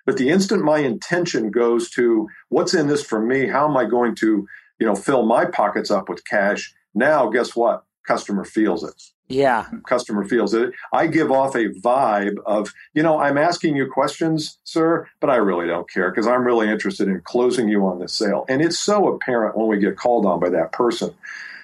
But 0.06 0.18
the 0.18 0.30
instant 0.30 0.64
my 0.64 0.80
intention 0.80 1.52
goes 1.52 1.90
to 1.92 2.30
what's 2.48 2.74
in 2.74 2.88
this 2.88 3.04
for 3.04 3.22
me, 3.22 3.48
how 3.48 3.68
am 3.68 3.76
I 3.76 3.86
going 3.86 4.16
to, 4.16 4.48
you 4.80 4.88
know, 4.88 4.96
fill 4.96 5.26
my 5.26 5.46
pockets 5.46 5.92
up 5.92 6.08
with 6.08 6.26
cash? 6.26 6.74
Now, 6.96 7.30
guess 7.30 7.56
what? 7.56 7.84
Customer 8.08 8.46
feels 8.46 8.84
it 8.84 8.96
Yeah, 9.30 9.68
customer 9.86 10.26
feels 10.28 10.56
it. 10.56 10.74
I 10.92 11.06
give 11.06 11.32
off 11.32 11.54
a 11.54 11.70
vibe 11.70 12.38
of, 12.48 12.74
you 12.96 13.04
know, 13.04 13.20
I'm 13.20 13.38
asking 13.38 13.76
you 13.76 13.88
questions, 13.88 14.58
sir, 14.64 15.08
but 15.20 15.30
I 15.30 15.36
really 15.36 15.68
don't 15.68 15.88
care 15.90 16.10
because 16.10 16.26
I'm 16.26 16.44
really 16.44 16.68
interested 16.68 17.08
in 17.08 17.22
closing 17.22 17.70
you 17.70 17.86
on 17.86 18.00
this 18.00 18.14
sale. 18.14 18.44
And 18.50 18.60
it's 18.60 18.80
so 18.80 19.08
apparent 19.08 19.56
when 19.56 19.68
we 19.68 19.78
get 19.78 19.98
called 19.98 20.26
on 20.26 20.40
by 20.40 20.50
that 20.50 20.72
person. 20.72 21.14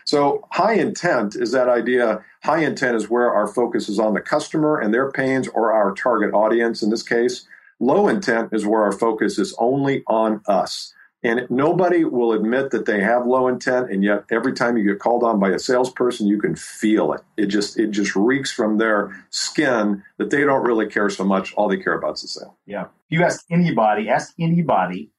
So, 0.06 0.48
high 0.52 0.76
intent 0.76 1.36
is 1.36 1.52
that 1.54 1.68
idea. 1.68 2.24
High 2.44 2.64
intent 2.64 2.98
is 2.98 3.10
where 3.10 3.34
our 3.34 3.48
focus 3.48 3.90
is 3.90 3.98
on 3.98 4.14
the 4.14 4.22
customer 4.22 4.80
and 4.80 4.94
their 4.94 5.12
pains 5.12 5.48
or 5.48 5.74
our 5.74 5.96
target 5.96 6.36
audience 6.36 6.84
in 6.84 6.92
this 6.92 7.02
case. 7.02 7.48
Low 7.80 8.08
intent 8.08 8.54
is 8.54 8.68
where 8.68 8.84
our 8.84 8.92
focus 8.92 9.40
is 9.40 9.56
only 9.58 10.04
on 10.06 10.42
us. 10.48 10.94
And 11.26 11.50
nobody 11.50 12.06
will 12.06 12.34
admit 12.34 12.70
that 12.72 12.86
they 12.86 13.02
have 13.02 13.26
low 13.26 13.48
intent, 13.48 13.90
and 13.92 14.04
yet 14.04 14.26
every 14.30 14.54
time 14.54 14.78
you 14.78 14.84
get 14.84 15.00
called 15.00 15.24
on 15.24 15.40
by 15.40 15.50
a 15.50 15.60
salesperson, 15.60 16.28
you 16.28 16.40
can 16.40 16.56
feel 16.56 17.14
it. 17.14 17.22
It 17.36 17.48
just 17.48 17.80
it 17.80 17.92
just 17.92 18.16
reeks 18.16 18.52
from 18.52 18.78
their 18.78 19.26
skin 19.32 20.04
that 20.18 20.30
they 20.30 20.44
don't 20.44 20.64
really 20.64 20.88
care 20.88 21.10
so 21.10 21.24
much. 21.24 21.54
All 21.56 21.68
they 21.68 21.78
care 21.78 21.98
about 21.98 22.16
is 22.16 22.22
the 22.22 22.28
sale. 22.28 22.58
Yeah. 22.66 22.84
If 22.84 22.90
you 23.10 23.24
ask 23.24 23.44
anybody, 23.50 24.08
ask 24.10 24.34
anybody 24.40 25.10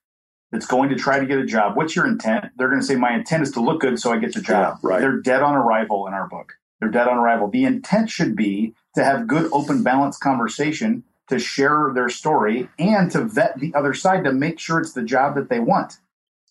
that's 0.53 0.67
going 0.67 0.91
to 0.91 0.95
try 0.95 1.19
to 1.19 1.27
get 1.27 1.39
a 1.39 1.47
job, 1.47 1.77
what's 1.77 1.97
your 1.97 2.07
intent? 2.07 2.47
They're 2.57 2.69
going 2.69 2.81
to 2.81 2.87
say, 2.87 2.95
my 2.95 3.13
intent 3.15 3.43
is 3.43 3.51
to 3.53 3.61
look 3.61 3.81
good 3.81 3.99
so 3.99 4.13
I 4.13 4.19
get 4.19 4.33
the 4.33 4.41
job. 4.41 4.79
Yeah, 4.83 4.89
right. 4.89 5.01
They're 5.01 5.21
dead 5.21 5.43
on 5.43 5.55
arrival 5.55 6.07
in 6.07 6.15
our 6.15 6.29
book. 6.29 6.53
They're 6.81 6.91
dead 6.91 7.09
on 7.09 7.19
arrival. 7.19 7.49
The 7.49 7.65
intent 7.65 8.11
should 8.11 8.37
be 8.37 8.75
to 8.95 9.03
have 9.03 9.27
good, 9.27 9.51
open, 9.53 9.83
balanced 9.83 10.21
conversation, 10.21 11.05
to 11.29 11.39
share 11.39 11.93
their 11.95 12.09
story, 12.09 12.69
and 12.79 13.11
to 13.11 13.25
vet 13.25 13.59
the 13.59 13.75
other 13.75 13.95
side 13.95 14.25
to 14.25 14.33
make 14.33 14.59
sure 14.59 14.81
it's 14.81 14.93
the 14.93 15.03
job 15.03 15.35
that 15.35 15.49
they 15.49 15.61
want. 15.61 15.95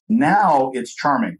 Now 0.08 0.72
it's 0.74 0.94
charming, 0.94 1.40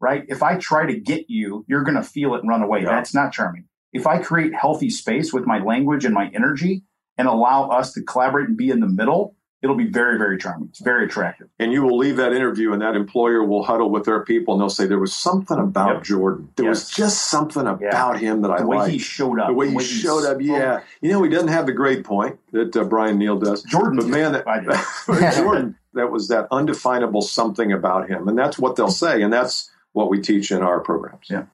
right? 0.00 0.24
If 0.28 0.42
I 0.42 0.56
try 0.56 0.86
to 0.86 0.98
get 0.98 1.28
you, 1.28 1.64
you're 1.68 1.84
going 1.84 1.96
to 1.96 2.02
feel 2.02 2.34
it 2.34 2.40
and 2.40 2.48
run 2.48 2.62
away. 2.62 2.82
Yeah. 2.82 2.90
That's 2.90 3.14
not 3.14 3.32
charming. 3.32 3.64
If 3.92 4.06
I 4.06 4.18
create 4.18 4.54
healthy 4.54 4.90
space 4.90 5.32
with 5.32 5.46
my 5.46 5.58
language 5.58 6.04
and 6.04 6.14
my 6.14 6.30
energy 6.34 6.84
and 7.18 7.28
allow 7.28 7.68
us 7.68 7.92
to 7.92 8.02
collaborate 8.02 8.48
and 8.48 8.56
be 8.56 8.70
in 8.70 8.80
the 8.80 8.88
middle, 8.88 9.35
it'll 9.62 9.76
be 9.76 9.86
very, 9.86 10.18
very 10.18 10.38
charming. 10.38 10.68
It's 10.68 10.80
very 10.80 11.06
attractive. 11.06 11.48
And 11.58 11.72
you 11.72 11.82
will 11.82 11.96
leave 11.96 12.16
that 12.16 12.32
interview, 12.32 12.72
and 12.72 12.82
that 12.82 12.94
employer 12.94 13.42
will 13.42 13.62
huddle 13.64 13.90
with 13.90 14.04
their 14.04 14.22
people, 14.24 14.54
and 14.54 14.60
they'll 14.60 14.68
say, 14.68 14.86
"There 14.86 14.98
was 14.98 15.14
something 15.14 15.58
about 15.58 15.94
Yep. 15.94 16.02
Jordan. 16.04 16.48
There 16.56 16.68
was 16.68 16.90
just 16.90 17.30
something 17.30 17.66
about 17.66 18.18
him 18.18 18.42
that 18.42 18.50
I 18.50 18.58
liked. 18.58 18.60
The 18.62 18.68
way 18.68 18.90
he 18.92 18.98
showed 18.98 19.40
up. 19.40 19.48
the 19.48 19.54
way 19.54 19.70
he 19.70 19.78
showed 19.80 20.24
up, 20.24 20.40
yeah. 20.40 20.80
You 21.00 21.10
know, 21.12 21.22
he 21.22 21.30
doesn't 21.30 21.48
have 21.48 21.66
the 21.66 21.72
grade 21.72 22.04
point 22.04 22.38
that 22.52 22.76
uh, 22.76 22.84
Bryan 22.84 23.18
Neale 23.18 23.38
does. 23.38 23.62
Jordan 23.64 23.96
But 23.96 24.06
man, 24.06 24.32
that, 24.32 25.34
Jordan, 25.36 25.76
that 25.94 26.10
was 26.10 26.28
that 26.28 26.46
undefinable 26.50 27.22
something 27.22 27.72
about 27.72 28.08
him, 28.08 28.28
and 28.28 28.38
that's 28.38 28.58
what 28.58 28.76
they'll 28.76 28.88
say, 28.88 29.22
and 29.22 29.32
that's 29.32 29.70
what 29.92 30.10
we 30.10 30.20
teach 30.20 30.50
in 30.50 30.62
our 30.62 30.80
programs. 30.80 31.26
Yeah. 31.30 31.44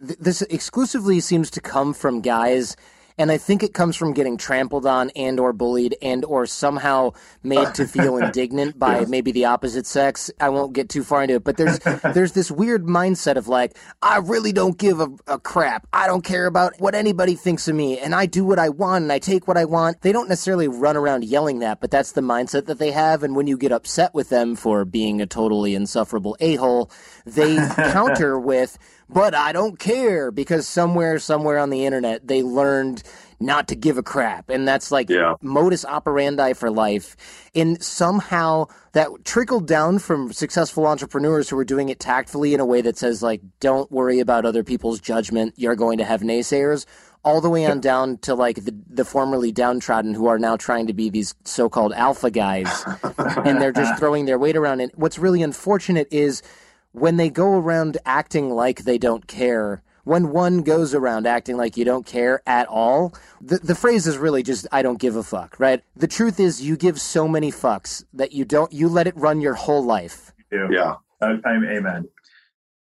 This 0.00 0.42
exclusively 0.42 1.20
seems 1.20 1.50
to 1.52 1.60
come 1.60 1.94
from 1.94 2.20
guys 2.20 2.76
and 3.18 3.30
i 3.30 3.38
think 3.38 3.62
it 3.62 3.74
comes 3.74 3.96
from 3.96 4.12
getting 4.12 4.36
trampled 4.36 4.86
on 4.86 5.10
and 5.10 5.38
or 5.38 5.52
bullied 5.52 5.96
and 6.02 6.24
or 6.24 6.46
somehow 6.46 7.10
made 7.42 7.74
to 7.74 7.86
feel 7.86 8.16
indignant 8.24 8.78
by 8.78 9.04
maybe 9.06 9.32
the 9.32 9.44
opposite 9.44 9.86
sex. 9.86 10.30
I 10.40 10.48
won't 10.48 10.72
get 10.72 10.88
too 10.88 11.04
far 11.04 11.22
into 11.22 11.36
it 11.36 11.44
but 11.44 11.56
there's 11.56 11.78
there's 12.14 12.32
this 12.32 12.50
weird 12.50 12.84
mindset 12.84 13.36
of 13.36 13.48
like 13.48 13.76
i 14.02 14.18
really 14.18 14.52
don't 14.52 14.78
give 14.78 15.00
a, 15.00 15.08
a 15.26 15.38
crap. 15.38 15.86
I 15.92 16.06
don't 16.06 16.24
care 16.24 16.46
about 16.46 16.74
what 16.78 16.94
anybody 16.94 17.34
thinks 17.34 17.68
of 17.68 17.74
me 17.74 17.98
and 17.98 18.14
i 18.14 18.26
do 18.26 18.44
what 18.44 18.58
i 18.58 18.68
want 18.68 19.02
and 19.02 19.12
i 19.12 19.18
take 19.18 19.46
what 19.46 19.56
i 19.56 19.64
want. 19.64 20.02
They 20.02 20.12
don't 20.12 20.28
necessarily 20.28 20.68
run 20.68 20.96
around 20.96 21.24
yelling 21.24 21.60
that 21.60 21.80
but 21.80 21.90
that's 21.90 22.12
the 22.12 22.20
mindset 22.20 22.66
that 22.66 22.78
they 22.78 22.90
have. 22.90 23.22
And 23.22 23.36
when 23.36 23.46
you 23.46 23.56
get 23.56 23.72
upset 23.72 24.14
with 24.14 24.28
them 24.28 24.56
for 24.56 24.84
being 24.84 25.20
a 25.20 25.26
totally 25.26 25.74
insufferable 25.74 26.36
a-hole 26.40 26.90
they 27.24 27.56
counter 27.76 28.38
with 28.44 28.78
but 29.08 29.34
I 29.34 29.52
don't 29.52 29.78
care 29.78 30.30
because 30.30 30.66
somewhere, 30.66 31.18
somewhere 31.18 31.58
on 31.58 31.70
the 31.70 31.84
internet, 31.86 32.26
they 32.26 32.42
learned 32.42 33.02
not 33.40 33.68
to 33.68 33.74
give 33.74 33.98
a 33.98 34.02
crap. 34.02 34.48
And 34.48 34.66
that's 34.66 34.90
like 34.90 35.10
Yeah. 35.10 35.34
modus 35.42 35.84
operandi 35.84 36.52
for 36.54 36.70
life. 36.70 37.16
And 37.54 37.82
somehow 37.82 38.66
that 38.92 39.08
trickled 39.24 39.66
down 39.66 39.98
from 39.98 40.32
successful 40.32 40.86
entrepreneurs 40.86 41.48
who 41.48 41.56
were 41.56 41.64
doing 41.64 41.88
it 41.88 42.00
tactfully 42.00 42.54
in 42.54 42.60
a 42.60 42.64
way 42.66 42.80
that 42.80 42.96
says, 42.96 43.22
like, 43.22 43.42
don't 43.60 43.90
worry 43.92 44.20
about 44.20 44.46
other 44.46 44.62
people's 44.62 45.00
judgment. 45.00 45.54
You're 45.56 45.74
going 45.76 45.98
to 45.98 46.04
have 46.04 46.22
naysayers. 46.22 46.86
All 47.24 47.40
the 47.40 47.48
way 47.50 47.64
on 47.64 47.80
down 47.80 48.18
to 48.18 48.34
like 48.34 48.64
the, 48.66 48.74
the 48.86 49.04
formerly 49.04 49.50
downtrodden 49.50 50.12
who 50.12 50.26
are 50.26 50.38
now 50.38 50.56
trying 50.56 50.86
to 50.88 50.92
be 50.92 51.08
these 51.08 51.34
so 51.44 51.70
called 51.70 51.94
alpha 51.94 52.30
guys. 52.30 52.84
and 53.44 53.60
they're 53.62 53.72
just 53.72 53.94
throwing 53.98 54.26
their 54.26 54.38
weight 54.38 54.56
around. 54.56 54.80
And 54.80 54.92
what's 54.94 55.18
really 55.18 55.42
unfortunate 55.42 56.06
is 56.10 56.42
when 56.94 57.16
they 57.16 57.28
go 57.28 57.58
around 57.58 57.98
acting 58.06 58.50
like 58.50 58.84
they 58.84 58.98
don't 58.98 59.26
care, 59.26 59.82
when 60.04 60.30
one 60.30 60.62
goes 60.62 60.94
around 60.94 61.26
acting 61.26 61.56
like 61.56 61.76
you 61.76 61.84
don't 61.84 62.06
care 62.06 62.40
at 62.46 62.68
all, 62.68 63.12
the, 63.40 63.58
the 63.58 63.74
phrase 63.74 64.06
is 64.06 64.16
really 64.16 64.44
just, 64.44 64.68
I 64.70 64.82
don't 64.82 65.00
give 65.00 65.16
a 65.16 65.24
fuck, 65.24 65.58
right? 65.58 65.82
The 65.96 66.06
truth 66.06 66.38
is, 66.38 66.62
you 66.62 66.76
give 66.76 67.00
so 67.00 67.26
many 67.26 67.50
fucks 67.50 68.04
that 68.12 68.30
you 68.30 68.44
don't, 68.44 68.72
you 68.72 68.88
let 68.88 69.08
it 69.08 69.16
run 69.16 69.40
your 69.40 69.54
whole 69.54 69.82
life. 69.82 70.32
Yeah. 70.52 70.94
I, 71.20 71.36
I'm 71.44 71.64
uh, 71.64 71.72
amen. 71.72 72.08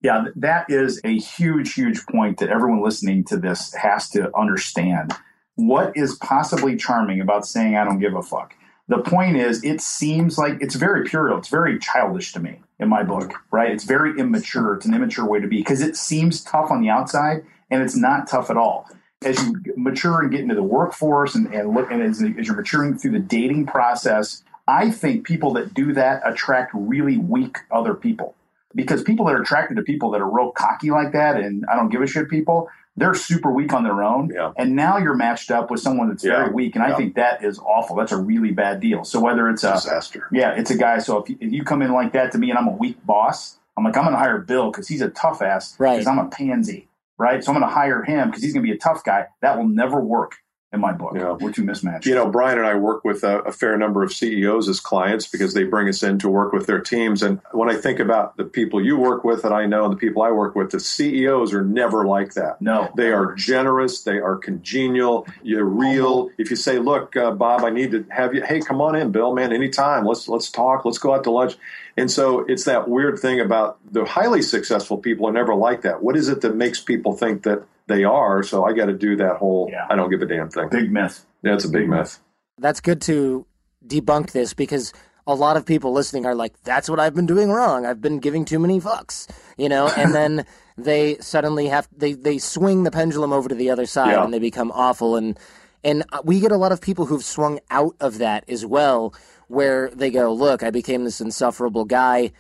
Yeah, 0.04 0.26
that 0.36 0.68
is 0.70 1.02
a 1.04 1.18
huge, 1.18 1.74
huge 1.74 2.06
point 2.06 2.38
that 2.38 2.50
everyone 2.50 2.84
listening 2.84 3.24
to 3.26 3.38
this 3.38 3.74
has 3.74 4.10
to 4.10 4.30
understand. 4.38 5.14
What 5.56 5.98
is 5.98 6.18
possibly 6.18 6.76
charming 6.76 7.20
about 7.20 7.48
saying 7.48 7.78
I 7.78 7.84
don't 7.84 8.00
give 8.00 8.14
a 8.14 8.22
fuck? 8.22 8.54
The 8.88 9.00
point 9.00 9.38
is, 9.38 9.64
it 9.64 9.80
seems 9.80 10.38
like 10.38 10.58
it's 10.60 10.76
very 10.76 11.06
puerile. 11.06 11.38
It's 11.38 11.48
very 11.48 11.80
childish 11.80 12.34
to 12.34 12.40
me 12.40 12.60
in 12.80 12.90
my 12.90 13.04
book, 13.04 13.34
right? 13.50 13.72
It's 13.72 13.86
very 13.86 14.20
immature. 14.20 14.76
It's 14.76 14.86
an 14.86 14.94
immature 14.94 15.26
way 15.26 15.40
to 15.40 15.48
be 15.48 15.58
because 15.58 15.82
it 15.82 15.96
seems 15.96 16.44
tough 16.44 16.70
on 16.70 16.82
the 16.82 16.90
outside 16.90 17.46
and 17.72 17.82
it's 17.82 17.96
not 17.96 18.28
tough 18.28 18.50
at 18.50 18.58
all. 18.58 18.90
As 19.24 19.42
you 19.42 19.62
mature 19.78 20.22
and 20.22 20.32
get 20.32 20.42
into 20.42 20.56
the 20.56 20.64
workforce 20.64 21.34
and, 21.34 21.54
and 21.54 21.74
look, 21.74 21.90
and 21.92 22.02
as, 22.02 22.22
as 22.22 22.46
you're 22.46 22.58
maturing 22.58 22.98
through 22.98 23.12
the 23.12 23.20
dating 23.20 23.68
process, 23.68 24.44
I 24.68 24.92
think 24.92 25.26
people 25.26 25.54
that 25.54 25.74
do 25.74 25.94
that 25.94 26.22
attract 26.26 26.72
really 26.74 27.18
weak 27.18 27.60
other 27.72 27.94
people 27.94 28.36
because 28.76 29.04
people 29.04 29.26
that 29.28 29.36
are 29.36 29.42
attracted 29.42 29.76
to 29.78 29.84
people 29.84 30.12
that 30.12 30.22
are 30.22 30.30
real 30.30 30.52
cocky 30.52 30.92
like 30.92 31.12
that 31.14 31.38
and 31.38 31.66
I 31.72 31.76
don't 31.76 31.90
give 31.90 32.02
a 32.02 32.08
shit 32.08 32.30
people, 32.30 32.70
they're 32.96 33.14
super 33.16 33.52
weak 33.52 33.74
on 33.74 33.84
their 33.84 34.04
own. 34.04 34.30
Yeah. 34.34 34.52
And 34.58 34.76
now 34.76 34.98
you're 34.98 35.16
matched 35.16 35.50
up 35.52 35.72
with 35.72 35.80
someone 35.80 36.10
that's 36.10 36.24
Yeah. 36.24 36.38
very 36.44 36.54
weak. 36.54 36.76
And 36.76 36.84
I 36.84 36.96
think 36.96 37.16
that 37.16 37.44
is 37.44 37.58
awful. 37.60 37.96
That's 37.96 38.12
a 38.12 38.18
really 38.18 38.52
bad 38.52 38.80
deal. 38.80 39.04
So 39.04 39.20
whether 39.20 39.50
it's 39.50 39.64
a, 39.64 39.74
Disaster. 39.74 40.28
yeah, 40.32 40.52
it's 40.52 40.70
a 40.70 40.78
guy. 40.78 41.00
So 41.00 41.18
if 41.18 41.30
you, 41.30 41.38
if 41.40 41.52
you 41.52 41.64
come 41.64 41.82
in 41.82 41.92
like 41.92 42.14
that 42.14 42.32
to 42.34 42.38
me 42.38 42.50
and 42.52 42.60
I'm 42.60 42.68
a 42.68 42.76
weak 42.76 43.04
boss, 43.06 43.58
I'm 43.76 43.84
like, 43.84 43.98
I'm 43.98 44.04
going 44.04 44.14
to 44.14 44.20
hire 44.20 44.38
Bill 44.38 44.70
because 44.70 44.88
he's 44.88 45.02
a 45.02 45.10
tough 45.10 45.42
ass. 45.42 45.76
Right. 45.80 45.94
Because 45.98 46.08
I'm 46.08 46.20
a 46.20 46.28
pansy. 46.30 46.88
Right. 47.18 47.44
So 47.44 47.52
I'm 47.52 47.60
going 47.60 47.68
to 47.68 47.74
hire 47.74 48.04
him 48.04 48.30
because 48.30 48.44
he's 48.44 48.54
going 48.54 48.64
to 48.64 48.70
be 48.72 48.76
a 48.76 48.80
tough 48.80 49.04
guy. 49.04 49.26
That 49.42 49.58
will 49.58 49.68
never 49.68 50.00
work. 50.00 50.36
In 50.74 50.80
my 50.80 50.92
book. 50.92 51.14
Yeah. 51.16 51.34
We're 51.34 51.52
too 51.52 51.64
mismatched. 51.64 52.08
You 52.08 52.16
know, 52.16 52.28
Bryan 52.28 52.58
and 52.58 52.66
I 52.66 52.74
work 52.74 53.06
with 53.06 53.24
a, 53.24 53.42
a, 53.42 53.52
fair 53.52 53.78
number 53.78 54.02
of 54.02 54.12
CEOs 54.12 54.68
as 54.68 54.80
clients 54.80 55.28
because 55.28 55.54
they 55.54 55.66
bring 55.66 55.88
us 55.88 56.02
in 56.02 56.18
to 56.18 56.30
work 56.30 56.52
with 56.52 56.66
their 56.66 56.82
teams. 56.82 57.22
And 57.22 57.40
when 57.52 57.70
I 57.70 57.76
think 57.76 58.00
about 58.00 58.38
the 58.38 58.44
people 58.44 58.84
you 58.84 58.98
work 58.98 59.24
with 59.24 59.44
that 59.44 59.54
I 59.54 59.68
know 59.68 59.84
and 59.84 59.94
the 59.94 59.98
people 59.98 60.24
I 60.24 60.32
work 60.32 60.56
with, 60.56 60.72
the 60.72 60.80
CEOs 60.80 61.54
are 61.54 61.64
never 61.64 62.08
like 62.08 62.34
that. 62.34 62.60
No. 62.60 62.90
They 62.98 63.12
are 63.12 63.36
generous. 63.36 64.02
They 64.02 64.18
are 64.18 64.36
congenial. 64.36 65.28
You're 65.44 65.64
real. 65.64 66.32
If 66.40 66.50
you 66.50 66.56
say, 66.56 66.80
look, 66.80 67.16
uh, 67.16 67.30
Bob, 67.30 67.64
I 67.64 67.70
need 67.70 67.92
to 67.92 68.04
have 68.10 68.34
you, 68.34 68.42
hey, 68.42 68.60
come 68.60 68.82
on 68.82 68.96
in, 68.96 69.12
Bill, 69.12 69.36
man, 69.36 69.54
anytime. 69.54 70.06
Let's, 70.06 70.28
let's 70.28 70.50
talk. 70.50 70.86
Let's 70.86 70.98
go 70.98 71.14
out 71.14 71.24
to 71.26 71.32
lunch. 71.32 71.56
And 71.98 72.10
so 72.10 72.40
it's 72.48 72.64
that 72.64 72.90
weird 72.90 73.20
thing 73.20 73.40
about 73.40 73.78
the 73.92 74.06
highly 74.06 74.42
successful 74.42 74.98
people 74.98 75.28
are 75.28 75.34
never 75.34 75.54
like 75.54 75.84
that. 75.84 76.02
What 76.02 76.18
is 76.18 76.30
it 76.30 76.42
that 76.42 76.56
makes 76.56 76.82
people 76.82 77.14
think 77.14 77.44
that 77.44 77.64
they 77.88 78.04
are. 78.04 78.44
So 78.44 78.64
I 78.64 78.74
got 78.74 78.86
to 78.86 78.94
do 78.94 79.16
that 79.18 79.38
whole 79.38 79.70
yeah. 79.72 79.88
I 79.90 79.96
don't 79.96 80.10
give 80.10 80.22
a 80.22 80.26
damn 80.26 80.50
thing. 80.50 80.70
Big 80.70 80.92
myth. 80.92 81.26
Yeah, 81.44 81.56
it's 81.56 81.66
a 81.66 81.70
big, 81.70 81.84
big 81.84 81.90
myth. 81.90 82.00
myth. 82.00 82.20
That's 82.58 82.82
good 82.82 83.02
to 83.04 83.46
debunk 83.86 84.32
this 84.32 84.54
because 84.54 84.94
a 85.26 85.36
lot 85.36 85.58
of 85.58 85.66
people 85.66 85.94
listening 85.94 86.26
are 86.26 86.36
like, 86.36 86.62
that's 86.64 86.90
what 86.90 87.00
I've 87.00 87.16
been 87.16 87.26
doing 87.26 87.50
wrong. 87.50 87.86
I've 87.86 88.02
been 88.02 88.20
giving 88.20 88.46
too 88.46 88.60
many 88.60 88.80
fucks, 88.80 89.28
you 89.58 89.70
know, 89.70 89.88
and 89.98 90.14
then 90.16 90.46
they 90.78 91.18
suddenly 91.20 91.68
have, 91.68 91.88
they, 91.96 92.14
they 92.14 92.38
swing 92.38 92.84
the 92.84 92.92
pendulum 92.92 93.32
over 93.32 93.50
to 93.50 93.56
the 93.56 93.70
other 93.70 93.86
side 93.86 94.12
yeah. 94.12 94.24
and 94.24 94.34
they 94.34 94.40
become 94.40 94.72
awful. 94.72 95.16
And, 95.16 95.40
and 95.84 96.04
we 96.24 96.40
get 96.40 96.52
a 96.52 96.58
lot 96.58 96.72
of 96.72 96.82
people 96.82 97.06
who've 97.06 97.24
swung 97.24 97.60
out 97.70 97.96
of 98.00 98.18
that 98.20 98.50
as 98.50 98.66
well, 98.66 99.14
where 99.48 99.90
they 99.92 100.10
go, 100.10 100.34
look, 100.34 100.64
I 100.64 100.72
became 100.72 101.04
this 101.04 101.22
insufferable 101.22 101.86
guy 101.86 102.32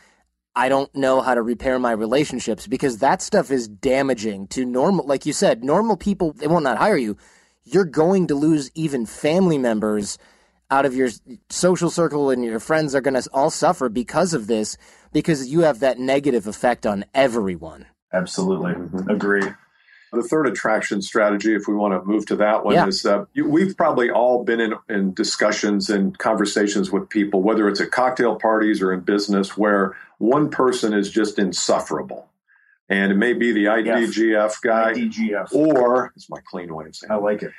I 0.55 0.69
don't 0.69 0.93
know 0.95 1.21
how 1.21 1.33
to 1.33 1.41
repair 1.41 1.79
my 1.79 1.91
relationships 1.91 2.67
because 2.67 2.99
that 2.99 3.21
stuff 3.21 3.49
is 3.49 3.67
damaging 3.67 4.47
to 4.49 4.65
normal. 4.65 5.05
Like 5.05 5.25
you 5.25 5.33
said, 5.33 5.63
normal 5.63 5.97
people, 5.97 6.33
they 6.33 6.47
will 6.47 6.61
not 6.61 6.77
hire 6.77 6.97
you. 6.97 7.17
You're 7.63 7.85
going 7.85 8.27
to 8.27 8.35
lose 8.35 8.69
even 8.75 9.05
family 9.05 9.57
members 9.57 10.17
out 10.69 10.85
of 10.85 10.95
your 10.95 11.09
social 11.49 11.89
circle 11.89 12.29
and 12.29 12.43
your 12.43 12.59
friends 12.59 12.93
are 12.93 13.01
going 13.01 13.19
to 13.19 13.29
all 13.33 13.49
suffer 13.49 13.89
because 13.89 14.33
of 14.33 14.47
this 14.47 14.77
because 15.11 15.47
you 15.47 15.61
have 15.61 15.79
that 15.79 15.99
negative 15.99 16.47
effect 16.47 16.85
on 16.85 17.05
everyone. 17.13 17.87
Absolutely. 18.11 18.73
Mm-hmm. 18.73 19.09
Agree. 19.09 19.49
The 20.13 20.23
third 20.23 20.47
attraction 20.47 21.01
strategy, 21.01 21.55
if 21.55 21.67
we 21.67 21.73
want 21.73 21.93
to 21.93 22.07
move 22.07 22.25
to 22.27 22.35
that 22.35 22.63
one, 22.63 22.75
yeah. 22.75 22.87
is 22.87 23.05
uh, 23.05 23.25
we've 23.35 23.75
probably 23.75 24.11
all 24.11 24.43
been 24.43 24.59
in, 24.59 24.73
in 24.89 25.13
discussions 25.13 25.89
and 25.89 26.17
conversations 26.17 26.91
with 26.91 27.09
people, 27.09 27.41
whether 27.41 27.67
it's 27.67 27.81
at 27.81 27.91
cocktail 27.91 28.35
parties 28.35 28.81
or 28.81 28.93
in 28.93 28.99
business, 28.99 29.57
where 29.57 29.95
one 30.19 30.49
person 30.49 30.93
is 30.93 31.09
just 31.09 31.39
insufferable. 31.39 32.29
And 32.89 33.11
it 33.11 33.15
may 33.15 33.33
be 33.33 33.51
the 33.51 33.65
IDGF 33.65 34.61
guy, 34.61 34.93
IDGF. 34.93 35.53
or 35.53 36.13
it's 36.15 36.29
my 36.29 36.39
clean 36.45 36.73
way 36.73 36.85
of 36.85 36.95
saying 36.95 37.11
I 37.11 37.15
like 37.15 37.41
it. 37.41 37.51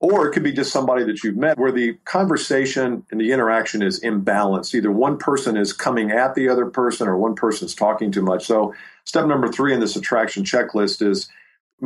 Or 0.00 0.26
it 0.26 0.32
could 0.32 0.42
be 0.42 0.52
just 0.52 0.70
somebody 0.70 1.04
that 1.04 1.24
you've 1.24 1.36
met 1.36 1.56
where 1.56 1.72
the 1.72 1.94
conversation 2.04 3.06
and 3.10 3.18
the 3.18 3.32
interaction 3.32 3.82
is 3.82 4.00
imbalanced. 4.00 4.74
Either 4.74 4.90
one 4.90 5.16
person 5.16 5.56
is 5.56 5.72
coming 5.72 6.10
at 6.10 6.34
the 6.34 6.48
other 6.50 6.66
person 6.66 7.08
or 7.08 7.16
one 7.16 7.34
person's 7.34 7.74
talking 7.74 8.12
too 8.12 8.20
much. 8.20 8.44
So, 8.44 8.74
step 9.04 9.26
number 9.26 9.48
three 9.48 9.72
in 9.72 9.80
this 9.80 9.96
attraction 9.96 10.44
checklist 10.44 11.00
is 11.00 11.30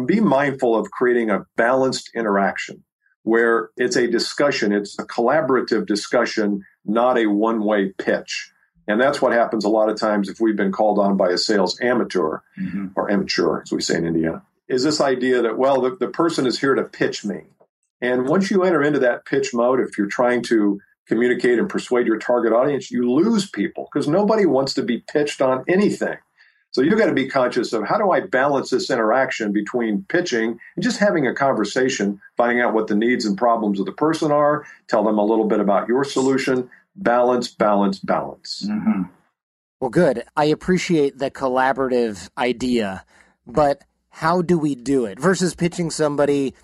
be 0.07 0.21
mindful 0.21 0.77
of 0.77 0.91
creating 0.91 1.31
a 1.31 1.45
balanced 1.57 2.11
interaction 2.15 2.85
where 3.23 3.71
it's 3.77 3.97
a 3.97 4.07
discussion, 4.07 4.73
it's 4.73 4.99
a 4.99 5.05
collaborative 5.05 5.87
discussion, 5.87 6.65
not 6.85 7.19
a 7.19 7.27
one 7.27 7.63
way 7.63 7.93
pitch. 7.99 8.53
And 8.87 8.99
that's 8.99 9.21
what 9.21 9.33
happens 9.33 9.65
a 9.65 9.69
lot 9.69 9.91
of 9.91 10.01
times 10.01 10.31
if 10.31 10.41
we've 10.41 10.57
been 10.57 10.73
called 10.73 10.99
on 10.99 11.17
by 11.19 11.29
a 11.29 11.37
sales 11.37 11.79
amateur 11.81 12.39
mm-hmm. 12.59 12.87
or 12.97 13.11
amateur, 13.11 13.61
as 13.61 13.71
we 13.71 13.83
say 13.83 13.97
in 13.97 14.07
Indiana, 14.07 14.43
is 14.67 14.83
this 14.83 15.01
idea 15.01 15.43
that, 15.43 15.59
well, 15.59 15.83
the, 15.83 15.97
the 15.97 16.09
person 16.09 16.47
is 16.47 16.59
here 16.59 16.75
to 16.75 16.85
pitch 16.85 17.25
me. 17.25 17.43
And 18.01 18.27
once 18.27 18.51
you 18.51 18.63
enter 18.63 18.83
into 18.83 19.01
that 19.01 19.27
pitch 19.27 19.53
mode, 19.53 19.81
if 19.81 19.99
you're 19.99 20.07
trying 20.07 20.43
to 20.45 20.81
communicate 21.07 21.59
and 21.59 21.69
persuade 21.69 22.07
your 22.07 22.19
target 22.19 22.53
audience, 22.53 22.91
you 22.91 23.13
lose 23.13 23.51
people 23.51 23.89
because 23.93 24.09
nobody 24.09 24.47
wants 24.47 24.73
to 24.75 24.83
be 24.83 24.99
pitched 24.99 25.43
on 25.43 25.65
anything. 25.69 26.17
So 26.71 26.83
you've 26.83 26.99
got 26.99 27.07
to 27.07 27.15
be 27.15 27.29
conscious 27.29 27.73
of 27.73 27.87
how 27.87 27.97
do 27.97 28.11
I 28.11 28.21
balance 28.21 28.71
this 28.71 28.91
interaction 28.91 29.53
between 29.53 30.05
pitching 30.09 30.59
and 30.77 30.83
just 30.83 30.99
having 30.99 31.27
a 31.27 31.35
conversation, 31.35 32.21
finding 32.37 32.61
out 32.61 32.75
what 32.75 32.89
the 32.89 32.95
needs 32.95 33.25
and 33.25 33.39
problems 33.39 33.81
of 33.81 33.87
the 33.87 33.93
person 33.93 34.31
are, 34.31 34.67
tell 34.87 35.03
them 35.03 35.19
a 35.19 35.25
little 35.25 35.47
bit 35.47 35.61
about 35.61 35.89
your 35.89 36.05
solution. 36.05 36.69
Balance, 36.95 37.49
balance, 37.49 37.99
balance. 38.01 38.67
Mm-hmm. 38.69 39.03
Well, 39.81 39.91
good. 39.91 40.25
I 40.37 40.47
appreciate 40.47 41.19
the 41.19 41.31
collaborative 41.31 42.29
idea, 42.37 43.05
but 43.47 43.85
how 44.11 44.43
do 44.43 44.59
we 44.59 44.75
do 44.75 45.07
it 45.07 45.19
versus 45.21 45.55
pitching 45.55 45.91
somebody, 45.91 46.55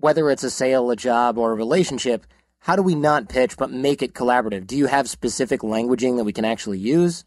whether 0.00 0.30
it's 0.30 0.42
a 0.42 0.50
sale, 0.50 0.90
a 0.90 0.96
job, 0.96 1.36
or 1.36 1.52
a 1.52 1.54
relationship? 1.54 2.26
How 2.60 2.76
do 2.76 2.82
we 2.82 2.94
not 2.94 3.28
pitch 3.28 3.58
but 3.58 3.70
make 3.70 4.02
it 4.02 4.14
collaborative? 4.14 4.66
Do 4.66 4.76
you 4.76 4.86
have 4.86 5.10
specific 5.10 5.60
languaging 5.60 6.16
that 6.16 6.24
we 6.24 6.32
can 6.32 6.46
actually 6.46 6.78
use? 6.78 7.26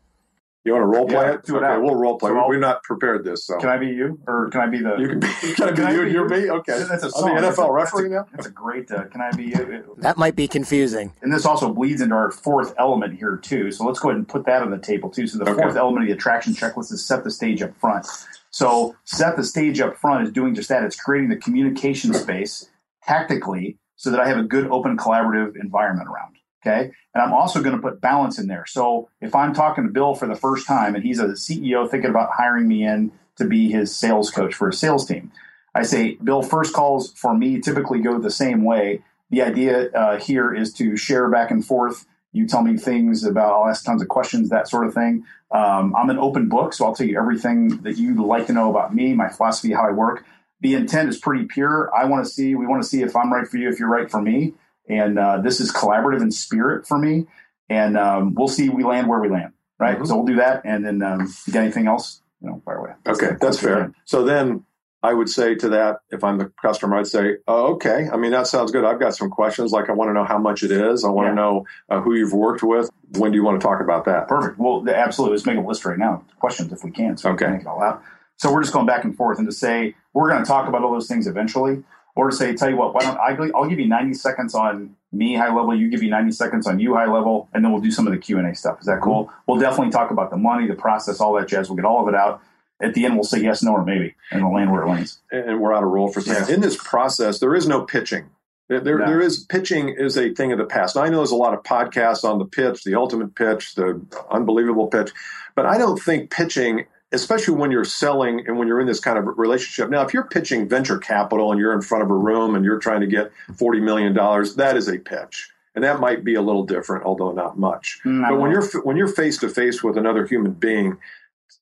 You 0.67 0.73
want 0.73 0.83
to 0.83 0.87
role 0.87 1.07
play 1.07 1.25
yeah, 1.25 1.33
it? 1.35 1.45
Do 1.45 1.55
it 1.55 1.63
okay, 1.63 1.81
we'll 1.81 1.95
role 1.95 2.17
play. 2.17 2.29
So 2.29 2.45
We're 2.45 2.59
not 2.59 2.83
prepared 2.83 3.23
this. 3.23 3.45
So 3.45 3.57
can 3.57 3.69
I 3.69 3.77
be 3.77 3.87
you, 3.87 4.19
or 4.27 4.49
can 4.49 4.59
I 4.59 4.67
be 4.67 4.79
the? 4.79 4.97
You 4.97 5.07
can 5.07 5.19
be. 5.21 5.27
Can 5.55 5.69
I 5.69 5.71
be 5.71 5.77
can 5.77 5.95
you? 5.95 6.01
I 6.01 6.05
be 6.05 6.11
you're 6.11 6.27
me. 6.27 6.49
Okay. 6.49 6.83
That's 6.83 7.03
a 7.03 7.09
song. 7.09 7.37
I'm 7.37 7.41
the 7.41 7.49
NFL 7.51 7.73
referee 7.73 8.09
now. 8.09 8.25
That's 8.33 8.47
a 8.47 8.51
great. 8.51 8.91
Uh, 8.91 9.05
can 9.05 9.21
I 9.21 9.31
be 9.31 9.45
you? 9.45 9.95
That 9.99 10.17
might 10.17 10.35
be 10.35 10.45
confusing. 10.45 11.13
And 11.21 11.31
this 11.31 11.45
also 11.45 11.73
bleeds 11.73 12.01
into 12.01 12.15
our 12.15 12.31
fourth 12.31 12.73
element 12.77 13.17
here 13.17 13.37
too. 13.37 13.71
So 13.71 13.85
let's 13.85 13.99
go 13.99 14.09
ahead 14.09 14.17
and 14.17 14.27
put 14.27 14.45
that 14.45 14.61
on 14.61 14.71
the 14.71 14.77
table 14.77 15.09
too. 15.09 15.25
So 15.25 15.37
the 15.37 15.49
okay. 15.49 15.61
fourth 15.61 15.77
element 15.77 16.03
of 16.03 16.07
the 16.09 16.13
attraction 16.13 16.53
checklist 16.53 16.91
is 16.91 17.05
set 17.05 17.23
the 17.23 17.31
stage 17.31 17.61
up 17.61 17.73
front. 17.79 18.05
So 18.51 18.97
set 19.05 19.37
the 19.37 19.45
stage 19.45 19.79
up 19.79 19.95
front 19.95 20.27
is 20.27 20.33
doing 20.33 20.53
just 20.53 20.67
that. 20.67 20.83
It's 20.83 20.99
creating 20.99 21.29
the 21.29 21.37
communication 21.37 22.13
space 22.13 22.69
tactically 23.03 23.77
so 23.95 24.11
that 24.11 24.19
I 24.19 24.27
have 24.27 24.37
a 24.37 24.43
good, 24.43 24.67
open, 24.67 24.97
collaborative 24.97 25.55
environment 25.55 26.09
around. 26.09 26.35
Okay. 26.67 26.91
And 27.13 27.23
I'm 27.23 27.33
also 27.33 27.61
going 27.61 27.75
to 27.75 27.81
put 27.81 28.01
balance 28.01 28.37
in 28.37 28.47
there. 28.47 28.65
So 28.67 29.09
if 29.21 29.33
I'm 29.33 29.53
talking 29.53 29.85
to 29.85 29.89
Bill 29.89 30.13
for 30.13 30.27
the 30.27 30.35
first 30.35 30.67
time 30.67 30.95
and 30.95 31.03
he's 31.03 31.19
a 31.19 31.27
CEO 31.29 31.89
thinking 31.89 32.09
about 32.09 32.31
hiring 32.33 32.67
me 32.67 32.85
in 32.85 33.11
to 33.37 33.45
be 33.45 33.71
his 33.71 33.95
sales 33.95 34.29
coach 34.29 34.53
for 34.53 34.67
a 34.67 34.73
sales 34.73 35.05
team, 35.05 35.31
I 35.73 35.83
say, 35.83 36.15
Bill, 36.23 36.41
first 36.41 36.73
calls 36.73 37.13
for 37.13 37.35
me 37.37 37.61
typically 37.61 37.99
go 37.99 38.19
the 38.19 38.31
same 38.31 38.63
way. 38.63 39.03
The 39.29 39.41
idea 39.41 39.89
uh, 39.91 40.19
here 40.19 40.53
is 40.53 40.73
to 40.73 40.97
share 40.97 41.29
back 41.29 41.51
and 41.51 41.65
forth. 41.65 42.05
You 42.33 42.47
tell 42.47 42.61
me 42.61 42.77
things 42.77 43.23
about, 43.23 43.53
I'll 43.53 43.69
ask 43.69 43.85
tons 43.85 44.01
of 44.01 44.07
questions, 44.07 44.49
that 44.49 44.67
sort 44.67 44.85
of 44.85 44.93
thing. 44.93 45.25
Um, 45.51 45.95
I'm 45.95 46.09
an 46.09 46.17
open 46.17 46.49
book, 46.49 46.73
so 46.73 46.85
I'll 46.85 46.95
tell 46.95 47.07
you 47.07 47.17
everything 47.17 47.77
that 47.83 47.97
you'd 47.97 48.19
like 48.19 48.47
to 48.47 48.53
know 48.53 48.69
about 48.69 48.93
me, 48.93 49.13
my 49.13 49.29
philosophy, 49.29 49.71
how 49.71 49.87
I 49.87 49.91
work. 49.91 50.25
The 50.59 50.73
intent 50.73 51.09
is 51.09 51.17
pretty 51.17 51.45
pure. 51.45 51.91
I 51.95 52.05
want 52.05 52.25
to 52.25 52.31
see, 52.31 52.55
we 52.55 52.65
want 52.65 52.81
to 52.81 52.87
see 52.87 53.01
if 53.01 53.15
I'm 53.15 53.31
right 53.31 53.47
for 53.47 53.57
you, 53.57 53.69
if 53.69 53.79
you're 53.79 53.89
right 53.89 54.09
for 54.09 54.21
me. 54.21 54.53
And 54.89 55.19
uh, 55.19 55.39
this 55.41 55.59
is 55.59 55.71
collaborative 55.71 56.21
in 56.21 56.31
spirit 56.31 56.87
for 56.87 56.97
me. 56.97 57.27
And 57.69 57.97
um, 57.97 58.33
we'll 58.33 58.47
see 58.47 58.69
we 58.69 58.83
land 58.83 59.07
where 59.07 59.19
we 59.19 59.29
land, 59.29 59.53
right? 59.79 59.95
Mm-hmm. 59.95 60.05
So 60.05 60.15
we'll 60.15 60.25
do 60.25 60.35
that. 60.35 60.61
And 60.63 60.85
then 60.85 61.01
um, 61.01 61.33
you 61.45 61.53
got 61.53 61.63
anything 61.63 61.87
else? 61.87 62.21
You 62.41 62.49
know, 62.49 62.61
fire 62.63 62.77
away. 62.77 62.91
That's 63.03 63.21
okay, 63.21 63.35
that's 63.41 63.59
fair. 63.59 63.93
So 64.05 64.23
then 64.23 64.63
I 65.03 65.13
would 65.13 65.29
say 65.29 65.55
to 65.55 65.69
that, 65.69 65.97
if 66.09 66.23
I'm 66.23 66.37
the 66.37 66.51
customer, 66.61 66.97
I'd 66.97 67.07
say, 67.07 67.37
oh, 67.47 67.73
okay. 67.73 68.07
I 68.11 68.17
mean, 68.17 68.31
that 68.31 68.47
sounds 68.47 68.71
good. 68.71 68.85
I've 68.85 68.99
got 68.99 69.15
some 69.15 69.29
questions. 69.29 69.71
Like, 69.71 69.89
I 69.89 69.93
want 69.93 70.09
to 70.09 70.13
know 70.13 70.23
how 70.23 70.37
much 70.37 70.63
it 70.63 70.71
is. 70.71 71.03
I 71.03 71.09
want 71.09 71.27
yeah. 71.27 71.29
to 71.31 71.35
know 71.35 71.65
uh, 71.89 72.01
who 72.01 72.15
you've 72.15 72.33
worked 72.33 72.63
with. 72.63 72.89
When 73.17 73.31
do 73.31 73.37
you 73.37 73.43
want 73.43 73.59
to 73.59 73.65
talk 73.65 73.81
about 73.81 74.05
that? 74.05 74.27
Perfect. 74.27 74.59
Well, 74.59 74.83
absolutely. 74.87 75.35
Let's 75.35 75.45
make 75.45 75.57
a 75.57 75.61
list 75.61 75.85
right 75.85 75.97
now. 75.97 76.23
Questions 76.39 76.71
if 76.71 76.83
we 76.83 76.91
can. 76.91 77.17
So 77.17 77.29
okay. 77.31 77.45
We 77.45 77.47
can 77.47 77.51
make 77.53 77.61
it 77.61 77.67
all 77.67 77.81
out. 77.81 78.01
So 78.37 78.51
we're 78.53 78.61
just 78.61 78.73
going 78.73 78.85
back 78.85 79.03
and 79.03 79.15
forth 79.15 79.39
and 79.39 79.47
to 79.47 79.53
say, 79.53 79.95
we're 80.13 80.29
going 80.29 80.43
to 80.43 80.47
talk 80.47 80.67
about 80.67 80.83
all 80.83 80.91
those 80.91 81.07
things 81.07 81.27
eventually 81.27 81.83
or 82.17 82.31
to 82.31 82.35
say, 82.35 82.53
tell 82.55 82.69
you 82.69 82.75
what, 82.75 82.95
why 82.95 83.01
don't 83.01 83.17
I? 83.17 83.51
I'll 83.55 83.69
give 83.69 83.79
you 83.79 83.87
90 83.87 84.15
seconds 84.15 84.55
on 84.55 84.95
me 85.11 85.35
high 85.35 85.53
level. 85.53 85.75
You 85.75 85.89
give 85.89 86.01
you 86.01 86.09
90 86.09 86.31
seconds 86.31 86.65
on 86.65 86.79
you 86.79 86.95
high 86.95 87.05
level, 87.05 87.47
and 87.53 87.63
then 87.63 87.71
we'll 87.71 87.81
do 87.81 87.91
some 87.91 88.07
of 88.07 88.13
the 88.13 88.19
Q 88.19 88.39
and 88.39 88.47
A 88.47 88.55
stuff. 88.55 88.79
Is 88.79 88.87
that 88.87 89.01
cool? 89.01 89.25
Mm-hmm. 89.25 89.39
We'll 89.45 89.59
definitely 89.59 89.91
talk 89.91 90.09
about 90.09 90.31
the 90.31 90.37
money, 90.37 90.67
the 90.67 90.73
process, 90.73 91.21
all 91.21 91.33
that 91.33 91.47
jazz. 91.47 91.69
We'll 91.69 91.75
get 91.75 91.85
all 91.85 92.01
of 92.01 92.13
it 92.13 92.17
out. 92.17 92.41
At 92.81 92.95
the 92.95 93.05
end, 93.05 93.15
we'll 93.15 93.23
say 93.23 93.41
yes, 93.41 93.63
no, 93.63 93.73
or 93.73 93.85
maybe, 93.85 94.15
and 94.31 94.43
we'll 94.43 94.53
land 94.53 94.71
where 94.71 94.83
it 94.83 94.87
lands. 94.87 95.19
And 95.31 95.59
we're 95.59 95.73
out 95.73 95.83
of 95.83 95.89
roll 95.89 96.11
for 96.11 96.21
yeah. 96.21 96.47
In 96.47 96.61
this 96.61 96.75
process, 96.75 97.39
there 97.39 97.55
is 97.55 97.67
no 97.67 97.81
pitching. 97.81 98.29
There, 98.67 98.81
no. 98.81 99.05
there 99.05 99.21
is 99.21 99.45
pitching 99.45 99.89
is 99.89 100.17
a 100.17 100.33
thing 100.33 100.51
of 100.51 100.57
the 100.57 100.65
past. 100.65 100.95
Now, 100.95 101.03
I 101.03 101.09
know 101.09 101.17
there's 101.17 101.31
a 101.31 101.35
lot 101.35 101.53
of 101.53 101.63
podcasts 101.63 102.23
on 102.23 102.37
the 102.37 102.45
pitch, 102.45 102.83
the 102.83 102.95
ultimate 102.95 103.33
pitch, 103.33 103.75
the 103.75 104.01
unbelievable 104.29 104.87
pitch, 104.87 105.11
but 105.55 105.65
I 105.65 105.77
don't 105.77 105.97
think 105.97 106.29
pitching 106.29 106.85
especially 107.11 107.55
when 107.55 107.71
you're 107.71 107.85
selling 107.85 108.45
and 108.47 108.57
when 108.57 108.67
you're 108.67 108.81
in 108.81 108.87
this 108.87 108.99
kind 108.99 109.17
of 109.17 109.37
relationship. 109.37 109.89
Now, 109.89 110.03
if 110.03 110.13
you're 110.13 110.25
pitching 110.25 110.67
venture 110.67 110.97
capital 110.97 111.51
and 111.51 111.59
you're 111.59 111.73
in 111.73 111.81
front 111.81 112.03
of 112.03 112.11
a 112.11 112.15
room 112.15 112.55
and 112.55 112.65
you're 112.65 112.79
trying 112.79 113.01
to 113.01 113.07
get 113.07 113.31
$40 113.51 113.81
million, 113.81 114.13
that 114.57 114.75
is 114.75 114.87
a 114.87 114.97
pitch. 114.97 115.49
And 115.75 115.83
that 115.83 115.99
might 115.99 116.23
be 116.23 116.35
a 116.35 116.41
little 116.41 116.65
different, 116.65 117.05
although 117.05 117.31
not 117.31 117.57
much. 117.57 117.99
Mm, 118.03 118.21
no. 118.21 118.29
But 118.29 118.39
when 118.39 118.51
you're 118.51 118.67
when 118.81 118.97
you're 118.97 119.07
face 119.07 119.37
to 119.39 119.49
face 119.49 119.83
with 119.83 119.95
another 119.95 120.25
human 120.25 120.53
being, 120.53 120.97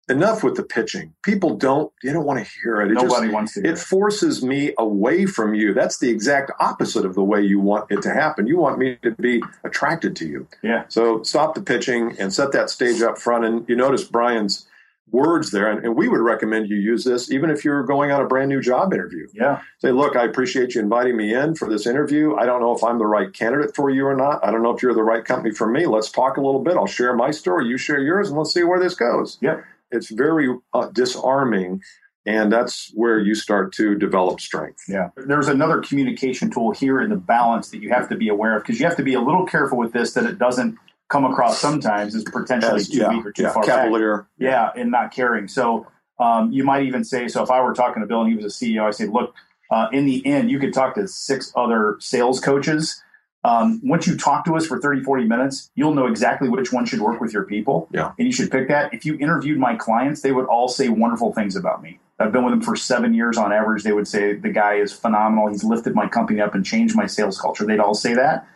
enough 0.08 0.44
with 0.44 0.56
the 0.56 0.64
pitching. 0.64 1.14
People 1.24 1.56
don't 1.56 1.92
they 2.04 2.14
don't 2.14 2.26
want 2.26 2.40
to 2.40 2.52
hear 2.62 2.82
it. 2.82 2.92
it 2.92 2.94
Nobody 2.94 3.28
just, 3.28 3.34
wants 3.34 3.54
to. 3.56 3.68
it 3.68 3.78
forces 3.78 4.44
me 4.44 4.74
away 4.78 5.26
from 5.26 5.54
you. 5.54 5.74
That's 5.74 5.98
the 5.98 6.10
exact 6.10 6.52
opposite 6.60 7.06
of 7.06 7.16
the 7.16 7.24
way 7.24 7.42
you 7.42 7.60
want 7.60 7.92
it 7.92 8.02
to 8.04 8.14
happen. 8.14 8.48
You 8.48 8.58
want 8.58 8.78
me 8.78 8.98
to 9.02 9.12
be 9.12 9.42
attracted 9.64 10.16
to 10.18 10.28
you. 10.28 10.48
Yeah. 10.62 10.86
So 10.90 11.24
stop 11.24 11.56
the 11.56 11.62
pitching 11.62 12.16
and 12.20 12.34
set 12.34 12.52
that 12.52 12.70
stage 12.70 13.02
up 13.02 13.18
front. 13.18 13.46
And 13.46 13.68
you 13.68 13.76
notice 13.76 14.04
Bryan's 14.04 14.68
words 15.12 15.52
there. 15.52 15.70
And, 15.70 15.86
and, 15.86 15.96
we 15.96 16.08
would 16.08 16.20
recommend 16.20 16.70
you 16.70 16.76
use 16.76 17.04
this 17.04 17.32
even 17.32 17.50
if 17.50 17.64
you're 17.64 17.84
going 17.84 18.12
on 18.12 18.22
a 18.22 18.28
brand 18.28 18.50
new 18.50 18.62
job 18.62 18.94
interview. 18.94 19.28
Yeah. 19.34 19.62
Say, 19.80 19.92
look, 19.92 20.16
I 20.16 20.26
appreciate 20.26 20.76
you 20.76 20.82
inviting 20.82 21.16
me 21.16 21.34
in 21.34 21.56
for 21.56 21.70
this 21.70 21.86
interview. 21.86 22.36
I 22.36 22.46
don't 22.46 22.62
know 22.62 22.76
if 22.76 22.84
I'm 22.84 22.98
the 22.98 23.06
right 23.06 23.32
candidate 23.32 23.76
for 23.76 23.90
you 23.90 24.06
or 24.06 24.16
not. 24.16 24.46
I 24.46 24.52
don't 24.52 24.64
know 24.64 24.76
if 24.76 24.82
you're 24.82 24.94
the 24.94 25.04
right 25.04 25.24
company 25.24 25.54
for 25.54 25.70
me. 25.70 25.86
Let's 25.86 26.12
talk 26.12 26.38
a 26.38 26.42
little 26.42 26.62
bit. 26.62 26.76
I'll 26.76 26.88
share 26.88 27.16
my 27.16 27.32
story. 27.32 27.68
You 27.68 27.78
share 27.78 28.00
yours, 28.00 28.30
and 28.30 28.38
let's 28.38 28.54
see 28.54 28.64
where 28.64 28.80
this 28.80 28.96
goes. 28.96 29.38
Yeah. 29.42 29.62
It's 29.92 30.10
very 30.10 30.50
uh, 30.74 30.88
disarming. 30.88 31.82
And 32.28 32.52
that's 32.52 32.92
where 32.96 33.20
you 33.20 33.36
start 33.36 33.72
to 33.74 33.96
develop 33.96 34.42
strength. 34.42 34.82
Yeah. 34.88 35.10
There's 35.16 35.48
another 35.48 35.80
communication 35.80 36.50
tool 36.50 36.72
here 36.72 37.00
in 37.00 37.12
the 37.12 37.16
balance 37.16 37.70
that 37.70 37.84
you 37.84 37.90
have 37.90 38.10
to 38.10 38.16
be 38.16 38.30
aware 38.30 38.58
of 38.58 38.64
because 38.64 38.80
you 38.80 38.88
have 38.88 38.98
to 38.98 39.04
be 39.04 39.14
a 39.14 39.22
little 39.22 39.46
careful 39.46 39.78
with 39.78 39.94
this 39.94 40.14
that 40.14 40.26
it 40.26 40.40
doesn't 40.40 40.76
come 41.10 41.26
across 41.26 41.60
sometimes 41.60 42.16
as 42.16 42.24
potentially 42.24 42.82
As- 42.82 42.90
too 42.90 42.98
yeah, 42.98 43.10
weak 43.10 43.26
or 43.26 43.32
too 43.32 43.44
yeah, 43.44 43.54
far 43.54 43.64
back. 43.64 43.84
cavalier. 43.84 44.28
Yeah, 44.38 44.72
and 44.76 44.92
not 44.92 45.12
caring. 45.14 45.48
So 45.48 45.88
um, 46.20 46.52
you 46.52 46.64
might 46.64 46.84
even 46.86 47.04
say, 47.04 47.28
so 47.28 47.44
if 47.44 47.52
I 47.52 47.62
were 47.62 47.74
talking 47.74 48.02
to 48.02 48.08
Bill 48.08 48.22
and 48.22 48.30
he 48.30 48.36
was 48.36 48.46
a 48.46 48.66
CEO, 48.66 48.84
I 48.84 48.92
say, 48.92 49.06
look, 49.06 49.36
uh, 49.72 49.88
in 49.92 50.06
the 50.06 50.26
end, 50.26 50.50
you 50.50 50.60
could 50.60 50.74
talk 50.74 50.96
to 50.96 51.08
six 51.08 51.52
other 51.56 51.98
sales 52.00 52.40
coaches. 52.40 53.02
Um, 53.44 53.80
once 53.84 54.08
you 54.08 54.18
talk 54.18 54.44
to 54.46 54.56
us 54.56 54.66
for 54.66 54.80
30, 54.80 55.04
40 55.04 55.26
minutes, 55.26 55.70
you'll 55.76 55.94
know 55.94 56.08
exactly 56.08 56.50
which 56.50 56.72
one 56.74 56.86
should 56.86 57.02
work 57.02 57.22
with 57.22 57.32
your 57.32 57.44
people. 57.44 57.88
Yeah. 57.92 58.12
And 58.18 58.26
you 58.26 58.32
should 58.32 58.50
pick 58.50 58.68
that. 58.70 58.92
If 58.94 59.06
you 59.06 59.18
interviewed 59.20 59.60
my 59.60 59.76
clients, 59.76 60.22
they 60.22 60.32
would 60.32 60.46
all 60.46 60.68
say 60.68 60.90
wonderful 60.90 61.32
things 61.32 61.56
about 61.56 61.84
me. 61.84 62.00
I've 62.18 62.32
been 62.32 62.44
with 62.44 62.54
them 62.54 62.62
for 62.62 62.76
seven 62.76 63.14
years 63.14 63.38
on 63.38 63.52
average. 63.52 63.84
They 63.84 63.92
would 63.92 64.08
say 64.08 64.34
the 64.34 64.50
guy 64.50 64.76
is 64.76 64.94
phenomenal. 64.94 65.50
He's 65.50 65.64
lifted 65.64 65.94
my 65.94 66.08
company 66.08 66.42
up 66.42 66.56
and 66.56 66.66
changed 66.66 66.96
my 66.96 67.06
sales 67.06 67.40
culture. 67.40 67.66
They'd 67.66 67.80
all 67.80 67.94
say 67.94 68.14
that. 68.16 68.48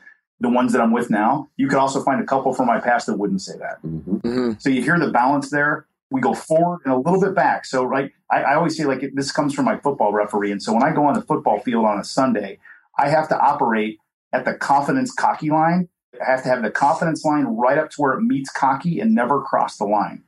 The 0.42 0.50
ones 0.50 0.72
that 0.72 0.82
I'm 0.82 0.92
with 0.92 1.10
now, 1.10 1.50
you 1.58 1.68
could 1.68 1.78
also 1.78 2.02
find 2.02 2.22
a 2.22 2.26
couple 2.26 2.54
from 2.54 2.68
my 2.68 2.80
past 2.80 3.08
that 3.08 3.18
wouldn't 3.18 3.42
say 3.42 3.58
that. 3.58 3.80
hmm 3.82 4.52
So 4.60 4.70
you 4.70 4.82
hear 4.82 4.98
the 4.98 5.12
balance 5.12 5.50
there. 5.50 5.86
We 6.12 6.22
go 6.22 6.34
forward 6.34 6.80
and 6.86 6.94
a 6.94 6.98
little 6.98 7.20
bit 7.22 7.36
back. 7.36 7.66
So, 7.66 7.84
right, 7.84 8.12
I, 8.32 8.42
I 8.42 8.56
always 8.56 8.76
say 8.76 8.86
like 8.86 9.04
it, 9.04 9.16
this 9.16 9.32
comes 9.32 9.54
from 9.54 9.66
my 9.66 9.78
football 9.78 10.12
referee, 10.12 10.52
and 10.52 10.62
so 10.62 10.74
when 10.74 10.82
I 10.82 10.92
go 10.92 11.06
on 11.06 11.14
the 11.14 11.22
football 11.22 11.60
field 11.60 11.86
on 11.86 12.00
a 12.00 12.04
Sunday, 12.04 12.58
I 12.98 13.10
have 13.10 13.28
to 13.30 13.38
operate 13.40 14.00
at 14.34 14.46
the 14.46 14.54
confidence 14.56 15.14
cocky 15.14 15.50
line. 15.50 15.88
I 16.20 16.32
have 16.32 16.42
to 16.44 16.50
have 16.50 16.64
the 16.64 16.72
confidence 16.72 17.24
line 17.24 17.46
right 17.46 17.78
up 17.78 17.92
to 17.92 17.96
where 18.02 18.14
it 18.14 18.22
meets 18.22 18.50
cocky 18.52 19.00
and 19.00 19.14
never 19.14 19.42
cross 19.42 19.78
the 19.78 19.86
line. 19.86 20.24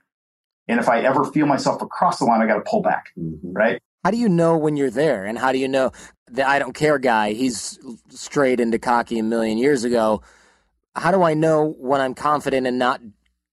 And 0.68 0.80
if 0.80 0.88
I 0.88 1.02
ever 1.02 1.26
feel 1.26 1.48
myself 1.48 1.82
across 1.82 2.20
the 2.20 2.26
line, 2.26 2.42
I 2.42 2.48
got 2.48 2.56
to 2.56 2.62
pull 2.62 2.82
back. 2.82 3.08
Right? 3.54 3.82
How 4.04 4.12
do 4.12 4.18
you 4.18 4.30
know 4.30 4.58
when 4.58 4.78
you're 4.78 4.90
there? 4.90 5.26
And 5.26 5.38
how 5.38 5.52
do 5.52 5.60
you 5.60 5.68
know 5.68 5.92
the 6.30 6.48
I 6.48 6.60
don't 6.60 6.74
care 6.74 6.98
guy, 6.98 7.34
he's 7.34 7.78
straight 8.10 8.60
into 8.60 8.80
cocky 8.80 9.20
a 9.20 9.24
million 9.24 9.58
years 9.58 9.84
ago. 9.84 10.22
How 10.96 11.12
do 11.12 11.24
I 11.24 11.34
know 11.34 11.76
when 11.78 12.02
I'm 12.02 12.14
confident 12.14 12.68
and 12.68 12.80
not 12.80 13.02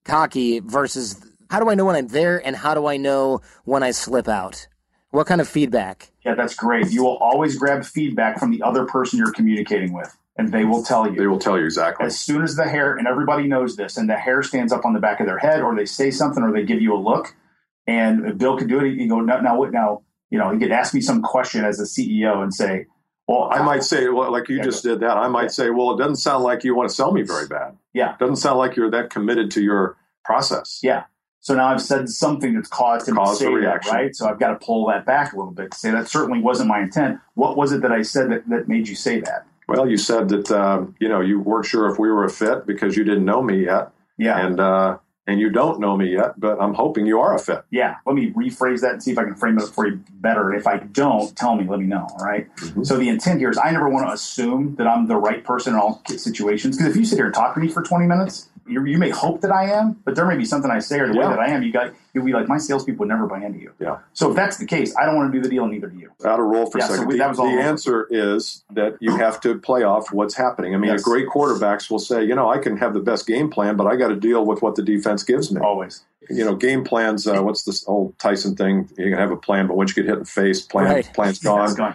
cocky 0.04 0.61
versus 0.61 1.20
how 1.50 1.61
do 1.61 1.68
I 1.68 1.74
know 1.74 1.84
when 1.84 1.96
I'm 1.96 2.08
there 2.08 2.44
and 2.44 2.56
how 2.56 2.74
do 2.74 2.87
I 2.87 2.96
know 2.96 3.40
when 3.64 3.82
I 3.82 3.90
slip 3.90 4.28
out? 4.28 4.68
What 5.11 5.26
kind 5.26 5.40
of 5.40 5.48
feedback? 5.48 6.11
Yeah, 6.24 6.34
that's 6.34 6.54
great. 6.54 6.90
You 6.90 7.04
will 7.04 7.16
always 7.16 7.56
grab 7.56 7.84
feedback 7.84 8.38
from 8.38 8.50
the 8.50 8.62
other 8.62 8.84
person 8.84 9.18
you're 9.18 9.32
communicating 9.32 9.94
with, 9.94 10.14
and 10.37 10.52
they 10.52 10.64
will 10.64 10.82
tell 10.82 11.11
you. 11.11 11.16
They 11.16 11.26
will 11.26 11.38
tell 11.38 11.58
you 11.58 11.64
exactly. 11.64 12.04
as 12.04 12.18
soon 12.18 12.42
as 12.42 12.56
the 12.56 12.68
hair, 12.68 12.96
and 12.96 13.06
everybody 13.06 13.48
knows 13.48 13.76
this, 13.76 13.96
and 13.96 14.08
the 14.08 14.16
hair 14.16 14.42
stands 14.42 14.70
up 14.70 14.84
on 14.84 14.92
the 14.92 15.00
back 15.00 15.20
of 15.20 15.26
their 15.26 15.38
head, 15.38 15.62
or 15.62 15.74
they 15.74 15.87
say 15.87 16.11
something, 16.11 16.42
or 16.42 16.52
they 16.52 16.64
give 16.64 16.82
you 16.82 16.94
a 16.94 17.00
look, 17.00 17.34
and 17.87 18.37
Bill 18.37 18.58
could 18.58 18.68
do 18.68 18.80
it, 18.80 18.98
you 18.98 19.08
go, 19.08 19.20
now, 19.20 19.40
now 19.40 19.58
what? 19.58 19.72
Now, 19.72 20.02
you 20.30 20.38
know, 20.38 20.50
he 20.50 20.58
could 20.58 20.72
ask 20.72 20.94
me 20.94 21.00
some 21.00 21.22
question 21.22 21.64
as 21.64 21.80
a 21.80 21.84
CEO 21.84 22.42
and 22.42 22.52
say, 22.52 22.86
well, 23.26 23.48
I 23.52 23.62
might 23.62 23.82
say, 23.84 24.08
well, 24.08 24.30
like 24.32 24.48
you 24.48 24.56
Yeah, 24.56 24.62
just 24.64 24.82
did 24.82 25.00
that. 25.00 25.16
I 25.16 25.28
might 25.28 25.42
Yeah. 25.44 25.48
say, 25.48 25.70
well, 25.70 25.92
it 25.94 25.98
doesn't 25.98 26.16
sound 26.16 26.44
like 26.44 26.64
you 26.64 26.74
want 26.74 26.88
to 26.88 26.94
sell 26.94 27.12
me 27.12 27.22
very 27.22 27.46
bad. 27.46 27.76
Yeah. 27.92 28.12
It 28.14 28.18
doesn't 28.18 28.36
sound 28.36 28.58
like 28.58 28.74
you're 28.76 28.90
that 28.90 29.10
committed 29.10 29.50
to 29.52 29.62
your 29.62 29.96
process. 30.24 30.80
yeah. 30.82 31.04
So 31.40 31.54
now 31.54 31.68
I've 31.68 31.80
said 31.80 32.08
something 32.08 32.54
that's 32.54 32.68
caused 32.68 33.08
him 33.08 33.14
to 33.16 33.34
say 33.34 33.46
that, 33.60 33.86
right? 33.86 34.14
So 34.14 34.28
I've 34.28 34.40
got 34.40 34.48
to 34.58 34.66
pull 34.66 34.86
that 34.88 35.06
back 35.06 35.32
a 35.32 35.36
little 35.36 35.52
bit 35.52 35.70
to 35.70 35.78
say 35.78 35.90
that 35.92 36.08
certainly 36.08 36.40
wasn't 36.42 36.68
my 36.68 36.80
intent. 36.80 37.20
What 37.34 37.56
was 37.56 37.72
it 37.72 37.80
that 37.82 37.92
I 37.92 38.02
said 38.02 38.30
that, 38.32 38.48
that 38.48 38.68
made 38.68 38.88
you 38.88 38.96
say 38.96 39.20
that? 39.20 39.46
Well, 39.68 39.88
you 39.88 39.96
said 39.98 40.28
that 40.30 40.50
um, 40.50 40.94
you 40.98 41.08
know 41.08 41.20
you 41.20 41.40
weren't 41.40 41.64
sure 41.64 41.88
if 41.90 41.98
we 41.98 42.10
were 42.10 42.24
a 42.24 42.28
fit 42.30 42.66
because 42.66 42.96
you 42.96 43.04
didn't 43.04 43.24
know 43.24 43.40
me 43.40 43.64
yet, 43.66 43.90
Yeah. 44.18 44.44
and 44.44 44.58
uh, 44.58 44.98
and 45.28 45.38
you 45.38 45.50
don't 45.50 45.78
know 45.78 45.96
me 45.96 46.12
yet. 46.12 46.40
But 46.40 46.60
I'm 46.60 46.74
hoping 46.74 47.06
you 47.06 47.20
are 47.20 47.34
a 47.34 47.38
fit. 47.38 47.62
yeah, 47.70 47.96
let 48.06 48.16
me 48.16 48.32
rephrase 48.32 48.80
that 48.80 48.92
and 48.94 49.02
see 49.02 49.12
if 49.12 49.18
I 49.18 49.24
can 49.24 49.34
frame 49.34 49.58
it 49.58 49.64
up 49.64 49.68
for 49.70 49.86
you 49.86 50.00
better. 50.14 50.52
If 50.54 50.66
I 50.66 50.78
don't, 50.78 51.36
tell 51.36 51.54
me, 51.54 51.66
let 51.68 51.78
me 51.78 51.86
know. 51.86 52.06
All 52.18 52.24
right? 52.24 52.48
Mhm. 52.56 52.84
So 52.86 52.96
the 52.96 53.08
intent 53.08 53.38
here 53.38 53.50
is 53.50 53.58
I 53.58 53.70
never 53.70 53.88
want 53.88 54.08
to 54.08 54.12
assume 54.12 54.74
that 54.76 54.86
I'm 54.86 55.06
the 55.06 55.16
right 55.16 55.44
person 55.44 55.74
in 55.74 55.78
all 55.78 56.02
situations. 56.06 56.76
Because 56.76 56.90
if 56.92 56.96
you 56.96 57.04
sit 57.04 57.16
here 57.16 57.26
and 57.26 57.34
talk 57.34 57.54
to 57.54 57.60
me 57.60 57.68
for 57.68 57.82
20 57.82 58.06
minutes, 58.06 58.47
you, 58.68 58.85
you 58.85 58.98
may 58.98 59.11
hope 59.11 59.40
that 59.40 59.50
I 59.50 59.70
am, 59.70 59.96
but 60.04 60.14
there 60.14 60.26
may 60.26 60.37
be 60.37 60.44
something 60.44 60.70
I 60.70 60.78
say 60.78 60.98
or 61.00 61.09
the 61.12 61.18
way 61.18 61.24
that 61.24 61.38
I 61.38 61.48
am. 61.48 61.62
You 61.62 61.72
got 61.72 61.92
you'll 62.14 62.24
be 62.24 62.33
like 62.33 62.48
my 62.48 62.59
salespeople 62.59 63.00
would 63.00 63.09
never 63.09 63.26
buy 63.26 63.44
into 63.44 63.59
you. 63.59 63.72
Yeah. 63.78 63.98
So 64.12 64.31
if 64.31 64.37
that's 64.37 64.57
the 64.59 64.66
case, 64.66 64.94
I 64.96 65.04
don't 65.07 65.16
want 65.16 65.33
to 65.33 65.38
do 65.38 65.42
the 65.42 65.48
deal, 65.48 65.64
and 65.64 65.72
neither 65.72 65.88
do 65.88 65.98
you. 65.98 66.11
Out 66.24 66.38
of 66.40 66.46
role 66.46 66.66
for 66.70 66.78
Yeah, 66.78 66.85
a 66.85 66.88
so 66.88 66.92
second. 66.94 67.09
we- 67.09 67.14
the 67.14 67.18
that 67.18 67.28
was 67.31 67.38
all 67.38 67.50
the 67.50 67.61
answer 67.61 68.07
is 68.11 68.64
that 68.72 68.96
you 69.00 69.16
have 69.16 69.40
to 69.42 69.59
play 69.59 69.83
off 69.83 70.12
what's 70.12 70.35
happening. 70.35 70.74
I 70.74 70.78
mean, 70.78 70.90
Yes. 70.90 71.00
a 71.00 71.04
great 71.04 71.28
quarterbacks 71.28 71.90
will 71.90 71.98
say, 71.98 72.22
you 72.24 72.35
know, 72.35 72.48
I 72.50 72.59
can 72.59 72.76
have 72.76 72.94
the 72.94 73.00
best 73.00 73.26
game 73.26 73.50
plan, 73.50 73.76
but 73.76 73.87
I 73.87 73.96
got 73.96 74.09
to 74.09 74.16
deal 74.16 74.44
with 74.44 74.62
what 74.62 74.74
the 74.74 74.83
defense 74.83 75.22
gives 75.22 75.52
me. 75.52 75.61
Always. 75.61 76.02
You 76.31 76.44
know, 76.44 76.54
game 76.54 76.85
plans. 76.85 77.26
Uh, 77.26 77.40
what's 77.42 77.62
this 77.62 77.88
old 77.88 78.18
Tyson 78.18 78.54
thing? 78.54 78.88
You 78.98 79.11
can 79.11 79.18
have 79.18 79.31
a 79.31 79.37
plan, 79.37 79.66
but 79.66 79.76
once 79.76 79.96
you 79.96 80.02
get 80.02 80.09
hit 80.09 80.14
in 80.14 80.18
the 80.20 80.24
face, 80.26 80.61
plan 80.61 80.85
Right. 80.87 81.11
plan's 81.14 81.42
Yeah, 81.44 81.50
gone. 81.52 81.64
it's 81.64 81.74
gone. 81.74 81.94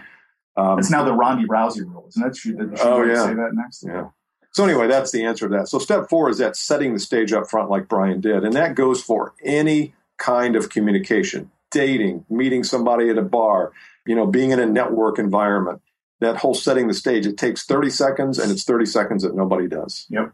Um, 0.56 0.78
It's 0.80 0.90
now 0.92 1.04
the 1.04 1.14
Ronda 1.14 1.48
Rousey 1.48 1.82
rule, 1.82 2.06
isn't 2.10 2.22
that? 2.24 2.36
Should, 2.36 2.58
should 2.58 2.80
Oh, 2.88 3.04
yeah. 3.04 3.26
say 3.26 3.34
that 3.34 3.50
next? 3.54 3.84
Yeah. 3.88 4.06
So 4.54 4.64
anyway, 4.64 4.88
that's 4.88 5.12
the 5.12 5.26
answer 5.26 5.50
to 5.50 5.58
that. 5.58 5.68
So 5.68 5.80
step 5.80 6.10
four 6.10 6.30
is 6.30 6.38
that 6.38 6.56
setting 6.56 6.94
the 6.94 7.00
stage 7.00 7.34
up 7.34 7.50
front, 7.50 7.72
like 7.72 7.88
Bryan 7.88 8.22
did, 8.22 8.44
and 8.44 8.54
that 8.54 8.76
goes 8.76 9.02
for 9.02 9.34
any 9.44 9.96
kind 10.18 10.56
of 10.56 10.70
communication, 10.70 11.50
dating, 11.72 12.26
meeting 12.30 12.64
somebody 12.64 13.10
at 13.10 13.18
a 13.18 13.24
bar, 13.24 13.72
you 14.06 14.16
know, 14.16 14.28
being 14.28 14.52
in 14.52 14.60
a 14.60 14.66
network 14.66 15.18
environment. 15.18 15.82
That 16.20 16.38
whole 16.38 16.54
setting 16.54 16.88
the 16.88 16.94
stage, 16.94 17.26
it 17.26 17.38
takes 17.38 17.66
30 17.66 17.90
seconds, 17.90 18.40
and 18.40 18.52
it's 18.52 18.64
30 18.64 18.86
seconds 18.86 19.24
that 19.24 19.36
nobody 19.36 19.68
does. 19.68 20.06
Yep. 20.10 20.32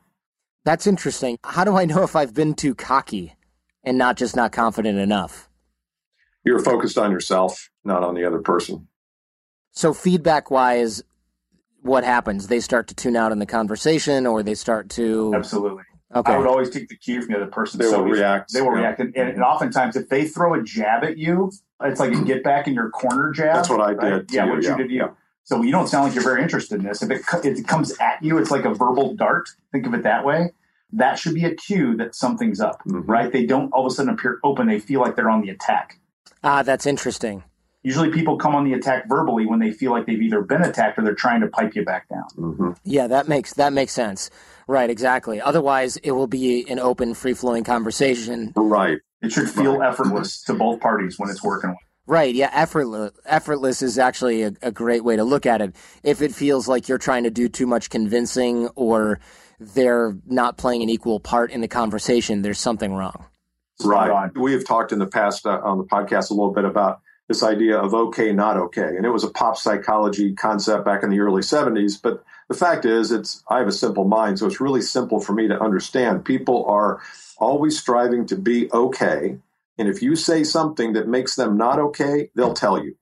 That's 0.66 0.86
interesting. 0.86 1.40
How 1.44 1.64
do 1.64 1.78
I 1.78 1.86
know 1.86 2.04
if 2.04 2.16
I've 2.16 2.34
been 2.34 2.54
too 2.54 2.76
cocky 2.76 3.34
and 3.84 3.98
not 3.98 4.18
just 4.18 4.36
not 4.36 4.52
confident 4.52 5.00
enough? 5.00 5.50
You're 6.44 6.60
focused 6.60 6.98
on 6.98 7.12
yourself, 7.12 7.72
not 7.84 8.04
on 8.04 8.14
the 8.14 8.26
other 8.26 8.40
person. 8.40 8.88
So 9.72 9.94
feedback 9.94 10.52
wise, 10.52 11.02
what 11.82 12.04
happens? 12.04 12.48
They 12.48 12.60
start 12.60 12.88
to 12.90 12.96
tune 12.96 13.16
out 13.16 13.32
in 13.32 13.40
the 13.40 13.46
conversation 13.46 14.26
or 14.28 14.44
they 14.44 14.56
start 14.56 14.90
to 14.92 15.34
Absolutely. 15.36 15.84
Okay. 16.16 16.34
I 16.34 16.38
would 16.38 16.48
always 16.48 16.70
take 16.72 16.90
the 16.90 16.96
cue 16.98 17.22
from 17.22 17.34
the 17.34 17.42
other 17.42 17.52
person. 17.52 17.80
They 17.80 17.86
will 17.88 18.06
if- 18.08 18.12
react. 18.14 18.52
They 18.54 18.62
will 18.62 18.74
Yeah. 18.76 18.80
react, 18.80 19.00
and, 19.00 19.16
and 19.16 19.44
oftentimes 19.44 19.96
if 19.96 20.10
they 20.10 20.26
throw 20.28 20.56
a 20.56 20.64
jab 20.64 21.04
at 21.04 21.18
you, 21.18 21.52
it's 21.84 22.00
like 22.00 22.12
a 22.14 22.22
get 22.24 22.44
back 22.44 22.68
in 22.68 22.74
your 22.74 22.90
corner 22.90 23.32
jab. 23.32 23.56
That's 23.56 23.70
what 23.70 23.80
I 23.80 23.94
right? 23.94 24.10
did 24.18 24.30
to 24.30 24.36
Yeah, 24.36 24.46
you, 24.46 24.52
what 24.52 24.64
yeah. 24.64 24.72
you 24.72 24.78
did 24.78 24.88
to 24.90 24.94
you. 24.94 25.16
So 25.44 25.62
you 25.62 25.72
don't 25.72 25.88
sound 25.88 26.06
like 26.06 26.16
you're 26.16 26.24
very 26.24 26.42
interested 26.42 26.80
in 26.80 26.84
this. 26.86 27.02
If 27.04 27.12
it, 27.12 27.22
if 27.46 27.60
it 27.60 27.68
comes 27.68 27.96
at 28.00 28.22
you, 28.24 28.38
it's 28.40 28.52
like 28.52 28.66
a 28.66 28.74
verbal 28.74 29.16
dart. 29.16 29.50
Think 29.72 29.86
of 29.88 29.94
it 29.94 30.04
that 30.04 30.26
way. 30.26 30.52
That 30.94 31.20
should 31.20 31.36
be 31.36 31.46
a 31.46 31.54
cue 31.56 31.96
that 31.98 32.16
something's 32.16 32.60
up, 32.60 32.82
Mhm. 32.88 33.04
right? 33.08 33.32
They 33.32 33.46
don't 33.46 33.72
all 33.72 33.86
of 33.86 33.92
a 33.92 33.96
sudden 33.96 34.12
appear 34.14 34.40
open. 34.44 34.68
They 34.68 34.80
feel 34.80 35.02
like 35.02 35.16
they're 35.16 35.30
on 35.30 35.42
the 35.42 35.50
attack. 35.52 36.00
ah, 36.44 36.64
that's 36.64 36.86
interesting. 36.88 37.44
Usually 37.84 38.12
people 38.12 38.38
come 38.38 38.56
on 38.56 38.66
the 38.66 38.74
attack 38.74 39.08
verbally 39.08 39.46
when 39.46 39.60
they 39.60 39.72
feel 39.72 39.92
like 39.92 40.06
they've 40.06 40.22
either 40.22 40.42
been 40.42 40.62
attacked 40.62 41.00
or 41.00 41.04
they're 41.04 41.16
trying 41.16 41.42
to 41.42 41.48
pipe 41.48 41.76
you 41.76 41.86
back 41.86 42.10
down. 42.10 42.26
hmm 42.36 42.72
Yeah, 42.84 43.08
that 43.08 43.28
makes 43.28 43.54
that 43.54 43.72
makes 43.72 43.94
sense. 43.94 44.30
Right, 44.68 44.90
exactly. 44.90 45.42
Otherwise, 45.42 45.98
it 45.98 46.12
will 46.12 46.28
be 46.28 46.70
an 46.70 46.78
open, 46.78 47.14
free 47.14 47.34
flowing 47.34 47.64
conversation. 47.64 48.54
Right. 48.56 49.00
It 49.22 49.32
should 49.32 49.50
feel 49.50 49.82
effortless 49.82 50.44
to 50.44 50.54
both 50.54 50.80
parties 50.80 51.18
when 51.18 51.30
it's 51.30 51.44
working. 51.44 51.76
Right, 52.06 52.34
yeah, 52.34 52.50
effortless. 52.54 53.12
Effortless 53.26 53.82
is 53.82 53.98
actually 54.00 54.44
a, 54.44 54.54
a 54.62 54.72
great 54.72 55.04
way 55.04 55.16
to 55.16 55.24
look 55.24 55.46
at 55.46 55.62
it. 55.62 55.76
If 56.04 56.22
it 56.22 56.34
feels 56.34 56.68
like 56.68 56.90
you're 56.90 56.98
trying 56.98 57.24
to 57.24 57.30
do 57.30 57.48
too 57.48 57.68
much 57.68 57.90
convincing 57.90 58.68
or 58.76 59.20
they're 59.60 60.18
not 60.26 60.58
playing 60.58 60.82
an 60.82 60.90
equal 60.90 61.20
part 61.20 61.52
in 61.52 61.62
the 61.62 61.68
conversation, 61.68 62.42
there's 62.42 62.60
something 62.60 62.94
wrong. 62.94 63.26
Right. 63.84 64.32
We 64.36 64.54
have 64.54 64.66
talked 64.66 64.92
in 64.92 65.00
the 65.00 65.08
past 65.08 65.46
uh, 65.46 65.62
on 65.64 65.78
the 65.78 65.86
podcast 65.86 66.32
a 66.32 66.34
little 66.34 66.54
bit 66.54 66.66
about 66.66 67.02
this 67.30 67.44
idea 67.44 67.78
of 67.78 67.94
okay, 67.94 68.34
not 68.34 68.58
okay. 68.58 68.98
And 68.98 69.06
it 69.06 69.12
was 69.12 69.24
a 69.24 69.30
pop 69.30 69.56
psychology 69.56 70.34
concept 70.34 70.84
back 70.84 71.04
in 71.04 71.12
the 71.12 71.22
early 71.22 71.44
70s. 71.44 72.02
But 72.02 72.24
the 72.50 72.56
fact 72.56 72.86
is, 72.86 73.12
it's 73.12 73.44
I 73.50 73.60
have 73.60 73.70
a 73.70 73.72
simple 73.72 74.06
mind, 74.06 74.40
so 74.40 74.48
it's 74.48 74.60
really 74.60 74.82
simple 74.82 75.22
for 75.22 75.34
me 75.34 75.48
to 75.48 75.62
understand. 75.62 76.26
People 76.26 76.66
are 76.66 77.02
always 77.38 77.80
striving 77.80 78.26
to 78.28 78.36
be 78.36 78.72
okay. 78.74 79.38
And 79.78 79.88
if 79.88 80.02
you 80.02 80.18
say 80.18 80.44
something 80.44 80.94
that 80.94 81.08
makes 81.08 81.36
them 81.36 81.56
not 81.56 81.80
okay, 81.80 82.32
they'll 82.36 82.56
tell 82.56 82.84
you. 82.84 82.98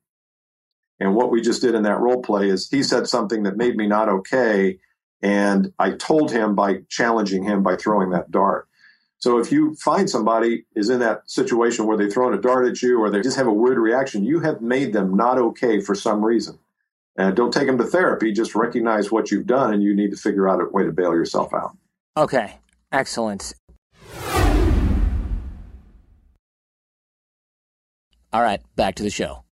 And 1.00 1.15
what 1.15 1.32
we 1.32 1.42
just 1.42 1.62
did 1.62 1.75
in 1.75 1.84
that 1.84 2.00
role 2.00 2.21
play 2.21 2.50
is 2.50 2.69
he 2.69 2.84
said 2.84 3.08
something 3.08 3.44
that 3.44 3.58
made 3.58 3.78
me 3.78 3.88
not 3.88 4.10
okay. 4.10 4.80
And 5.21 5.73
I 5.80 5.92
told 5.92 6.32
him 6.32 6.54
by 6.56 6.82
challenging 6.90 7.44
him 7.44 7.63
by 7.63 7.78
throwing 7.78 8.12
that 8.12 8.32
dart. 8.32 8.67
So 9.20 9.40
if 9.40 9.52
you 9.52 9.76
find 9.76 10.10
somebody 10.10 10.65
is 10.76 10.90
in 10.90 11.00
that 11.00 11.30
situation 11.30 11.88
where 11.88 11.98
they've 11.98 12.12
thrown 12.12 12.34
a 12.36 12.42
dart 12.42 12.68
at 12.68 12.82
you 12.82 13.00
or 13.00 13.10
they 13.10 13.22
just 13.22 13.38
have 13.38 13.48
a 13.48 13.54
weird 13.54 13.80
reaction, 13.80 14.24
you 14.24 14.40
have 14.42 14.62
made 14.62 14.94
them 14.94 15.15
not 15.15 15.40
okay 15.40 15.82
for 15.82 15.96
some 15.96 16.24
reason. 16.24 16.60
And 17.18 17.36
don't 17.36 17.52
take 17.52 17.65
them 17.65 17.80
to 17.80 17.84
therapy. 17.84 18.32
Just 18.32 18.54
recognize 18.54 19.12
what 19.12 19.32
you've 19.32 19.48
done 19.48 19.74
and 19.74 19.82
you 19.82 19.96
need 19.96 20.12
to 20.12 20.18
figure 20.18 20.48
out 20.48 20.62
a 20.62 20.65
way 20.65 20.84
to 20.84 20.92
bail 20.92 21.15
yourself 21.15 21.52
out. 21.52 21.76
Okay, 22.15 22.60
excellent. 22.92 23.56
All 28.32 28.44
right, 28.44 28.62
back 28.76 28.96
to 28.96 29.04
the 29.04 29.10
show. 29.10 29.44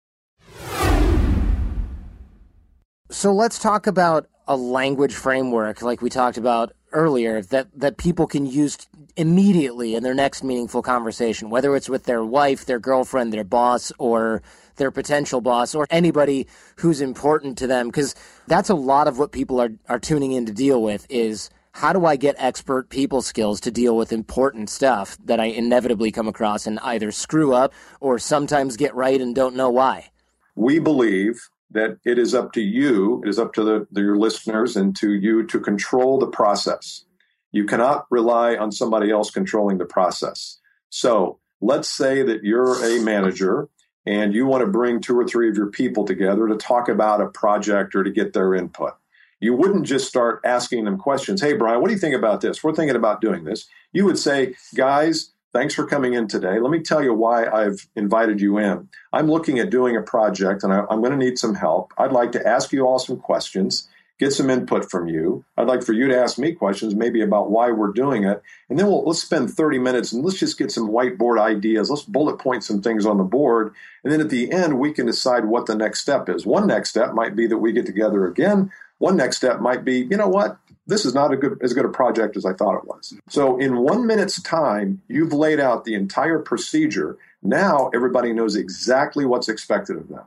So 3.11 3.33
let's 3.33 3.59
talk 3.59 3.87
about 3.87 4.29
a 4.47 4.57
language 4.57 5.15
framework 5.15 5.81
like 5.81 6.03
we 6.03 6.11
talked 6.11 6.37
about 6.37 6.73
earlier 6.95 7.43
that, 7.43 7.69
that 7.79 7.99
people 7.99 8.27
can 8.27 8.47
use 8.47 8.79
immediately 9.17 9.95
in 9.95 10.03
their 10.03 10.15
next 10.15 10.43
meaningful 10.43 10.83
conversation, 10.83 11.51
whether 11.51 11.77
it's 11.77 11.89
with 11.89 12.05
their 12.05 12.25
wife, 12.25 12.65
their 12.65 12.79
girlfriend, 12.79 13.33
their 13.33 13.45
boss, 13.45 13.93
or 13.99 14.43
their 14.77 14.91
potential 14.91 15.41
boss, 15.41 15.75
or 15.75 15.87
anybody 15.91 16.47
who's 16.77 17.01
important 17.01 17.59
to 17.59 17.67
them. 17.67 17.89
Because 17.89 18.15
that's 18.47 18.71
a 18.71 18.75
lot 18.75 19.09
of 19.09 19.19
what 19.19 19.33
people 19.33 19.61
are, 19.61 19.71
are 19.89 19.99
tuning 19.99 20.33
in 20.33 20.47
to 20.47 20.53
deal 20.53 20.83
with 20.83 21.07
is 21.11 21.51
how 21.73 21.93
do 21.93 22.07
I 22.07 22.17
get 22.17 22.37
expert 22.39 22.89
people 22.89 23.21
skills 23.21 23.61
to 23.61 23.71
deal 23.71 23.97
with 23.97 24.13
important 24.13 24.71
stuff 24.71 25.19
that 25.25 25.41
I 25.41 25.47
inevitably 25.47 26.13
come 26.13 26.29
across 26.29 26.67
and 26.67 26.79
either 26.81 27.11
screw 27.11 27.53
up 27.53 27.73
or 28.01 28.19
sometimes 28.19 28.77
get 28.77 28.95
right 28.95 29.21
and 29.21 29.35
don't 29.35 29.57
know 29.57 29.71
why? 29.71 30.11
We 30.55 30.79
believe 30.79 31.49
that 31.75 31.99
it 32.05 32.19
is 32.19 32.35
up 32.35 32.53
to 32.53 32.61
you, 32.61 33.23
it 33.25 33.29
is 33.29 33.39
up 33.39 33.53
to 33.55 33.65
the, 33.65 33.87
the, 33.91 34.01
your 34.01 34.17
listeners 34.17 34.77
and 34.77 34.97
to 34.97 35.13
you 35.13 35.45
to 35.47 35.61
control 35.61 36.19
the 36.19 36.27
process. 36.27 37.05
You 37.53 37.67
cannot 37.67 38.07
rely 38.11 38.57
on 38.57 38.73
somebody 38.73 39.11
else 39.11 39.31
controlling 39.31 39.79
the 39.79 39.85
process. 39.85 40.59
So 40.89 41.41
let's 41.61 41.89
say 41.89 42.23
that 42.23 42.45
you're 42.45 42.83
a 42.85 43.03
manager 43.03 43.69
and 44.07 44.35
you 44.35 44.47
want 44.47 44.65
to 44.65 44.71
bring 44.71 45.01
two 45.01 45.19
or 45.19 45.27
three 45.27 45.49
of 45.49 45.57
your 45.57 45.71
people 45.71 46.05
together 46.05 46.47
to 46.47 46.57
talk 46.57 46.89
about 46.89 47.21
a 47.21 47.27
project 47.27 47.95
or 47.95 48.05
to 48.05 48.11
get 48.11 48.33
their 48.33 48.55
input. 48.55 48.95
You 49.41 49.55
wouldn't 49.55 49.85
just 49.85 50.09
start 50.09 50.41
asking 50.45 50.85
them 50.85 50.97
questions. 50.97 51.41
Hey, 51.41 51.55
Bryan, 51.55 51.81
what 51.81 51.89
do 51.89 51.95
you 51.95 52.01
think 52.01 52.15
about 52.15 52.41
this? 52.41 52.63
We're 52.63 52.75
thinking 52.75 52.97
about 52.97 53.21
doing 53.21 53.45
this. 53.45 53.67
You 53.93 54.05
would 54.07 54.19
say, 54.19 54.55
guys, 54.75 55.34
Thanks 55.55 55.73
for 55.73 55.87
coming 55.87 56.15
in 56.15 56.27
today. 56.27 56.59
Let 56.59 56.73
me 56.73 56.81
tell 56.81 57.01
you 57.01 57.15
why 57.15 57.47
I've 57.47 57.87
invited 57.95 58.41
you 58.41 58.59
in. 58.59 58.89
I'm 59.13 59.31
looking 59.31 59.61
at 59.61 59.71
doing 59.71 59.97
a 59.97 60.03
project 60.03 60.65
and 60.65 60.73
I, 60.73 60.81
am 60.91 61.01
going 61.01 61.13
to 61.13 61.17
need 61.17 61.39
some 61.39 61.55
help. 61.55 61.95
I'd 61.97 62.11
like 62.11 62.33
to 62.33 62.45
ask 62.45 62.73
you 62.73 62.85
all 62.85 62.99
some 62.99 63.19
questions, 63.19 63.89
get 64.19 64.33
some 64.33 64.51
input 64.51 64.91
from 64.91 65.07
you. 65.07 65.45
I'd 65.57 65.69
like 65.69 65.85
for 65.85 65.93
you 65.93 66.09
to 66.09 66.21
ask 66.21 66.39
me 66.39 66.55
questions, 66.55 66.97
maybe 66.97 67.23
about 67.23 67.53
why 67.53 67.71
we're 67.71 67.93
doing 67.93 68.25
it. 68.25 68.43
And 68.69 68.77
then 68.77 68.89
we'll, 68.89 69.05
let's 69.05 69.23
spend 69.23 69.49
30 69.49 69.79
minutes 69.79 70.13
and 70.13 70.25
let's 70.25 70.41
just 70.41 70.59
get 70.59 70.73
some 70.73 70.91
whiteboard 70.91 71.41
ideas. 71.41 71.89
Let's 71.89 72.03
bullet 72.03 72.41
point 72.41 72.65
some 72.65 72.83
things 72.83 73.07
on 73.07 73.19
the 73.19 73.23
board. 73.23 73.73
And 74.03 74.13
then 74.13 74.21
at 74.21 74.31
the 74.31 74.51
end, 74.51 74.81
we 74.81 74.91
can 74.91 75.07
decide 75.07 75.45
what 75.45 75.67
the 75.67 75.77
next 75.77 76.01
step 76.01 76.29
is. 76.29 76.45
One 76.45 76.67
next 76.67 76.91
step 76.91 77.15
might 77.15 77.37
be 77.37 77.47
that 77.47 77.59
we 77.59 77.71
get 77.71 77.87
together 77.87 78.27
again. 78.27 78.73
One 78.99 79.17
next 79.17 79.37
step 79.37 79.61
might 79.61 79.85
be, 79.85 80.01
you 80.01 80.17
know 80.17 80.29
what? 80.29 80.59
This 80.87 81.05
is 81.05 81.15
not 81.15 81.33
a 81.33 81.37
good 81.37 81.59
as 81.63 81.73
good 81.73 81.85
a 81.85 81.89
project 81.89 82.37
as 82.37 82.45
I 82.45 82.53
thought 82.53 82.77
it 82.77 82.87
was. 82.87 83.15
So 83.29 83.59
in 83.59 83.79
one 83.79 84.07
minute's 84.07 84.41
time, 84.43 85.03
you've 85.09 85.33
laid 85.33 85.61
out 85.61 85.85
the 85.85 85.95
entire 85.95 86.39
procedure. 86.39 87.17
Now 87.43 87.91
everybody 87.95 88.33
knows 88.33 88.57
exactly 88.57 89.25
what's 89.25 89.49
expected 89.49 89.97
of 89.97 90.09
them. 90.09 90.25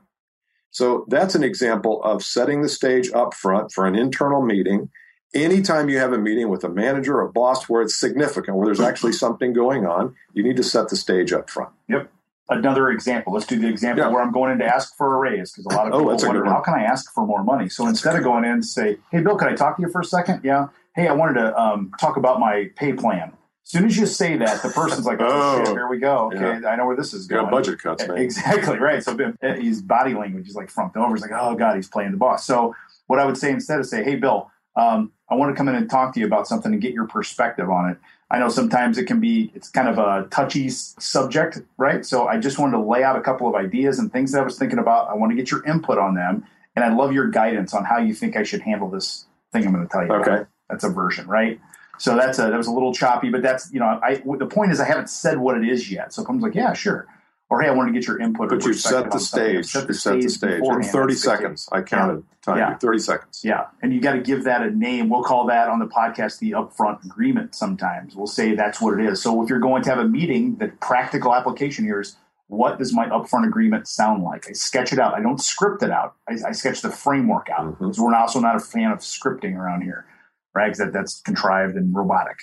So 0.71 1.05
that's 1.07 1.35
an 1.35 1.43
example 1.43 2.03
of 2.03 2.23
setting 2.23 2.61
the 2.61 2.69
stage 2.69 3.11
up 3.13 3.33
front 3.33 3.71
for 3.71 3.85
an 3.85 3.95
internal 3.95 4.41
meeting. 4.41 4.89
Anytime 5.33 5.89
you 5.89 5.97
have 5.97 6.13
a 6.13 6.17
meeting 6.17 6.49
with 6.49 6.63
a 6.63 6.69
manager, 6.69 7.17
or 7.17 7.27
a 7.27 7.31
boss 7.31 7.67
where 7.67 7.81
it's 7.81 7.95
significant, 7.99 8.55
where 8.57 8.65
there's 8.65 8.79
actually 8.79 9.11
something 9.11 9.53
going 9.53 9.85
on, 9.85 10.15
you 10.33 10.41
need 10.41 10.57
to 10.57 10.63
set 10.63 10.89
the 10.89 10.95
stage 10.95 11.33
up 11.33 11.49
front. 11.49 11.71
Yep 11.89 12.09
another 12.49 12.89
example. 12.89 13.33
Let's 13.33 13.45
do 13.45 13.59
the 13.59 13.67
example 13.67 14.05
yeah. 14.05 14.11
where 14.11 14.21
I'm 14.21 14.31
going 14.31 14.51
in 14.51 14.59
to 14.59 14.65
ask 14.65 14.95
for 14.95 15.15
a 15.15 15.19
raise 15.19 15.51
because 15.51 15.65
a 15.65 15.75
lot 15.75 15.87
of 15.87 15.93
oh, 15.93 15.99
people 15.99 16.11
oh, 16.11 16.27
wonder 16.27 16.45
how 16.45 16.61
can 16.61 16.73
I 16.73 16.83
ask 16.83 17.11
for 17.13 17.25
more 17.25 17.43
money. 17.43 17.69
So 17.69 17.83
that's 17.83 17.97
instead 17.97 18.15
of 18.15 18.23
going 18.23 18.45
in 18.45 18.51
and 18.51 18.65
say, 18.65 18.97
"Hey, 19.11 19.21
Bill, 19.21 19.35
can 19.35 19.47
I 19.47 19.55
talk 19.55 19.77
to 19.77 19.81
you 19.81 19.89
for 19.89 20.01
a 20.01 20.05
second? 20.05 20.41
Yeah. 20.43 20.67
Hey, 20.95 21.07
I 21.07 21.13
wanted 21.13 21.35
to 21.35 21.59
um, 21.59 21.91
talk 21.99 22.17
about 22.17 22.39
my 22.39 22.69
pay 22.75 22.93
plan. 22.93 23.33
As 23.65 23.71
soon 23.71 23.85
as 23.85 23.97
you 23.97 24.05
say 24.05 24.37
that, 24.37 24.63
the 24.63 24.69
person's 24.69 25.05
like, 25.05 25.19
"Oh, 25.21 25.27
oh 25.29 25.65
shit, 25.65 25.73
here 25.73 25.89
we 25.89 25.99
go. 25.99 26.31
Okay, 26.33 26.61
yeah. 26.61 26.69
I 26.69 26.75
know 26.77 26.85
where 26.85 26.95
this 26.95 27.13
is 27.13 27.27
going." 27.27 27.51
budget 27.51 27.79
cuts, 27.79 28.07
man. 28.07 28.17
Exactly 28.17 28.79
right. 28.79 29.03
So 29.03 29.17
his 29.41 29.81
body 29.81 30.13
language 30.13 30.47
is 30.47 30.55
like 30.55 30.69
frumped 30.69 30.95
over. 30.95 31.13
He's 31.13 31.21
like, 31.21 31.31
"Oh 31.33 31.55
God, 31.55 31.75
he's 31.75 31.89
playing 31.89 32.11
the 32.11 32.17
boss." 32.17 32.45
So 32.45 32.75
what 33.07 33.19
I 33.19 33.25
would 33.25 33.37
say 33.37 33.51
instead 33.51 33.79
is 33.79 33.89
say, 33.89 34.03
"Hey, 34.03 34.15
Bill, 34.15 34.49
um, 34.75 35.11
I 35.29 35.35
want 35.35 35.53
to 35.53 35.57
come 35.57 35.67
in 35.67 35.75
and 35.75 35.89
talk 35.89 36.13
to 36.13 36.19
you 36.19 36.25
about 36.25 36.47
something 36.47 36.71
and 36.71 36.81
get 36.81 36.93
your 36.93 37.07
perspective 37.07 37.69
on 37.69 37.89
it." 37.89 37.97
I 38.29 38.39
know 38.39 38.49
sometimes 38.49 38.97
it 38.97 39.05
can 39.05 39.19
be, 39.19 39.51
it's 39.55 39.69
kind 39.69 39.87
of 39.87 39.97
a 39.97 40.27
touchy 40.29 40.69
subject, 40.69 41.59
right? 41.77 42.05
So 42.05 42.27
I 42.27 42.37
just 42.37 42.59
wanted 42.59 42.77
to 42.77 42.83
lay 42.83 43.03
out 43.03 43.15
a 43.15 43.21
couple 43.21 43.47
of 43.47 43.55
ideas 43.55 43.99
and 43.99 44.11
things 44.11 44.33
that 44.33 44.41
I 44.41 44.43
was 44.43 44.59
thinking 44.59 44.79
about. 44.79 45.09
I 45.09 45.13
want 45.13 45.31
to 45.31 45.35
get 45.35 45.49
your 45.49 45.65
input 45.65 45.97
on 45.97 46.13
them. 46.15 46.45
And 46.75 46.83
I 46.83 46.93
love 46.93 47.13
your 47.13 47.29
guidance 47.29 47.73
on 47.73 47.85
how 47.85 47.99
you 47.99 48.13
think 48.13 48.35
I 48.35 48.43
should 48.43 48.61
handle 48.61 48.89
this 48.89 49.25
thing 49.51 49.65
I'm 49.65 49.73
going 49.73 49.87
to 49.87 49.91
tell 49.91 50.05
you. 50.05 50.11
Okay. 50.11 50.31
About. 50.31 50.47
That's 50.69 50.83
a 50.83 50.89
version, 50.89 51.27
right? 51.27 51.59
So 51.97 52.15
that's 52.15 52.37
a, 52.37 52.43
that 52.43 52.57
was 52.57 52.67
a 52.67 52.71
little 52.71 52.93
choppy, 52.93 53.29
but 53.29 53.41
that's, 53.41 53.71
you 53.73 53.79
know, 53.79 53.99
I, 54.03 54.21
the 54.37 54.45
point 54.45 54.71
is 54.71 54.79
I 54.79 54.85
haven't 54.85 55.09
said 55.09 55.39
what 55.39 55.57
it 55.57 55.67
is 55.67 55.91
yet. 55.91 56.13
So 56.13 56.23
I'm 56.27 56.39
like, 56.39 56.53
yeah, 56.53 56.73
sure 56.73 57.07
or 57.49 57.61
hey, 57.61 57.69
I 57.69 57.71
want 57.71 57.87
to 57.87 57.93
get 57.93 58.07
your 58.07 58.19
input. 58.19 58.49
But 58.49 58.65
you 58.65 58.73
set 58.73 59.11
the 59.11 59.19
stage. 59.19 59.65
Set 59.65 59.87
the 59.87 59.93
stage. 59.93 60.23
Set 60.23 60.49
the 60.49 60.59
stage 60.59 60.63
in 60.63 60.83
thirty 60.83 61.15
seconds. 61.15 61.67
I 61.71 61.81
counted 61.81 62.23
yeah. 62.23 62.53
time. 62.53 62.57
Yeah. 62.57 62.77
Thirty 62.77 62.99
seconds. 62.99 63.41
Yeah, 63.43 63.67
and 63.81 63.93
you 63.93 64.01
got 64.01 64.13
to 64.13 64.21
give 64.21 64.43
that 64.43 64.61
a 64.61 64.71
name. 64.71 65.09
We'll 65.09 65.23
call 65.23 65.47
that 65.47 65.69
on 65.69 65.79
the 65.79 65.87
podcast 65.87 66.39
the 66.39 66.51
upfront 66.51 67.05
agreement. 67.05 67.55
Sometimes 67.55 68.15
we'll 68.15 68.27
say 68.27 68.55
that's 68.55 68.81
what 68.81 68.99
it 68.99 69.05
is. 69.05 69.21
So 69.21 69.43
if 69.43 69.49
you're 69.49 69.59
going 69.59 69.83
to 69.83 69.89
have 69.89 69.99
a 69.99 70.07
meeting, 70.07 70.55
the 70.55 70.67
practical 70.67 71.33
application 71.33 71.85
here 71.85 72.01
is 72.01 72.17
what 72.47 72.79
does 72.79 72.93
my 72.93 73.07
upfront 73.07 73.45
agreement 73.45 73.87
sound 73.87 74.23
like? 74.23 74.47
I 74.49 74.53
sketch 74.53 74.93
it 74.93 74.99
out. 74.99 75.13
I 75.13 75.21
don't 75.21 75.41
script 75.41 75.83
it 75.83 75.91
out. 75.91 76.15
I, 76.29 76.35
I 76.47 76.51
sketch 76.53 76.81
the 76.81 76.89
framework 76.89 77.49
out. 77.49 77.65
Mm-hmm. 77.65 77.91
So 77.91 78.05
we're 78.05 78.15
also 78.15 78.39
not 78.39 78.55
a 78.55 78.59
fan 78.59 78.91
of 78.91 78.99
scripting 78.99 79.55
around 79.55 79.81
here, 79.81 80.05
right? 80.55 80.67
Because 80.67 80.79
that, 80.79 80.93
that's 80.93 81.21
contrived 81.21 81.75
and 81.75 81.93
robotic. 81.93 82.37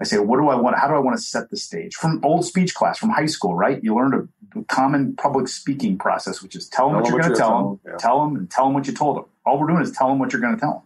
I 0.00 0.04
say, 0.04 0.18
what 0.18 0.38
do 0.38 0.48
I 0.48 0.56
want? 0.56 0.78
How 0.78 0.88
do 0.88 0.94
I 0.94 0.98
want 0.98 1.16
to 1.16 1.22
set 1.22 1.50
the 1.50 1.56
stage? 1.56 1.94
From 1.94 2.22
old 2.22 2.44
speech 2.44 2.74
class, 2.74 2.98
from 2.98 3.10
high 3.10 3.26
school, 3.26 3.54
right? 3.54 3.82
You 3.82 3.94
learned 3.94 4.28
a 4.54 4.64
common 4.64 5.16
public 5.16 5.48
speaking 5.48 5.96
process, 5.96 6.42
which 6.42 6.54
is 6.54 6.68
tell 6.68 6.90
them 6.90 7.02
tell 7.02 7.02
what 7.02 7.10
you're 7.10 7.20
going 7.20 7.32
to 7.32 7.38
tell 7.38 7.68
them, 7.68 7.80
yeah. 7.86 7.96
tell 7.98 8.22
them, 8.22 8.36
and 8.36 8.50
tell 8.50 8.64
them 8.64 8.74
what 8.74 8.86
you 8.86 8.92
told 8.92 9.16
them. 9.16 9.24
All 9.46 9.58
we're 9.58 9.68
doing 9.68 9.82
is 9.82 9.92
tell 9.92 10.08
them 10.08 10.18
what 10.18 10.32
you're 10.32 10.42
going 10.42 10.54
to 10.54 10.60
tell 10.60 10.72
them. 10.72 10.82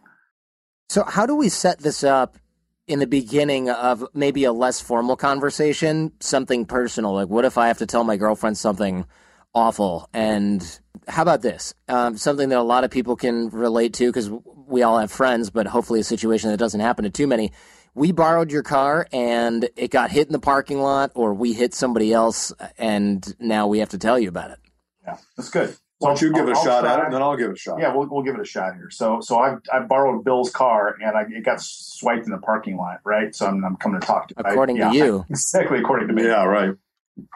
So, 0.90 1.04
how 1.04 1.26
do 1.26 1.34
we 1.34 1.48
set 1.48 1.80
this 1.80 2.04
up 2.04 2.38
in 2.86 2.98
the 3.00 3.06
beginning 3.06 3.68
of 3.68 4.04
maybe 4.14 4.44
a 4.44 4.52
less 4.52 4.80
formal 4.80 5.16
conversation, 5.16 6.12
something 6.20 6.64
personal? 6.64 7.14
Like, 7.14 7.28
what 7.28 7.44
if 7.44 7.58
I 7.58 7.68
have 7.68 7.78
to 7.78 7.86
tell 7.86 8.04
my 8.04 8.16
girlfriend 8.16 8.58
something 8.58 9.06
awful? 9.54 10.08
And 10.14 10.62
how 11.08 11.22
about 11.22 11.42
this? 11.42 11.74
Um, 11.88 12.16
something 12.16 12.48
that 12.50 12.58
a 12.58 12.62
lot 12.62 12.84
of 12.84 12.90
people 12.92 13.16
can 13.16 13.50
relate 13.50 13.94
to 13.94 14.06
because 14.06 14.30
we 14.66 14.82
all 14.82 14.98
have 14.98 15.10
friends, 15.10 15.50
but 15.50 15.66
hopefully 15.66 15.98
a 15.98 16.04
situation 16.04 16.50
that 16.50 16.56
doesn't 16.56 16.80
happen 16.80 17.04
to 17.04 17.10
too 17.10 17.26
many 17.26 17.52
we 17.94 18.12
borrowed 18.12 18.50
your 18.50 18.62
car 18.62 19.06
and 19.12 19.68
it 19.76 19.90
got 19.90 20.10
hit 20.10 20.26
in 20.26 20.32
the 20.32 20.40
parking 20.40 20.80
lot, 20.80 21.12
or 21.14 21.34
we 21.34 21.52
hit 21.52 21.74
somebody 21.74 22.12
else, 22.12 22.52
and 22.78 23.34
now 23.40 23.66
we 23.66 23.78
have 23.78 23.90
to 23.90 23.98
tell 23.98 24.18
you 24.18 24.28
about 24.28 24.50
it. 24.50 24.58
Yeah, 25.04 25.16
that's 25.36 25.50
good. 25.50 25.76
Why 25.98 26.10
don't 26.10 26.22
you 26.22 26.32
give 26.32 26.46
I'll, 26.46 26.52
a 26.52 26.56
I'll 26.56 26.64
shot 26.64 26.86
at 26.86 26.98
it, 26.98 27.04
and 27.06 27.14
then 27.14 27.20
I'll 27.20 27.36
give 27.36 27.50
it 27.50 27.56
a 27.56 27.58
shot. 27.58 27.78
Yeah, 27.78 27.94
we'll, 27.94 28.08
we'll 28.08 28.22
give 28.22 28.34
it 28.34 28.40
a 28.40 28.44
shot 28.46 28.74
here. 28.74 28.88
So, 28.90 29.20
so 29.20 29.38
I 29.38 29.56
I 29.72 29.80
borrowed 29.80 30.24
Bill's 30.24 30.50
car, 30.50 30.96
and 31.00 31.16
I, 31.16 31.24
it 31.28 31.44
got 31.44 31.60
swiped 31.60 32.24
in 32.24 32.30
the 32.30 32.38
parking 32.38 32.78
lot, 32.78 33.00
right? 33.04 33.34
So 33.34 33.46
I'm, 33.46 33.62
I'm 33.64 33.76
coming 33.76 34.00
to 34.00 34.06
talk 34.06 34.28
to 34.28 34.34
you. 34.36 34.42
According 34.46 34.82
I, 34.82 34.90
to 34.90 34.96
yeah, 34.96 35.04
you, 35.04 35.26
exactly 35.30 35.78
according 35.78 36.08
to 36.08 36.14
me. 36.14 36.24
Yeah, 36.24 36.44
right. 36.44 36.74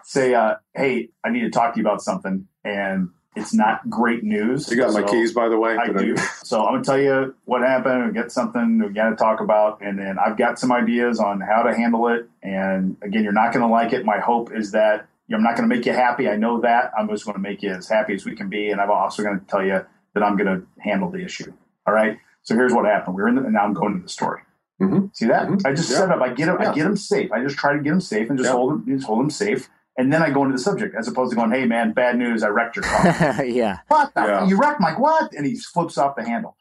Say, 0.05 0.35
uh, 0.35 0.55
hey, 0.75 1.11
I 1.23 1.31
need 1.31 1.43
to 1.43 1.51
talk 1.51 1.75
to 1.75 1.81
you 1.81 1.87
about 1.87 2.01
something, 2.01 2.49
and 2.65 3.11
it's 3.37 3.53
not 3.53 3.89
great 3.91 4.22
news. 4.22 4.70
You 4.70 4.76
got 4.76 4.93
so 4.93 5.01
my 5.01 5.07
keys, 5.07 5.32
by 5.32 5.49
the 5.49 5.59
way. 5.59 5.76
I 5.76 5.89
do. 5.89 6.16
so 6.45 6.64
I'm 6.64 6.74
gonna 6.74 6.85
tell 6.85 7.01
you 7.01 7.35
what 7.45 7.62
happened. 7.62 8.07
We 8.07 8.12
get 8.12 8.30
something 8.30 8.78
we 8.78 8.93
got 8.93 9.11
to 9.11 9.16
talk 9.16 9.41
about, 9.41 9.80
and 9.80 9.99
then 9.99 10.18
I've 10.18 10.37
got 10.37 10.59
some 10.59 10.72
ideas 10.72 11.18
on 11.18 11.41
how 11.41 11.62
to 11.62 11.74
handle 11.74 12.09
it. 12.09 12.28
And 12.43 12.97
again, 13.03 13.24
you're 13.24 13.32
not 13.32 13.53
gonna 13.53 13.70
like 13.70 13.93
it. 13.93 14.05
My 14.05 14.18
hope 14.18 14.53
is 14.55 14.72
that 14.72 15.07
I'm 15.32 15.43
not 15.43 15.57
gonna 15.57 15.68
make 15.68 15.87
you 15.87 15.93
happy. 15.93 16.28
I 16.28 16.37
know 16.37 16.61
that. 16.61 16.93
I'm 16.97 17.09
just 17.09 17.26
gonna 17.26 17.39
make 17.39 17.62
you 17.62 17.70
as 17.70 17.89
happy 17.89 18.14
as 18.14 18.24
we 18.24 18.37
can 18.37 18.49
be, 18.49 18.70
and 18.70 18.80
I'm 18.80 18.91
also 18.91 19.22
gonna 19.22 19.43
tell 19.49 19.64
you 19.64 19.85
that 20.14 20.22
I'm 20.22 20.37
gonna 20.37 20.62
handle 20.78 21.11
the 21.11 21.24
issue. 21.24 21.53
All 21.87 21.95
right. 21.95 22.18
So 22.43 22.55
here's 22.55 22.72
what 22.72 22.85
happened. 22.85 23.16
We're 23.16 23.28
in, 23.28 23.37
the, 23.37 23.43
and 23.43 23.55
now 23.55 23.64
I'm 23.64 23.72
going 23.72 23.97
to 23.97 24.03
the 24.03 24.09
story. 24.09 24.43
Mm-hmm. 24.80 25.07
See 25.12 25.26
that? 25.26 25.49
Mm-hmm. 25.49 25.66
I 25.66 25.72
just 25.72 25.91
yeah. 25.91 25.99
set 25.99 26.11
up. 26.11 26.20
I 26.20 26.28
get 26.35 26.49
him. 26.49 26.59
Yeah. 26.61 26.70
I 26.70 26.74
get 26.74 26.87
him 26.87 26.97
safe. 26.97 27.32
I 27.32 27.43
just 27.43 27.57
try 27.57 27.72
to 27.72 27.82
get 27.82 27.93
him 27.93 28.01
safe 28.01 28.28
and 28.28 28.39
just 28.39 28.49
yeah. 28.49 28.53
hold 28.53 28.72
him. 28.72 28.97
Just 28.97 29.07
hold 29.07 29.20
him 29.20 29.30
safe 29.30 29.68
and 29.97 30.13
then 30.13 30.23
I 30.23 30.31
go 30.31 30.43
into 30.43 30.57
the 30.57 30.63
subject 30.63 30.95
as 30.99 31.09
opposed 31.09 31.31
to 31.31 31.37
going, 31.37 31.51
"Hey, 31.51 31.67
man, 31.67 31.93
bad 31.93 32.17
news! 32.19 32.43
I 32.43 32.49
wrecked 32.49 32.77
your 32.77 32.85
car." 32.85 33.45
yeah. 33.45 33.79
What? 33.89 34.13
Yeah. 34.17 34.47
You 34.47 34.59
wrecked 34.59 34.81
Mike? 34.81 34.99
What? 34.99 35.33
And 35.35 35.47
he 35.47 35.57
flips 35.57 35.99
off 35.99 36.17
the 36.17 36.25
handle. 36.25 36.57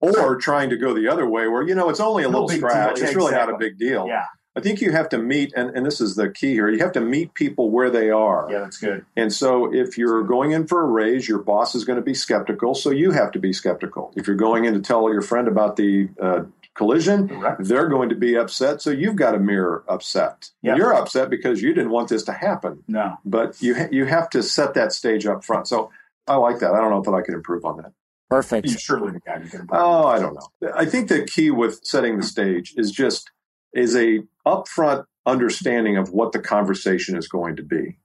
Or 0.00 0.36
trying 0.36 0.68
to 0.68 0.76
go 0.76 0.92
the 0.92 1.08
other 1.08 1.26
way, 1.26 1.48
where 1.48 1.62
you 1.62 1.74
know 1.74 1.88
it's 1.88 2.00
only 2.00 2.24
a 2.24 2.28
no 2.28 2.42
little 2.42 2.48
scratch. 2.48 3.00
It's 3.00 3.14
really 3.14 3.32
not 3.32 3.48
a 3.48 3.56
big 3.56 3.78
deal. 3.78 4.06
Yeah. 4.06 4.24
I 4.56 4.60
think 4.60 4.80
you 4.80 4.92
have 4.92 5.08
to 5.08 5.18
meet, 5.18 5.52
and, 5.56 5.70
and 5.70 5.84
this 5.84 6.00
is 6.00 6.14
the 6.14 6.30
key 6.30 6.52
here. 6.52 6.70
You 6.70 6.78
have 6.78 6.92
to 6.92 7.00
meet 7.00 7.34
people 7.34 7.70
where 7.70 7.90
they 7.90 8.10
are. 8.10 8.46
Yeah, 8.48 8.60
that's 8.60 8.76
good. 8.76 9.04
And 9.16 9.32
so, 9.32 9.74
if 9.74 9.98
you're 9.98 10.22
going 10.22 10.52
in 10.52 10.68
for 10.68 10.82
a 10.82 10.86
raise, 10.86 11.28
your 11.28 11.40
boss 11.40 11.74
is 11.74 11.84
going 11.84 11.96
to 11.96 12.04
be 12.04 12.14
skeptical, 12.14 12.74
so 12.74 12.90
you 12.90 13.10
have 13.10 13.32
to 13.32 13.40
be 13.40 13.52
skeptical. 13.52 14.12
If 14.14 14.28
you're 14.28 14.36
going 14.36 14.64
in 14.64 14.74
to 14.74 14.80
tell 14.80 15.10
your 15.10 15.22
friend 15.22 15.48
about 15.48 15.74
the 15.74 16.08
uh, 16.22 16.42
collision, 16.74 17.28
Correct. 17.28 17.64
they're 17.64 17.88
going 17.88 18.08
to 18.08 18.14
be 18.14 18.36
upset. 18.36 18.82
So 18.82 18.90
you've 18.90 19.16
got 19.16 19.34
a 19.34 19.38
mirror 19.38 19.84
upset. 19.88 20.50
Yep. 20.62 20.76
You're 20.76 20.94
upset 20.94 21.30
because 21.30 21.62
you 21.62 21.72
didn't 21.72 21.90
want 21.90 22.08
this 22.08 22.24
to 22.24 22.32
happen. 22.32 22.82
No, 22.88 23.16
but 23.24 23.60
you 23.62 23.74
ha- 23.74 23.88
you 23.90 24.04
have 24.06 24.28
to 24.30 24.42
set 24.42 24.74
that 24.74 24.92
stage 24.92 25.26
up 25.26 25.44
front. 25.44 25.68
So 25.68 25.90
I 26.26 26.36
like 26.36 26.58
that. 26.60 26.72
I 26.74 26.80
don't 26.80 26.90
know 26.90 27.00
if 27.00 27.08
I 27.08 27.24
could 27.24 27.34
improve 27.34 27.64
on 27.64 27.78
that. 27.78 27.92
Perfect. 28.30 28.66
You 28.66 28.78
surely 28.78 29.12
the 29.12 29.20
guy 29.20 29.38
can. 29.48 29.68
Oh, 29.70 30.06
I 30.06 30.18
don't 30.18 30.34
know. 30.34 30.72
I 30.74 30.84
think 30.86 31.08
the 31.08 31.24
key 31.24 31.50
with 31.50 31.80
setting 31.84 32.16
the 32.16 32.22
stage 32.22 32.74
is 32.76 32.90
just 32.90 33.30
is 33.72 33.94
a 33.94 34.22
upfront 34.46 35.04
understanding 35.26 35.96
of 35.96 36.10
what 36.12 36.32
the 36.32 36.38
conversation 36.38 37.16
is 37.16 37.28
going 37.28 37.56
to 37.56 37.62
be. 37.62 37.98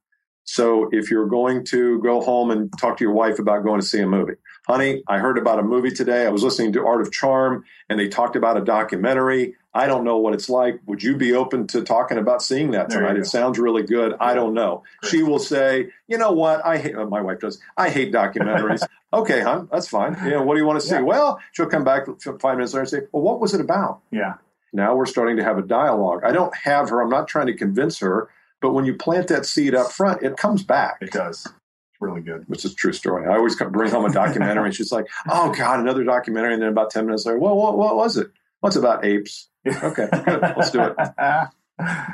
So 0.43 0.89
if 0.91 1.11
you're 1.11 1.27
going 1.27 1.63
to 1.65 1.99
go 1.99 2.21
home 2.21 2.49
and 2.49 2.71
talk 2.79 2.97
to 2.97 3.03
your 3.03 3.13
wife 3.13 3.39
about 3.39 3.63
going 3.63 3.79
to 3.79 3.85
see 3.85 3.99
a 3.99 4.07
movie, 4.07 4.33
honey, 4.69 5.03
I 5.07 5.17
heard 5.17 5.39
about 5.39 5.57
a 5.57 5.63
movie 5.63 5.89
today. 5.89 6.27
I 6.27 6.29
was 6.29 6.43
listening 6.43 6.73
to 6.73 6.85
Art 6.85 7.01
of 7.01 7.11
Charm 7.11 7.65
and 7.89 7.99
they 7.99 8.07
talked 8.07 8.35
about 8.35 8.55
a 8.55 8.61
documentary. 8.61 9.55
I 9.73 9.87
don't 9.87 10.03
know 10.03 10.17
what 10.17 10.35
it's 10.35 10.47
like. 10.47 10.79
Would 10.85 11.01
you 11.01 11.17
be 11.17 11.33
open 11.33 11.65
to 11.67 11.81
talking 11.81 12.19
about 12.19 12.43
seeing 12.43 12.69
that 12.71 12.91
tonight? 12.91 13.17
It 13.17 13.25
sounds 13.25 13.57
really 13.57 13.81
good. 13.81 14.13
I 14.19 14.35
don't 14.35 14.53
know. 14.53 14.83
Great. 15.01 15.09
She 15.09 15.23
will 15.23 15.39
say, 15.39 15.89
you 16.07 16.19
know 16.19 16.31
what? 16.31 16.63
I 16.63 16.77
hate, 16.77 16.95
uh, 16.95 17.07
my 17.07 17.19
wife 17.19 17.39
does. 17.39 17.59
I 17.77 17.89
hate 17.89 18.13
documentaries. 18.13 18.83
okay, 19.13 19.41
hon, 19.41 19.69
that's 19.71 19.87
fine. 19.87 20.15
Yeah, 20.23 20.41
what 20.41 20.53
do 20.53 20.59
you 20.59 20.67
want 20.67 20.79
to 20.79 20.85
see? 20.85 20.93
Yeah. 20.93 21.01
Well, 21.01 21.39
she'll 21.51 21.65
come 21.65 21.83
back 21.83 22.05
five 22.39 22.57
minutes 22.57 22.73
later 22.73 22.81
and 22.81 22.89
say, 22.89 23.01
well, 23.11 23.23
what 23.23 23.39
was 23.39 23.55
it 23.55 23.61
about? 23.61 24.01
Yeah. 24.11 24.35
Now 24.71 24.95
we're 24.95 25.07
starting 25.07 25.37
to 25.37 25.43
have 25.43 25.57
a 25.57 25.63
dialogue. 25.63 26.21
I 26.23 26.31
don't 26.31 26.55
have 26.55 26.89
her. 26.89 27.01
I'm 27.01 27.09
not 27.09 27.27
trying 27.27 27.47
to 27.47 27.55
convince 27.55 27.97
her. 27.99 28.29
But 28.61 28.73
when 28.73 28.85
you 28.85 28.93
plant 28.93 29.29
that 29.29 29.47
seed 29.47 29.73
up 29.73 29.91
front, 29.91 30.21
it 30.21 30.37
comes 30.37 30.61
back. 30.61 30.97
It 31.01 31.11
does. 31.11 31.47
Really 31.99 32.21
good. 32.21 32.45
Which 32.47 32.63
is 32.63 32.71
a 32.71 32.75
true 32.75 32.93
story. 32.93 33.27
I 33.27 33.35
always 33.35 33.55
bring 33.55 33.91
home 33.91 34.05
a 34.05 34.11
documentary, 34.11 34.65
and 34.65 34.75
she's 34.75 34.91
like, 34.91 35.07
"Oh 35.29 35.51
God, 35.51 35.81
another 35.81 36.03
documentary!" 36.03 36.53
And 36.53 36.61
then 36.61 36.69
about 36.69 36.91
ten 36.91 37.05
minutes 37.05 37.25
later, 37.25 37.39
well, 37.39 37.57
what, 37.57 37.77
what 37.77 37.95
was 37.95 38.15
it? 38.15 38.31
What's 38.61 38.77
about 38.77 39.03
apes? 39.03 39.49
Okay, 39.67 40.07
good. 40.25 40.41
Let's 40.41 40.71
do 40.71 40.81
it. 40.81 40.95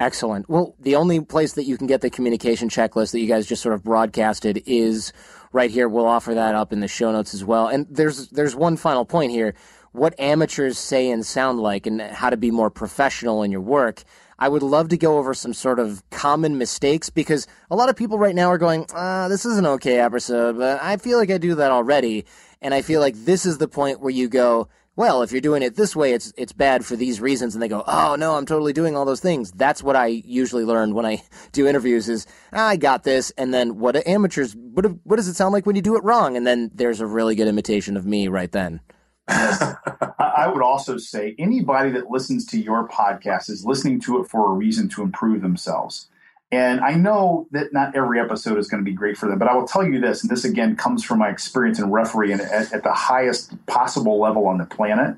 Excellent. 0.00 0.48
Well, 0.48 0.76
the 0.78 0.96
only 0.96 1.20
place 1.20 1.54
that 1.54 1.64
you 1.64 1.76
can 1.76 1.86
get 1.86 2.00
the 2.00 2.10
communication 2.10 2.68
checklist 2.68 3.12
that 3.12 3.20
you 3.20 3.26
guys 3.26 3.46
just 3.46 3.62
sort 3.62 3.74
of 3.74 3.82
broadcasted 3.82 4.62
is 4.66 5.12
right 5.52 5.70
here. 5.70 5.88
We'll 5.88 6.06
offer 6.06 6.34
that 6.34 6.54
up 6.54 6.72
in 6.72 6.80
the 6.80 6.88
show 6.88 7.10
notes 7.10 7.34
as 7.34 7.44
well. 7.44 7.68
And 7.68 7.86
there's 7.90 8.28
there's 8.28 8.54
one 8.54 8.76
final 8.76 9.04
point 9.04 9.32
here. 9.32 9.54
What 9.92 10.18
amateurs 10.20 10.78
say 10.78 11.10
and 11.10 11.24
sound 11.24 11.58
like 11.60 11.86
and 11.86 12.00
how 12.00 12.30
to 12.30 12.36
be 12.36 12.50
more 12.50 12.70
professional 12.70 13.42
in 13.42 13.50
your 13.50 13.60
work. 13.60 14.04
I 14.38 14.48
would 14.48 14.62
love 14.62 14.88
to 14.90 14.96
go 14.96 15.18
over 15.18 15.34
some 15.34 15.52
sort 15.52 15.80
of 15.80 16.08
common 16.10 16.58
mistakes 16.58 17.10
because 17.10 17.46
a 17.70 17.76
lot 17.76 17.88
of 17.88 17.96
people 17.96 18.18
right 18.18 18.34
now 18.34 18.48
are 18.48 18.58
going, 18.58 18.86
uh, 18.94 19.28
this 19.28 19.44
is 19.44 19.58
an 19.58 19.66
okay 19.66 19.98
episode, 19.98 20.58
but 20.58 20.80
I 20.80 20.96
feel 20.96 21.18
like 21.18 21.30
I 21.30 21.38
do 21.38 21.56
that 21.56 21.72
already. 21.72 22.24
And 22.62 22.72
I 22.72 22.82
feel 22.82 23.00
like 23.00 23.14
this 23.16 23.44
is 23.46 23.58
the 23.58 23.68
point 23.68 24.00
where 24.00 24.10
you 24.10 24.28
go, 24.28 24.68
well, 24.98 25.22
if 25.22 25.30
you're 25.30 25.40
doing 25.40 25.62
it 25.62 25.76
this 25.76 25.94
way, 25.94 26.12
it's 26.12 26.32
it's 26.36 26.52
bad 26.52 26.84
for 26.84 26.96
these 26.96 27.20
reasons, 27.20 27.54
and 27.54 27.62
they 27.62 27.68
go, 27.68 27.84
oh 27.86 28.16
no, 28.16 28.34
I'm 28.34 28.46
totally 28.46 28.72
doing 28.72 28.96
all 28.96 29.04
those 29.04 29.20
things. 29.20 29.52
That's 29.52 29.80
what 29.80 29.94
I 29.94 30.06
usually 30.06 30.64
learn 30.64 30.92
when 30.92 31.06
I 31.06 31.22
do 31.52 31.68
interviews 31.68 32.08
is 32.08 32.26
I 32.52 32.76
got 32.76 33.04
this, 33.04 33.30
and 33.38 33.54
then 33.54 33.78
what 33.78 34.04
amateurs, 34.08 34.56
what 34.56 34.86
what 35.04 35.14
does 35.14 35.28
it 35.28 35.34
sound 35.34 35.52
like 35.52 35.66
when 35.66 35.76
you 35.76 35.82
do 35.82 35.96
it 35.96 36.02
wrong? 36.02 36.36
And 36.36 36.44
then 36.44 36.72
there's 36.74 37.00
a 37.00 37.06
really 37.06 37.36
good 37.36 37.46
imitation 37.46 37.96
of 37.96 38.06
me 38.06 38.26
right 38.26 38.50
then. 38.50 38.80
I 39.28 40.50
would 40.52 40.62
also 40.62 40.96
say 40.96 41.34
anybody 41.38 41.90
that 41.90 42.10
listens 42.10 42.46
to 42.46 42.58
your 42.58 42.88
podcast 42.88 43.50
is 43.50 43.64
listening 43.64 44.00
to 44.02 44.20
it 44.20 44.28
for 44.28 44.50
a 44.50 44.54
reason 44.54 44.88
to 44.90 45.02
improve 45.02 45.42
themselves. 45.42 46.08
And 46.50 46.80
I 46.80 46.94
know 46.94 47.46
that 47.50 47.74
not 47.74 47.94
every 47.94 48.18
episode 48.18 48.56
is 48.56 48.68
going 48.68 48.82
to 48.82 48.90
be 48.90 48.96
great 48.96 49.18
for 49.18 49.28
them, 49.28 49.38
but 49.38 49.48
I 49.48 49.54
will 49.54 49.66
tell 49.66 49.84
you 49.84 50.00
this, 50.00 50.22
and 50.22 50.30
this 50.30 50.44
again 50.44 50.76
comes 50.76 51.04
from 51.04 51.18
my 51.18 51.28
experience 51.28 51.78
in 51.78 51.90
refereeing 51.90 52.40
at, 52.40 52.72
at 52.72 52.82
the 52.82 52.92
highest 52.94 53.54
possible 53.66 54.18
level 54.18 54.46
on 54.46 54.56
the 54.56 54.64
planet, 54.64 55.16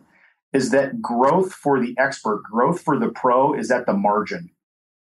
is 0.52 0.70
that 0.70 1.00
growth 1.00 1.52
for 1.52 1.78
the 1.80 1.94
expert, 1.98 2.42
growth 2.42 2.80
for 2.80 2.98
the 2.98 3.10
pro 3.10 3.54
is 3.54 3.70
at 3.70 3.86
the 3.86 3.92
margin. 3.92 4.50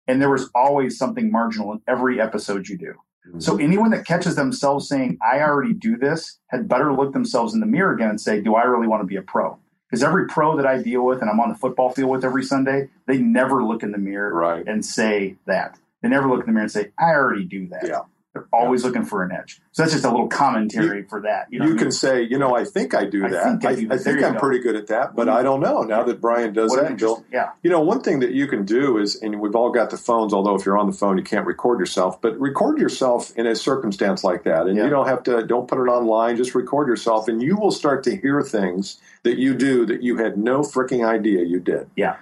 And 0.07 0.21
there 0.21 0.29
was 0.29 0.49
always 0.55 0.97
something 0.97 1.31
marginal 1.31 1.73
in 1.73 1.81
every 1.85 2.21
episode 2.21 2.69
you 2.69 2.77
do. 2.77 2.93
Mm-hmm. 3.27 3.39
So 3.39 3.57
anyone 3.57 3.91
that 3.91 4.05
catches 4.05 4.35
themselves 4.35 4.87
saying, 4.87 5.17
I 5.21 5.39
already 5.39 5.73
do 5.73 5.97
this, 5.97 6.39
had 6.47 6.67
better 6.67 6.93
look 6.93 7.13
themselves 7.13 7.53
in 7.53 7.59
the 7.59 7.65
mirror 7.65 7.93
again 7.93 8.09
and 8.09 8.21
say, 8.21 8.41
Do 8.41 8.55
I 8.55 8.63
really 8.63 8.87
want 8.87 9.01
to 9.01 9.07
be 9.07 9.15
a 9.15 9.21
pro? 9.21 9.57
Because 9.89 10.03
every 10.03 10.27
pro 10.27 10.57
that 10.57 10.65
I 10.65 10.81
deal 10.81 11.05
with 11.05 11.21
and 11.21 11.29
I'm 11.29 11.39
on 11.39 11.49
the 11.49 11.55
football 11.55 11.91
field 11.91 12.09
with 12.09 12.25
every 12.25 12.43
Sunday, 12.43 12.89
they 13.07 13.17
never 13.17 13.63
look 13.63 13.83
in 13.83 13.91
the 13.91 13.97
mirror 13.97 14.33
right. 14.33 14.63
and 14.67 14.83
say 14.83 15.35
that. 15.45 15.77
They 16.01 16.09
never 16.09 16.27
look 16.27 16.41
in 16.41 16.47
the 16.47 16.51
mirror 16.51 16.63
and 16.63 16.71
say, 16.71 16.91
I 16.99 17.11
already 17.11 17.45
do 17.45 17.67
that. 17.67 17.87
Yeah. 17.87 18.01
They're 18.35 18.47
always 18.51 18.81
yeah. 18.81 18.87
looking 18.87 19.05
for 19.05 19.23
an 19.23 19.31
edge. 19.31 19.61
So 19.71 19.81
that's 19.81 19.93
just 19.93 20.03
a 20.03 20.11
little 20.11 20.27
commentary 20.27 20.99
you, 20.99 21.07
for 21.07 21.21
that. 21.21 21.47
You, 21.49 21.59
know 21.59 21.67
you 21.67 21.75
can 21.75 21.85
mean? 21.85 21.91
say, 21.91 22.21
you 22.21 22.37
know, 22.37 22.53
I 22.53 22.65
think 22.65 22.93
I 22.93 23.05
do 23.05 23.21
that. 23.21 23.33
I 23.33 23.43
think, 23.45 23.65
I, 23.65 23.75
do 23.75 23.87
I 23.89 23.97
think 23.97 24.21
I'm 24.21 24.33
go. 24.33 24.39
pretty 24.39 24.59
good 24.59 24.75
at 24.75 24.87
that, 24.87 25.15
but. 25.15 25.29
I 25.29 25.41
don't 25.41 25.61
know. 25.61 25.83
Now 25.83 26.03
that 26.03 26.19
Bryan 26.19 26.51
does 26.53 26.71
what 26.71 26.91
it, 26.91 26.97
Bill, 26.97 27.25
yeah. 27.31 27.51
You 27.63 27.69
know, 27.69 27.79
one 27.79 28.01
thing 28.01 28.19
that 28.19 28.31
you 28.31 28.45
can 28.47 28.65
do 28.65 28.97
is, 28.97 29.15
and 29.15 29.39
we've 29.39 29.55
all 29.55 29.71
got 29.71 29.89
the 29.89 29.97
phones. 29.97 30.33
Although 30.33 30.55
if 30.55 30.65
you're 30.65 30.77
on 30.77 30.87
the 30.87 30.93
phone, 30.93 31.17
you 31.17 31.23
can't 31.23 31.45
record 31.45 31.79
yourself, 31.79 32.21
but 32.21 32.37
record 32.39 32.77
yourself 32.77 33.35
in 33.37 33.47
a 33.47 33.55
circumstance 33.55 34.23
like 34.23 34.43
that, 34.43 34.67
and 34.67 34.75
yeah. 34.75 34.83
you 34.83 34.89
don't 34.89 35.07
have 35.07 35.23
to. 35.23 35.45
Don't 35.45 35.67
put 35.67 35.79
it 35.79 35.89
online. 35.89 36.35
Just 36.35 36.55
record 36.55 36.87
yourself, 36.87 37.27
and 37.29 37.41
you 37.41 37.55
will 37.55 37.71
start 37.71 38.03
to 38.03 38.15
hear 38.17 38.41
things 38.41 38.99
that 39.23 39.37
you 39.37 39.53
do 39.55 39.85
that 39.85 40.03
you 40.03 40.17
had 40.17 40.37
no 40.37 40.61
freaking 40.61 41.07
idea 41.07 41.43
you 41.43 41.59
did. 41.59 41.89
Yeah. 41.95 42.17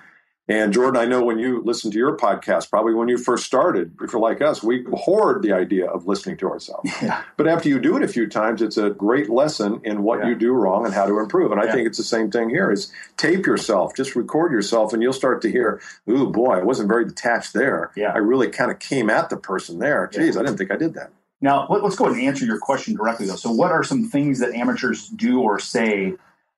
And 0.49 0.73
Jordan, 0.73 1.01
I 1.01 1.05
know 1.05 1.23
when 1.23 1.39
you 1.39 1.61
listen 1.63 1.89
to 1.91 1.97
your 1.97 2.17
podcast, 2.17 2.69
probably 2.69 2.93
when 2.93 3.07
you 3.07 3.17
first 3.17 3.45
started, 3.45 3.95
if 4.01 4.11
you're 4.11 4.21
like 4.21 4.41
us, 4.41 4.61
we 4.61 4.83
hoard 4.91 5.41
the 5.41 5.53
idea 5.53 5.85
of 5.85 6.05
listening 6.05 6.37
to 6.37 6.49
ourselves. 6.49 6.91
Yeah. 7.01 7.23
But 7.35 7.47
after 7.47 7.67
you 7.67 7.79
do 7.79 7.97
it 7.97 8.03
a 8.03 8.07
few 8.07 8.27
times, 8.27 8.61
it's 8.61 8.77
a 8.77 8.89
great 8.89 9.29
lesson 9.29 9.81
in 9.83 10.03
what 10.03 10.19
yeah. 10.19 10.29
you 10.29 10.35
do 10.35 10.53
wrong 10.53 10.85
and 10.85 10.93
how 10.93 11.05
to 11.05 11.19
improve. 11.19 11.51
And 11.51 11.59
I 11.59 11.65
yeah. 11.65 11.73
think 11.73 11.87
it's 11.87 11.97
the 11.97 12.03
same 12.03 12.31
thing 12.31 12.49
here 12.49 12.71
is 12.71 12.93
tape 13.17 13.45
yourself, 13.45 13.93
just 13.95 14.15
record 14.15 14.53
yourself 14.53 14.93
and 14.93 15.01
you'll 15.01 15.11
start 15.11 15.41
to 15.41 15.51
hear, 15.51 15.81
ooh 16.09 16.29
boy, 16.29 16.53
I 16.53 16.63
wasn't 16.63 16.87
very 16.87 17.05
detached 17.05 17.53
there. 17.53 17.91
Yeah. 17.97 18.13
I 18.13 18.19
really 18.19 18.47
kind 18.49 18.71
of 18.71 18.79
came 18.79 19.09
at 19.09 19.29
the 19.29 19.37
person 19.37 19.79
there. 19.79 20.07
Geez, 20.13 20.37
I 20.37 20.43
didn't 20.43 20.57
think 20.57 20.71
I 20.71 20.77
did 20.77 20.93
that. 20.93 21.11
Now 21.41 21.67
let, 21.69 21.83
us 21.83 21.97
go 21.97 22.05
ahead 22.05 22.17
and 22.17 22.25
answer 22.25 22.45
your 22.45 22.59
question 22.59 22.95
directly 22.95 23.25
though. 23.25 23.35
So 23.35 23.51
what 23.51 23.71
are 23.71 23.83
some 23.83 24.05
things 24.05 24.39
that 24.39 24.53
amateurs 24.53 25.09
do 25.09 25.41
or 25.41 25.59
say 25.59 26.13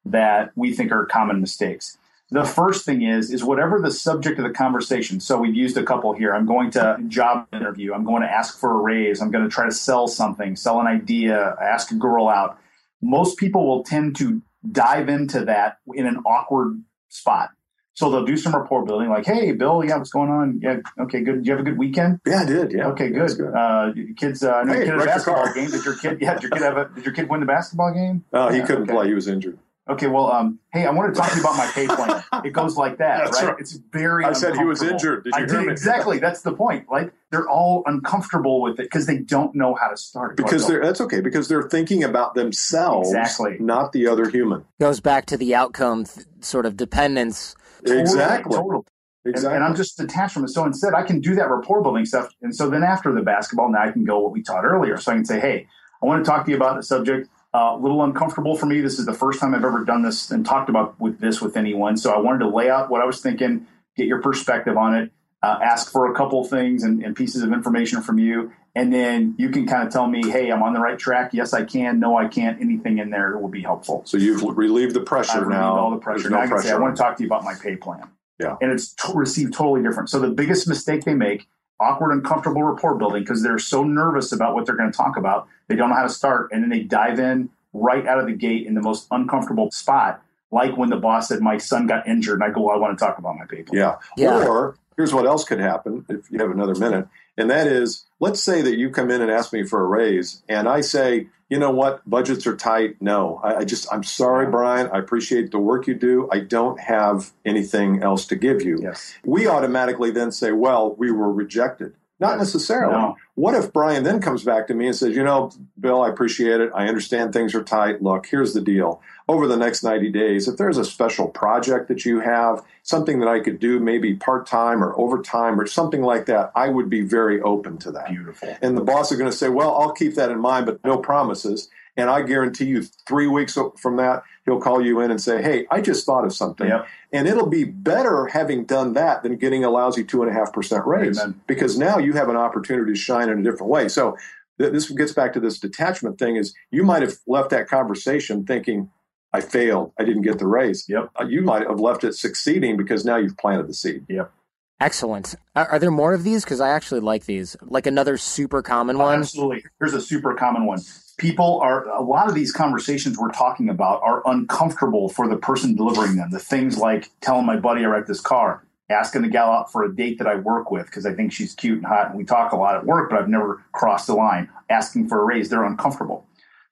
that 0.06 0.52
we 0.56 0.76
think 0.76 0.92
are 0.92 1.08
common 1.08 1.42
mistakes? 1.42 1.98
The 2.36 2.44
first 2.44 2.84
thing 2.84 3.02
is 3.02 3.32
is 3.32 3.46
whatever 3.46 3.80
the 3.80 3.92
subject 3.92 4.38
of 4.40 4.44
the 4.44 4.52
conversation. 4.52 5.22
So 5.22 5.38
we've 5.38 5.56
used 5.56 5.78
a 5.78 5.84
couple 5.84 6.12
here. 6.12 6.36
I'm 6.36 6.46
going 6.46 6.70
to 6.72 6.98
job 7.08 7.48
interview. 7.54 7.94
I'm 7.94 8.04
going 8.04 8.24
to 8.24 8.30
ask 8.30 8.60
for 8.60 8.72
a 8.72 8.78
raise. 8.78 9.22
I'm 9.22 9.32
going 9.32 9.46
to 9.46 9.50
try 9.50 9.66
to 9.66 9.72
sell 9.72 10.10
something, 10.10 10.58
sell 10.58 10.82
an 10.82 10.86
idea, 10.86 11.56
ask 11.62 11.92
a 11.92 11.96
girl 11.96 12.28
out. 12.28 12.60
Most 13.02 13.38
people 13.38 13.66
will 13.66 13.86
tend 13.86 14.18
to 14.18 14.42
dive 14.70 15.08
into 15.08 15.46
that 15.46 15.78
in 15.94 16.06
an 16.06 16.18
awkward 16.26 16.84
spot. 17.08 17.52
So 17.94 18.12
they'll 18.12 18.26
do 18.26 18.36
some 18.36 18.54
rapport 18.54 18.84
building, 18.84 19.08
like, 19.10 19.26
"Hey, 19.26 19.54
Bill, 19.54 19.82
yeah, 19.86 19.96
what's 19.96 20.10
going 20.10 20.30
on? 20.30 20.60
Yeah, 20.62 20.80
okay, 21.00 21.22
good. 21.22 21.36
Did 21.36 21.46
you 21.46 21.52
have 21.54 21.62
a 21.62 21.64
good 21.64 21.78
weekend? 21.78 22.20
Yeah, 22.28 22.42
I 22.42 22.46
did. 22.46 22.74
Yeah, 22.74 22.88
okay, 22.88 23.12
good. 23.12 23.38
good. 23.38 23.54
Uh, 23.54 23.94
kids, 24.18 24.44
uh, 24.44 24.52
I 24.52 24.64
know 24.66 24.74
hey, 24.74 24.80
kid 24.80 24.88
had 24.90 25.02
a 25.02 25.06
basketball 25.06 25.54
game. 25.54 25.72
Did 25.72 25.86
your 25.86 25.96
kid? 25.96 26.18
Yeah, 26.20 26.34
did 26.34 26.44
your 26.44 26.52
kid 26.52 26.62
have 26.64 26.76
a? 26.76 26.90
Did 26.94 27.06
your 27.06 27.14
kid 27.14 27.30
win 27.30 27.40
the 27.40 27.46
basketball 27.46 27.94
game? 27.94 28.26
Oh, 28.34 28.50
he 28.50 28.60
couldn't 28.60 28.84
okay. 28.84 28.92
play. 28.92 29.08
He 29.08 29.14
was 29.14 29.30
injured. 29.30 29.58
Okay, 29.88 30.08
well, 30.08 30.32
um, 30.32 30.58
hey, 30.74 30.88
I 30.88 30.92
want 30.92 31.14
to 31.14 31.20
talk 31.20 31.30
to 31.30 31.36
you 31.36 31.44
about 31.44 31.58
my 31.58 31.68
pay 31.68 31.86
plan. 31.86 32.24
It 32.44 32.54
goes 32.54 32.76
like 32.76 32.98
that, 32.98 33.30
right? 33.34 33.50
right? 33.50 33.56
It's 33.60 33.74
very. 33.74 34.26
I 34.26 34.34
said 34.34 34.56
he 34.56 34.64
was 34.64 34.82
injured. 34.82 35.26
Did 35.26 35.34
you 35.36 35.44
I 35.44 35.46
did, 35.46 35.68
exactly. 35.70 36.18
That's 36.18 36.42
the 36.42 36.54
point. 36.54 36.90
Like 36.90 37.14
they're 37.30 37.48
all 37.48 37.84
uncomfortable 37.86 38.62
with 38.62 38.80
it 38.80 38.84
because 38.84 39.06
they 39.06 39.20
don't 39.20 39.54
know 39.54 39.76
how 39.76 39.88
to 39.90 39.98
start. 39.98 40.38
Because 40.38 40.68
they're 40.68 40.82
that's 40.82 41.02
okay 41.02 41.22
because 41.22 41.48
they're 41.50 41.70
thinking 41.70 42.04
about 42.04 42.34
themselves, 42.34 43.10
exactly, 43.10 43.58
not 43.60 43.92
the 43.92 44.08
other 44.08 44.28
human. 44.28 44.66
Goes 44.80 45.00
back 45.00 45.28
to 45.28 45.38
the 45.38 45.54
outcome 45.54 46.06
th- 46.06 46.26
sort 46.42 46.66
of 46.66 46.76
dependence. 46.78 47.56
Totally, 47.86 48.02
exactly. 48.02 48.58
Totally. 48.58 48.84
Exactly. 49.24 49.56
And, 49.56 49.56
and, 49.56 49.64
I'm 49.64 49.76
just 49.76 49.98
detached 49.98 50.34
from 50.34 50.46
it. 50.46 50.50
So 50.50 50.66
instead, 50.66 50.94
I 50.94 51.04
can 51.04 51.20
do 51.20 51.36
that 51.36 51.50
rapport 51.50 51.82
building 51.82 52.06
stuff. 52.06 52.30
And 52.42 52.56
so 52.56 52.70
then 52.70 52.84
after 52.84 53.12
the 53.12 53.22
basketball, 53.22 53.72
now 53.72 53.84
I 53.84 53.92
can 53.92 54.04
go 54.04 54.20
what 54.20 54.32
we 54.32 54.44
taught 54.44 54.66
earlier. 54.66 54.98
So 54.98 55.12
I 55.12 55.16
can 55.16 55.26
say, 55.26 55.40
hey, 55.40 55.68
I 56.02 56.06
want 56.06 56.24
to 56.24 56.30
talk 56.30 56.46
to 56.46 56.52
you 56.52 56.58
about 56.58 56.76
the 56.76 56.84
subject 56.84 57.28
uh, 57.56 57.78
a 57.78 57.80
little 57.80 58.04
uncomfortable 58.04 58.58
for 58.58 58.66
me. 58.66 58.82
This 58.82 59.00
is 59.00 59.06
the 59.06 59.14
first 59.14 59.40
time 59.40 59.56
I've 59.56 59.64
ever 59.64 59.86
done 59.86 60.02
this 60.02 60.30
and 60.30 60.46
talked 60.46 60.70
about 60.70 61.00
with 61.00 61.20
this 61.20 61.42
with 61.42 61.56
anyone. 61.56 61.96
So 61.96 62.12
I 62.12 62.18
wanted 62.18 62.40
to 62.40 62.50
lay 62.50 62.70
out 62.70 62.90
what 62.90 63.02
I 63.02 63.06
was 63.06 63.22
thinking, 63.22 63.66
get 63.96 64.08
your 64.08 64.22
perspective 64.22 64.76
on 64.76 64.94
it, 64.94 65.12
uh, 65.42 65.60
ask 65.64 65.90
for 65.90 66.12
a 66.12 66.16
couple 66.16 66.44
things 66.44 66.84
and, 66.84 67.02
and, 67.02 67.16
pieces 67.16 67.44
of 67.44 67.54
information 67.54 68.02
from 68.02 68.20
you, 68.20 68.52
and 68.74 68.92
then 68.92 69.36
you 69.38 69.50
can 69.50 69.66
kind 69.68 69.88
of 69.88 69.94
tell 69.94 70.08
me, 70.08 70.30
"Hey, 70.30 70.52
I'm 70.52 70.64
on 70.64 70.74
the 70.74 70.82
right 70.82 70.98
track. 70.98 71.30
Yes, 71.34 71.54
I 71.54 71.64
can. 71.64 72.00
No, 72.00 72.18
I 72.18 72.28
can't. 72.28 72.60
Anything 72.60 72.98
in 72.98 73.10
there 73.10 73.38
will 73.38 73.48
be 73.48 73.62
helpful." 73.62 74.02
So 74.06 74.18
you've 74.18 74.42
relieved 74.42 74.94
the 74.94 75.02
pressure 75.02 75.44
I've 75.44 75.48
now. 75.48 75.78
All 75.78 75.92
the 75.92 75.98
pressure. 75.98 76.30
No 76.30 76.38
now 76.38 76.42
I 76.42 76.48
can 76.48 76.56
pressure. 76.56 76.70
say, 76.70 76.74
"I 76.74 76.80
want 76.80 76.96
to 76.96 77.02
talk 77.02 77.16
to 77.18 77.24
you 77.24 77.28
about 77.28 77.44
my 77.44 77.54
pay 77.54 77.76
plan." 77.76 78.10
Yeah, 78.40 78.56
and 78.60 78.72
it's 78.72 78.96
received 79.14 79.54
totally 79.54 79.82
different. 79.82 80.10
So 80.10 80.20
the 80.20 80.32
biggest 80.32 80.68
mistake 80.68 81.06
they 81.06 81.14
make 81.14 81.48
awkward, 81.80 82.12
uncomfortable 82.14 82.64
rapport 82.64 82.96
building 82.96 83.24
because 83.24 83.44
they're 83.44 83.60
so 83.60 83.84
nervous 83.84 84.32
about 84.32 84.56
what 84.56 84.66
they're 84.66 84.78
going 84.78 84.92
to 84.92 84.98
talk 84.98 85.18
about. 85.18 85.48
They 85.68 85.76
don't 85.76 85.90
know 85.90 85.96
how 85.96 86.04
to 86.04 86.10
start, 86.10 86.50
and 86.52 86.64
then 86.64 86.70
they 86.70 86.82
dive 86.82 87.20
in 87.20 87.50
right 87.74 88.08
out 88.08 88.20
of 88.20 88.26
the 88.26 88.34
gate 88.34 88.66
in 88.66 88.74
the 88.74 88.82
most 88.82 89.08
uncomfortable 89.12 89.70
spot, 89.72 90.24
like 90.52 90.78
when 90.78 90.90
the 90.90 90.96
boss 90.96 91.28
said, 91.28 91.42
My 91.42 91.58
son 91.58 91.88
got 91.88 92.08
injured, 92.08 92.42
and 92.42 92.44
I 92.44 92.54
go, 92.54 92.62
well, 92.62 92.76
I 92.76 92.80
want 92.80 92.98
to 92.98 93.06
talk 93.06 93.18
about 93.18 93.36
my 93.38 93.46
people. 93.46 93.76
Yeah. 93.76 93.98
yeah. 94.18 94.48
Or 94.48 94.78
here's 94.96 95.14
what 95.14 95.26
else 95.26 95.44
could 95.44 95.60
happen 95.60 96.06
if 96.10 96.32
you 96.32 96.40
have 96.40 96.52
another 96.52 96.76
minute, 96.76 97.08
and 97.38 97.50
that 97.50 97.68
is 97.68 98.06
let's 98.20 98.44
say 98.44 98.62
that 98.62 98.78
you 98.78 98.90
come 98.90 99.12
in 99.12 99.22
and 99.22 99.32
ask 99.32 99.54
me 99.54 99.64
for 99.64 99.82
a 99.82 99.88
raise, 99.88 100.42
and 100.48 100.68
I 100.68 100.82
say, 100.82 101.28
you 101.50 101.60
know 101.60 101.72
what, 101.72 102.08
budgets 102.10 102.48
are 102.48 102.56
tight. 102.56 103.02
No, 103.02 103.40
I, 103.44 103.58
I 103.58 103.64
just, 103.66 103.92
I'm 103.92 104.04
sorry, 104.04 104.48
Bryan. 104.48 104.90
I 104.92 104.98
appreciate 104.98 105.52
the 105.52 105.60
work 105.60 105.88
you 105.88 105.94
do. 105.94 106.28
I 106.32 106.40
don't 106.40 106.80
have 106.80 107.32
anything 107.46 108.02
else 108.02 108.26
to 108.28 108.36
give 108.36 108.64
you. 108.64 108.80
Yes. 108.82 109.16
We 109.24 109.48
automatically 109.48 110.12
then 110.12 110.32
say, 110.32 110.52
well, 110.54 110.96
we 110.96 111.12
were 111.12 111.32
rejected. 111.32 111.94
Not 112.20 112.38
necessarily. 112.38 112.94
No. 112.94 113.18
What 113.36 113.56
if 113.56 113.74
Bryan 113.74 114.04
then 114.04 114.22
comes 114.22 114.44
back 114.44 114.68
to 114.68 114.74
me 114.74 114.88
and 114.88 114.96
says, 114.96 115.16
you 115.16 115.24
know, 115.24 115.52
Bill, 115.78 116.02
I 116.02 116.10
appreciate 116.10 116.62
it. 116.62 116.72
I 116.74 116.88
understand 116.88 117.34
things 117.34 117.54
are 117.54 117.64
tight. 117.64 118.02
Look, 118.02 118.26
here's 118.28 118.54
the 118.54 118.62
deal. 118.62 119.02
Over 119.28 119.48
the 119.48 119.58
next 119.58 119.84
90 119.84 120.12
days, 120.12 120.48
if 120.48 120.58
there's 120.58 120.78
a 120.78 120.86
special 120.86 121.28
project 121.28 121.88
that 121.88 122.06
you 122.06 122.20
have, 122.20 122.64
something 122.84 123.20
that 123.20 123.28
I 123.28 123.40
could 123.40 123.60
do, 123.60 123.80
maybe 123.80 124.14
part 124.14 124.46
time 124.46 124.84
or 124.84 124.94
overtime 125.00 125.60
or 125.60 125.66
something 125.66 126.04
like 126.04 126.28
that, 126.28 126.52
I 126.56 126.70
would 126.70 126.92
be 126.92 127.02
very 127.02 127.42
open 127.42 127.80
to 127.80 127.92
that. 127.94 128.10
Beautiful. 128.10 128.56
And 128.62 128.78
the 128.78 128.84
boss 128.84 129.12
is 129.12 129.18
going 129.18 129.32
to 129.32 129.36
say, 129.36 129.50
well, 129.50 129.76
I'll 129.76 129.94
keep 129.94 130.14
that 130.16 130.30
in 130.30 130.40
mind, 130.40 130.68
but 130.68 130.84
no 130.84 131.00
promises. 131.00 131.70
And 131.98 132.10
I 132.10 132.22
guarantee 132.22 132.66
you, 132.66 132.84
three 132.84 133.28
weeks 133.28 133.58
from 133.78 133.98
that, 133.98 134.24
he'll 134.46 134.60
call 134.60 134.82
you 134.82 135.00
in 135.00 135.12
and 135.12 135.22
say, 135.22 135.42
Hey, 135.42 135.66
I 135.72 135.82
just 135.82 136.06
thought 136.06 136.26
of 136.26 136.34
something. 136.34 136.68
Yep. 136.68 136.88
And 137.14 137.28
it'll 137.28 137.48
be 137.48 137.64
better 137.64 138.28
having 138.28 138.66
done 138.66 138.94
that 138.94 139.24
than 139.24 139.38
getting 139.38 139.64
a 139.64 139.70
lousy 139.70 140.04
two 140.04 140.22
and 140.22 140.30
a 140.30 140.34
half 140.34 140.52
percent 140.52 140.86
raise 140.86 141.20
Amen. 141.20 141.40
because 141.48 141.78
now 141.78 141.98
you 141.98 142.14
have 142.14 142.30
an 142.30 142.36
opportunity 142.36 142.92
to 142.92 143.00
shine 143.00 143.30
in 143.30 143.40
a 143.40 143.44
different 143.44 143.72
way. 143.72 143.88
So 143.88 144.18
th- 144.60 144.74
this 144.74 144.90
gets 144.90 145.14
back 145.14 145.34
to 145.34 145.40
this 145.40 145.60
detachment 145.60 146.20
thing 146.20 146.36
is 146.36 146.54
you 146.70 146.84
might 146.84 147.02
have 147.02 147.16
left 147.28 147.50
that 147.52 147.68
conversation 147.68 148.46
thinking, 148.46 148.90
I 149.36 149.42
failed. 149.42 149.92
I 150.00 150.04
didn't 150.06 150.22
get 150.24 150.40
the 150.40 150.48
raise. 150.48 150.86
Yep. 150.88 151.10
Uh, 151.20 151.26
You 151.26 151.42
might 151.42 151.68
have 151.68 151.80
left 151.80 152.04
it 152.04 152.14
succeeding 152.16 152.78
because 152.78 153.04
now 153.04 153.18
you've 153.18 153.38
planted 153.38 153.68
the 153.68 153.74
seed. 153.74 154.06
Yep. 154.08 154.32
Excellent. 154.80 155.36
Are, 155.56 155.68
are 155.68 155.80
there 155.80 155.92
more 155.92 156.14
of 156.14 156.24
these? 156.24 156.44
Because 156.44 156.60
I 156.62 156.70
actually 156.70 157.00
like 157.02 157.26
these. 157.26 157.56
Like 157.62 157.86
another 157.86 158.18
super 158.18 158.62
common 158.62 158.96
Oh, 158.98 159.00
one. 159.06 159.20
absolutely. 159.20 159.64
Here's 159.80 159.94
a 159.94 160.02
super 160.02 160.34
common 160.36 160.66
one. 160.66 160.80
People 161.18 161.60
are 161.62 161.88
a 161.90 162.02
lot 162.02 162.28
of 162.28 162.36
these 162.36 162.52
conversations 162.52 163.18
we're 163.18 163.32
talking 163.32 163.70
about 163.70 164.02
are 164.04 164.22
uncomfortable 164.26 165.08
for 165.10 165.28
the 165.30 165.38
person 165.38 165.76
delivering 165.76 166.18
them. 166.18 166.30
The 166.32 166.40
things 166.40 166.78
like 166.78 167.10
telling 167.22 167.46
my 167.46 167.56
buddy 167.58 167.84
I 167.86 167.88
wrecked 167.88 168.08
this 168.10 168.20
car, 168.20 168.66
asking 168.90 169.22
the 169.22 169.30
gal 169.30 169.50
out 169.50 169.72
for 169.72 169.84
a 169.84 169.96
date 169.96 170.18
that 170.20 170.28
I 170.28 170.36
work 170.36 170.72
with 170.72 170.86
because 170.88 171.06
I 171.06 171.14
think 171.14 171.32
she's 171.32 171.56
cute 171.56 171.78
and 171.78 171.86
hot 171.86 172.08
and 172.10 172.18
we 172.18 172.26
talk 172.26 172.52
a 172.52 172.58
lot 172.58 172.76
at 172.76 172.86
work, 172.86 173.10
but 173.10 173.18
I've 173.20 173.30
never 173.30 173.64
crossed 173.72 174.08
the 174.08 174.14
line. 174.16 174.50
Asking 174.70 175.08
for 175.08 175.22
a 175.22 175.24
raise, 175.24 175.50
they're 175.50 175.64
uncomfortable. 175.64 176.26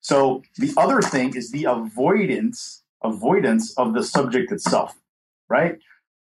So 0.03 0.43
the 0.57 0.71
other 0.77 1.01
thing 1.01 1.35
is 1.35 1.51
the 1.51 1.63
avoidance 1.65 2.83
avoidance 3.03 3.73
of 3.77 3.93
the 3.93 4.03
subject 4.03 4.51
itself, 4.51 4.95
right? 5.49 5.77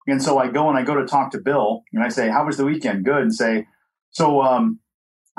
And 0.08 0.20
so 0.22 0.38
I 0.38 0.48
go 0.48 0.68
and 0.68 0.76
I 0.78 0.82
go 0.82 0.94
to 0.96 1.06
talk 1.06 1.30
to 1.32 1.38
Bill 1.38 1.84
and 1.92 2.02
I 2.02 2.08
say, 2.08 2.28
"How 2.28 2.44
was 2.46 2.56
the 2.56 2.64
weekend?" 2.64 3.04
Good, 3.04 3.22
and 3.22 3.34
say, 3.34 3.66
"So 4.10 4.40
um, 4.42 4.80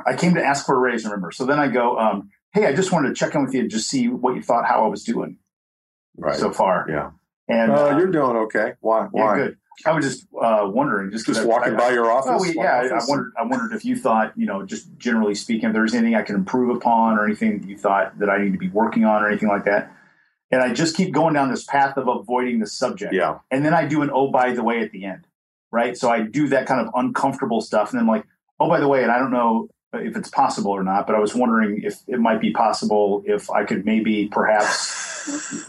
I 0.05 0.15
came 0.15 0.35
to 0.35 0.43
ask 0.43 0.65
for 0.65 0.75
a 0.75 0.79
raise, 0.79 1.03
remember. 1.05 1.31
So 1.31 1.45
then 1.45 1.59
I 1.59 1.67
go, 1.67 1.97
um, 1.99 2.29
hey, 2.53 2.65
I 2.65 2.73
just 2.73 2.91
wanted 2.91 3.09
to 3.09 3.13
check 3.15 3.35
in 3.35 3.43
with 3.43 3.53
you 3.53 3.61
and 3.61 3.69
just 3.69 3.89
see 3.89 4.07
what 4.09 4.35
you 4.35 4.41
thought, 4.41 4.65
how 4.65 4.83
I 4.85 4.87
was 4.87 5.03
doing 5.03 5.37
Right. 6.17 6.35
so 6.35 6.51
far. 6.51 6.85
yeah. 6.89 7.11
And 7.47 7.71
Uh, 7.71 7.87
uh, 7.87 7.97
you're 7.97 8.11
doing 8.11 8.35
okay. 8.45 8.73
Why? 8.79 9.01
yeah, 9.13 9.23
Why? 9.25 9.35
good. 9.37 9.57
I 9.85 9.91
was 9.91 10.05
just 10.05 10.27
uh, 10.39 10.63
wondering, 10.65 11.11
just 11.11 11.25
Just 11.25 11.45
walking 11.45 11.73
I- 11.73 11.77
by 11.77 11.91
your 11.91 12.11
office? 12.11 12.41
We- 12.41 12.55
yeah, 12.55 12.81
I, 12.81 12.97
I 12.97 12.99
wondered. 13.07 13.33
I 13.37 13.43
wondered 13.43 13.73
if 13.73 13.83
you 13.83 13.95
thought, 13.95 14.33
you 14.37 14.45
know, 14.45 14.65
just 14.65 14.87
generally 14.97 15.35
speaking, 15.35 15.69
if 15.69 15.73
there's 15.73 15.93
anything 15.93 16.15
I 16.15 16.21
can 16.21 16.35
improve 16.35 16.75
upon 16.75 17.17
or 17.17 17.25
anything 17.25 17.59
that 17.59 17.67
you 17.67 17.77
thought 17.77 18.17
that 18.19 18.29
I 18.29 18.37
need 18.43 18.53
to 18.53 18.57
be 18.59 18.69
working 18.69 19.05
on 19.05 19.23
or 19.23 19.29
anything 19.29 19.49
like 19.49 19.65
that. 19.65 19.91
And 20.51 20.61
I 20.61 20.71
just 20.71 20.95
keep 20.95 21.13
going 21.13 21.33
down 21.33 21.49
this 21.49 21.63
path 21.63 21.97
of 21.97 22.07
avoiding 22.07 22.59
the 22.59 22.67
subject. 22.67 23.13
Yeah. 23.13 23.39
And 23.49 23.65
then 23.65 23.73
I 23.73 23.87
do 23.87 24.03
an 24.03 24.11
oh 24.13 24.27
by 24.29 24.53
the 24.53 24.63
way 24.63 24.81
at 24.81 24.91
the 24.91 25.05
end, 25.05 25.25
right? 25.71 25.97
So 25.97 26.09
I 26.09 26.21
do 26.21 26.47
that 26.49 26.67
kind 26.67 26.85
of 26.85 26.93
uncomfortable 26.95 27.61
stuff, 27.61 27.91
and 27.91 27.99
then 27.99 28.07
I'm 28.07 28.15
like, 28.15 28.25
oh 28.59 28.69
by 28.69 28.79
the 28.79 28.87
way, 28.87 29.01
and 29.01 29.11
I 29.11 29.17
don't 29.17 29.31
know 29.31 29.69
if 29.93 30.15
it's 30.15 30.29
possible 30.29 30.71
or 30.71 30.83
not, 30.83 31.07
but 31.07 31.15
I 31.15 31.19
was 31.19 31.35
wondering 31.35 31.81
if 31.83 32.01
it 32.07 32.19
might 32.19 32.41
be 32.41 32.51
possible 32.51 33.23
if 33.25 33.49
I 33.49 33.63
could 33.63 33.85
maybe 33.85 34.27
perhaps. 34.27 35.12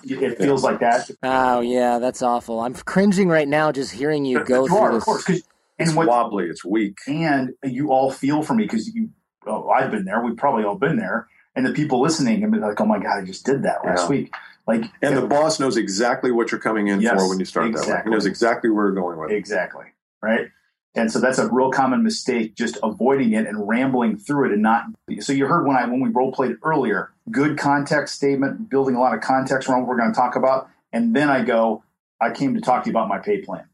It 0.05 0.39
feels 0.39 0.63
like 0.65 0.81
that. 0.81 1.11
Oh 1.23 1.61
yeah, 1.61 1.99
that's 1.99 2.23
awful. 2.23 2.61
I'm 2.61 2.75
cringing 2.75 3.29
right 3.29 3.49
now 3.49 3.73
just 3.73 3.93
hearing 3.93 4.25
you 4.25 4.45
go 4.45 4.63
you 4.63 4.69
through 4.69 4.77
are, 4.79 4.93
this. 4.93 4.99
of 5.03 5.05
course, 5.05 5.25
'cause- 5.25 5.43
It's 5.79 5.89
and 5.89 5.97
what 5.97 6.07
wobbly. 6.07 6.47
It's 6.49 6.65
weak. 6.65 6.99
and 7.09 7.53
you 7.65 7.91
all 7.91 8.11
feel 8.11 8.43
for 8.43 8.55
me 8.55 8.65
because 8.65 8.95
you 8.95 9.11
oh, 9.47 9.69
I've 9.69 9.91
been 9.91 10.05
there. 10.05 10.23
We've 10.23 10.37
probably 10.37 10.65
all 10.65 10.77
been 10.77 10.97
there. 10.97 11.27
And 11.57 11.65
the 11.67 11.73
people 11.73 12.01
listening 12.01 12.43
and 12.43 12.53
be 12.53 12.59
like, 12.59 12.81
"Oh 12.81 12.87
my 12.87 12.99
god, 12.99 13.19
I 13.19 13.25
just 13.25 13.45
did 13.45 13.63
that 13.65 13.85
last 13.85 14.05
Yeah. 14.05 14.09
week." 14.09 14.35
Like, 14.67 14.85
And 15.03 15.17
the 15.17 15.27
boss 15.27 15.61
knows 15.61 15.77
exactly 15.77 16.33
what 16.33 16.51
you're 16.51 16.61
coming 16.61 16.89
in 16.89 17.01
Yes, 17.03 17.21
for 17.21 17.29
when 17.29 17.39
you 17.39 17.45
start 17.45 17.67
that 17.73 17.79
way. 17.81 17.83
exactly. 17.83 18.11
He 18.11 18.15
knows 18.15 18.25
exactly 18.27 18.71
where 18.71 18.87
you're 18.87 18.95
going 18.95 19.19
with 19.19 19.31
exactly 19.31 19.85
right. 20.23 20.49
And 20.97 21.11
so 21.11 21.19
that's 21.21 21.39
a 21.39 21.51
real 21.53 21.71
common 21.71 22.03
mistake, 22.05 22.55
just 22.55 22.79
avoiding 22.83 23.33
it 23.33 23.47
and 23.49 23.67
rambling 23.69 24.17
through 24.17 24.47
it 24.47 24.53
and 24.53 24.63
not. 24.63 24.85
So 25.21 25.33
you 25.33 25.47
heard 25.47 25.67
when 25.67 25.77
I 25.77 25.87
when 25.87 26.01
we 26.01 26.09
role 26.11 26.31
played 26.33 26.57
earlier, 26.63 27.13
good 27.31 27.59
context 27.59 28.15
statement, 28.15 28.71
building 28.71 28.95
a 28.95 29.01
lot 29.01 29.13
of 29.15 29.21
context 29.21 29.69
around 29.69 29.81
what 29.81 29.89
we're 29.89 29.97
going 29.99 30.13
to 30.13 30.17
talk 30.17 30.37
about, 30.37 30.69
and 30.93 31.15
then 31.15 31.29
I 31.29 31.43
go, 31.45 31.83
I 32.21 32.31
came 32.31 32.55
to 32.55 32.61
talk 32.61 32.85
to 32.85 32.91
you 32.91 32.93
about 32.93 33.09
my 33.09 33.19
pay 33.19 33.41
plan. 33.41 33.65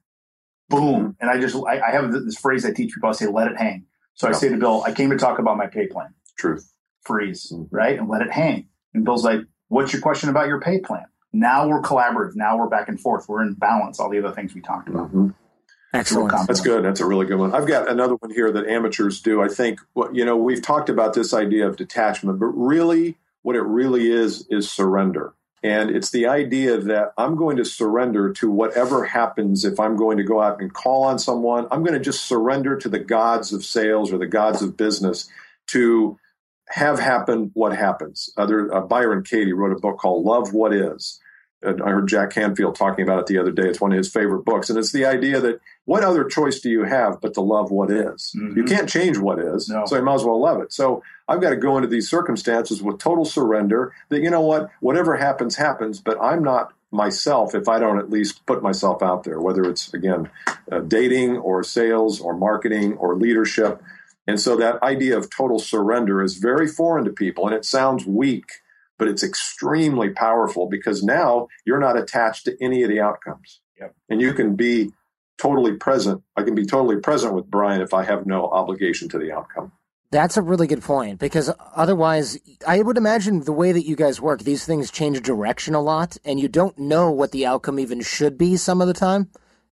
Boom, 0.70 1.16
and 1.20 1.28
I 1.28 1.38
just 1.40 1.56
I, 1.56 1.80
I 1.80 1.90
have 1.90 2.12
this 2.12 2.36
phrase 2.38 2.64
I 2.64 2.72
teach 2.72 2.94
people. 2.94 3.08
I 3.08 3.12
say, 3.12 3.26
let 3.26 3.50
it 3.50 3.58
hang. 3.58 3.84
So 4.14 4.28
I 4.28 4.32
say 4.32 4.48
to 4.48 4.56
Bill, 4.56 4.82
I 4.86 4.92
came 4.92 5.10
to 5.10 5.16
talk 5.18 5.38
about 5.38 5.56
my 5.56 5.66
pay 5.66 5.86
plan. 5.86 6.14
Truth. 6.38 6.72
freeze, 7.02 7.50
Mhm. 7.52 7.66
right? 7.70 7.98
And 7.98 8.08
let 8.08 8.22
it 8.22 8.30
hang. 8.30 8.68
And 8.94 9.04
Bill's 9.04 9.24
like, 9.24 9.40
What's 9.68 9.92
your 9.92 10.02
question 10.02 10.28
about 10.30 10.48
your 10.48 10.60
pay 10.60 10.80
plan? 10.80 11.04
Now 11.32 11.66
we're 11.68 11.80
collaborative. 11.80 12.34
Now 12.34 12.58
we're 12.58 12.68
back 12.68 12.88
and 12.88 13.00
forth. 13.00 13.26
We're 13.28 13.42
in 13.42 13.54
balance. 13.54 13.98
All 14.00 14.10
the 14.10 14.18
other 14.18 14.32
things 14.34 14.54
we 14.54 14.60
talked 14.60 14.88
about. 14.88 15.12
Mhm. 15.14 15.34
Excellent. 15.92 16.46
That's 16.46 16.60
good. 16.60 16.84
That's 16.84 17.00
a 17.00 17.06
really 17.06 17.26
good 17.26 17.38
one. 17.38 17.52
I've 17.52 17.66
got 17.66 17.88
another 17.88 18.14
one 18.14 18.30
here 18.30 18.52
that 18.52 18.66
amateurs 18.66 19.20
do. 19.20 19.42
I 19.42 19.48
think, 19.48 19.80
what 19.94 20.14
you 20.14 20.24
know, 20.24 20.36
we've 20.36 20.62
talked 20.62 20.88
about 20.88 21.14
this 21.14 21.34
idea 21.34 21.66
of 21.66 21.76
detachment, 21.76 22.38
but 22.38 22.46
really, 22.46 23.16
what 23.42 23.56
it 23.56 23.62
really 23.62 24.10
is 24.10 24.46
is 24.48 24.70
surrender. 24.70 25.34
And 25.62 25.90
it's 25.90 26.10
the 26.10 26.26
idea 26.26 26.78
that 26.78 27.12
I'm 27.18 27.36
going 27.36 27.56
to 27.58 27.64
surrender 27.64 28.32
to 28.34 28.50
whatever 28.50 29.04
happens 29.04 29.64
if 29.64 29.78
I'm 29.78 29.96
going 29.96 30.16
to 30.16 30.24
go 30.24 30.40
out 30.40 30.60
and 30.60 30.72
call 30.72 31.04
on 31.04 31.18
someone. 31.18 31.66
I'm 31.70 31.82
going 31.82 31.98
to 31.98 32.04
just 32.04 32.24
surrender 32.26 32.76
to 32.76 32.88
the 32.88 32.98
gods 32.98 33.52
of 33.52 33.64
sales 33.64 34.12
or 34.12 34.18
the 34.18 34.26
gods 34.26 34.62
of 34.62 34.76
business 34.76 35.28
to 35.68 36.18
have 36.68 36.98
happen 36.98 37.50
what 37.54 37.76
happens. 37.76 38.30
Other 38.36 38.72
uh, 38.74 38.80
Byron 38.80 39.22
Katie 39.22 39.52
wrote 39.52 39.76
a 39.76 39.80
book 39.80 39.98
called 39.98 40.24
Love 40.24 40.54
What 40.54 40.72
Is. 40.72 41.20
I 41.62 41.90
heard 41.90 42.08
Jack 42.08 42.30
Canfield 42.30 42.74
talking 42.74 43.02
about 43.02 43.18
it 43.20 43.26
the 43.26 43.36
other 43.38 43.50
day. 43.52 43.64
It's 43.68 43.80
one 43.80 43.92
of 43.92 43.98
his 43.98 44.10
favorite 44.10 44.44
books, 44.44 44.70
and 44.70 44.78
it's 44.78 44.92
the 44.92 45.04
idea 45.04 45.40
that 45.40 45.60
what 45.84 46.02
other 46.02 46.24
choice 46.24 46.60
do 46.60 46.70
you 46.70 46.84
have 46.84 47.20
but 47.20 47.34
to 47.34 47.40
love 47.42 47.70
what 47.70 47.90
is? 47.90 48.34
Mhm. 48.36 48.56
You 48.56 48.64
can't 48.64 48.88
change 48.88 49.18
what 49.18 49.38
is, 49.38 49.68
No. 49.68 49.84
so 49.84 49.96
you 49.96 50.02
might 50.02 50.14
as 50.14 50.24
well 50.24 50.40
love 50.40 50.60
it. 50.62 50.72
So 50.72 51.02
I've 51.28 51.40
got 51.40 51.50
to 51.50 51.56
go 51.56 51.76
into 51.76 51.88
these 51.88 52.08
circumstances 52.08 52.82
with 52.82 52.98
total 52.98 53.24
surrender. 53.24 53.92
That 54.08 54.20
you 54.22 54.30
know 54.30 54.40
what, 54.40 54.70
whatever 54.80 55.16
happens, 55.16 55.56
happens. 55.56 56.00
But 56.00 56.16
I'm 56.20 56.42
not 56.42 56.72
myself 56.92 57.54
if 57.54 57.68
I 57.68 57.78
don't 57.78 57.98
at 57.98 58.10
least 58.10 58.44
put 58.46 58.62
myself 58.62 59.02
out 59.02 59.24
there. 59.24 59.40
Whether 59.40 59.62
it's 59.64 59.92
again 59.94 60.28
uh, 60.72 60.80
dating 60.80 61.36
or 61.38 61.62
sales 61.62 62.20
or 62.20 62.34
marketing 62.36 62.94
or 62.96 63.14
leadership. 63.16 63.82
And 64.26 64.40
so 64.40 64.56
that 64.56 64.82
idea 64.82 65.16
of 65.16 65.28
total 65.30 65.58
surrender 65.58 66.22
is 66.22 66.36
very 66.36 66.66
foreign 66.68 67.04
to 67.04 67.10
people, 67.10 67.46
and 67.46 67.54
it 67.54 67.64
sounds 67.64 68.06
weak, 68.06 68.46
but 69.00 69.08
it's 69.08 69.24
extremely 69.24 70.10
powerful 70.10 70.68
because 70.68 71.02
now 71.02 71.48
you're 71.64 71.80
not 71.80 71.98
attached 71.98 72.44
to 72.44 72.56
any 72.62 72.82
of 72.82 72.90
the 72.90 73.00
outcomes. 73.00 73.62
Yep. 73.80 73.94
And 74.10 74.20
you 74.20 74.34
can 74.34 74.56
be 74.56 74.92
totally 75.38 75.72
present. 75.72 76.22
I 76.36 76.42
can 76.42 76.54
be 76.54 76.66
totally 76.66 77.00
present 77.00 77.32
with 77.32 77.50
Bryan 77.50 77.80
if 77.80 77.94
I 77.94 78.04
have 78.04 78.26
no 78.26 78.44
obligation 78.44 79.08
to 79.08 79.18
the 79.18 79.32
outcome. 79.32 79.72
That's 80.10 80.36
a 80.36 80.42
really 80.42 80.66
good 80.66 80.82
point 80.82 81.18
because 81.18 81.50
otherwise, 81.74 82.38
I 82.66 82.82
would 82.82 82.98
imagine 82.98 83.44
the 83.44 83.52
way 83.52 83.72
that 83.72 83.86
you 83.86 83.96
guys 83.96 84.20
work, 84.20 84.40
these 84.40 84.66
things 84.66 84.90
change 84.90 85.22
direction 85.22 85.74
a 85.74 85.80
lot, 85.80 86.18
and 86.22 86.38
you 86.38 86.48
don't 86.48 86.78
know 86.78 87.10
what 87.10 87.32
the 87.32 87.46
outcome 87.46 87.78
even 87.78 88.02
should 88.02 88.36
be 88.36 88.58
some 88.58 88.82
of 88.82 88.86
the 88.86 88.92
time. 88.92 89.30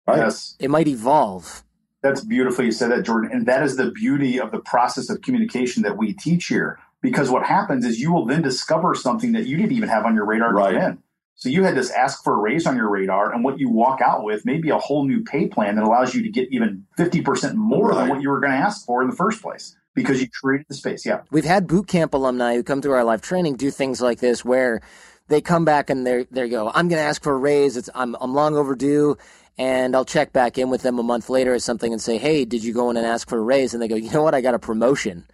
Yes. 0.09 0.57
It 0.59 0.68
might 0.68 0.89
evolve. 0.89 1.62
That's 2.03 2.25
beautiful. 2.25 2.64
You 2.64 2.73
said 2.73 2.91
that, 2.91 3.05
Jordan. 3.05 3.31
And 3.33 3.47
that 3.47 3.62
is 3.62 3.77
the 3.77 3.93
beauty 3.93 4.41
of 4.41 4.51
the 4.51 4.59
process 4.59 5.11
of 5.11 5.20
communication 5.20 5.85
that 5.85 5.97
we 5.97 6.12
teach 6.12 6.47
here. 6.47 6.81
Because 7.03 7.29
what 7.31 7.45
happens 7.45 7.85
is 7.85 8.01
you 8.01 8.13
will 8.13 8.25
then 8.27 8.41
discover 8.43 8.95
something 8.95 9.33
that 9.33 9.47
you 9.47 9.57
didn't 9.57 9.73
even 9.73 9.89
have 9.89 10.07
on 10.07 10.15
your 10.15 10.25
radar 10.25 10.55
Right. 10.55 10.73
going 10.75 10.85
in. 10.85 10.99
So 11.35 11.49
you 11.49 11.65
had 11.65 11.75
this 11.75 11.91
ask 11.91 12.23
for 12.23 12.35
a 12.35 12.37
raise 12.37 12.67
on 12.67 12.77
your 12.77 12.89
radar, 12.89 13.33
and 13.33 13.43
what 13.43 13.59
you 13.59 13.69
walk 13.69 14.01
out 14.01 14.23
with 14.23 14.47
may 14.47 14.59
be 14.59 14.71
a 14.71 14.79
whole 14.79 15.05
new 15.05 15.25
pay 15.25 15.49
plan 15.49 15.75
that 15.77 15.85
allows 15.85 16.15
you 16.15 16.23
to 16.23 16.29
get 16.31 16.49
even 16.53 16.85
50% 16.97 17.55
more 17.57 17.89
Right. 17.89 17.99
than 17.99 18.09
what 18.09 18.23
you 18.23 18.31
were 18.31 18.39
going 18.39 18.53
to 18.53 18.59
ask 18.59 18.87
for 18.87 19.03
in 19.03 19.11
the 19.11 19.17
first 19.17 19.43
place 19.43 19.75
because 19.95 20.21
you 20.23 20.29
created 20.41 20.67
the 20.69 20.75
space. 20.75 21.05
Yeah. 21.05 21.21
We've 21.33 21.45
had 21.45 21.67
boot 21.67 21.89
camp 21.89 22.15
alumni 22.15 22.55
who 22.55 22.63
come 22.63 22.81
through 22.81 22.93
our 22.93 23.05
live 23.05 23.23
training 23.23 23.57
do 23.57 23.71
things 23.73 24.01
like 24.01 24.21
this 24.21 24.45
where 24.45 24.81
they 25.29 25.41
come 25.41 25.65
back 25.65 25.91
and 25.91 26.07
they 26.07 26.27
they 26.31 26.49
go, 26.49 26.71
I'm 26.73 26.89
going 26.89 27.01
to 27.03 27.09
ask 27.09 27.23
for 27.23 27.33
a 27.33 27.37
raise. 27.39 27.77
It's 27.77 27.91
I'm 27.95 28.15
I'm 28.21 28.35
long 28.35 28.55
overdue, 28.55 29.17
and 29.59 29.97
I'll 29.97 30.05
check 30.05 30.33
back 30.33 30.59
in 30.59 30.71
with 30.71 30.83
them 30.83 30.99
a 30.99 31.03
month 31.03 31.29
later 31.29 31.53
or 31.55 31.59
something 31.59 31.93
and 31.93 32.01
say, 32.01 32.19
Hey, 32.19 32.45
did 32.45 32.63
you 32.63 32.73
go 32.73 32.91
in 32.91 32.97
and 32.97 33.07
ask 33.07 33.29
for 33.29 33.39
a 33.39 33.43
raise? 33.43 33.73
And 33.75 33.83
they 33.83 33.89
go, 33.89 33.97
You 33.97 34.11
know 34.13 34.23
what? 34.23 34.35
I 34.35 34.41
got 34.43 34.55
a 34.55 34.59
promotion. 34.61 35.25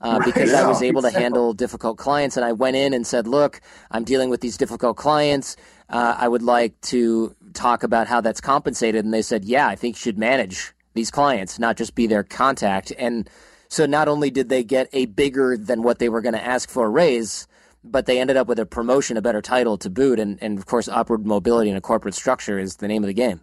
Uh, 0.00 0.18
Right, 0.20 0.26
because 0.26 0.52
I 0.52 0.66
was 0.66 0.82
able 0.90 1.02
to 1.02 1.10
handle 1.10 1.52
difficult 1.54 1.96
clients, 1.96 2.36
and 2.36 2.44
I 2.44 2.52
went 2.52 2.76
in 2.76 2.92
and 2.92 3.06
said, 3.06 3.26
"Look, 3.26 3.60
I'm 3.90 4.04
dealing 4.04 4.28
with 4.28 4.40
these 4.40 4.56
difficult 4.56 4.96
clients. 4.96 5.56
Uh, 5.88 6.16
I 6.18 6.28
would 6.28 6.42
like 6.42 6.78
to 6.82 7.34
talk 7.54 7.82
about 7.82 8.06
how 8.06 8.20
that's 8.20 8.40
compensated." 8.40 9.04
And 9.04 9.14
they 9.14 9.22
said, 9.22 9.44
"Yeah, 9.44 9.66
I 9.66 9.74
think 9.74 9.96
you 9.96 10.00
should 10.00 10.18
manage 10.18 10.74
these 10.94 11.10
clients, 11.10 11.58
not 11.58 11.76
just 11.76 11.94
be 11.94 12.06
their 12.06 12.22
contact." 12.22 12.92
And 12.98 13.28
so 13.68 13.86
not 13.86 14.06
only 14.08 14.30
did 14.30 14.48
they 14.48 14.62
get 14.62 14.88
a 14.92 15.06
bigger 15.06 15.56
than 15.56 15.82
what 15.82 15.98
they 15.98 16.08
were 16.08 16.20
going 16.20 16.34
to 16.34 16.44
ask 16.44 16.68
for 16.68 16.86
a 16.86 16.90
raise, 16.90 17.46
but 17.82 18.06
they 18.06 18.20
ended 18.20 18.36
up 18.36 18.48
with 18.48 18.58
a 18.58 18.66
promotion, 18.66 19.16
a 19.16 19.22
better 19.22 19.42
title 19.42 19.78
to 19.78 19.90
boot, 19.90 20.20
and, 20.20 20.38
and 20.42 20.58
of 20.58 20.66
course, 20.66 20.88
upward 20.88 21.26
mobility 21.26 21.70
in 21.70 21.76
a 21.76 21.80
corporate 21.80 22.14
structure 22.14 22.58
is 22.58 22.76
the 22.76 22.88
name 22.88 23.02
of 23.02 23.08
the 23.08 23.14
game. 23.14 23.40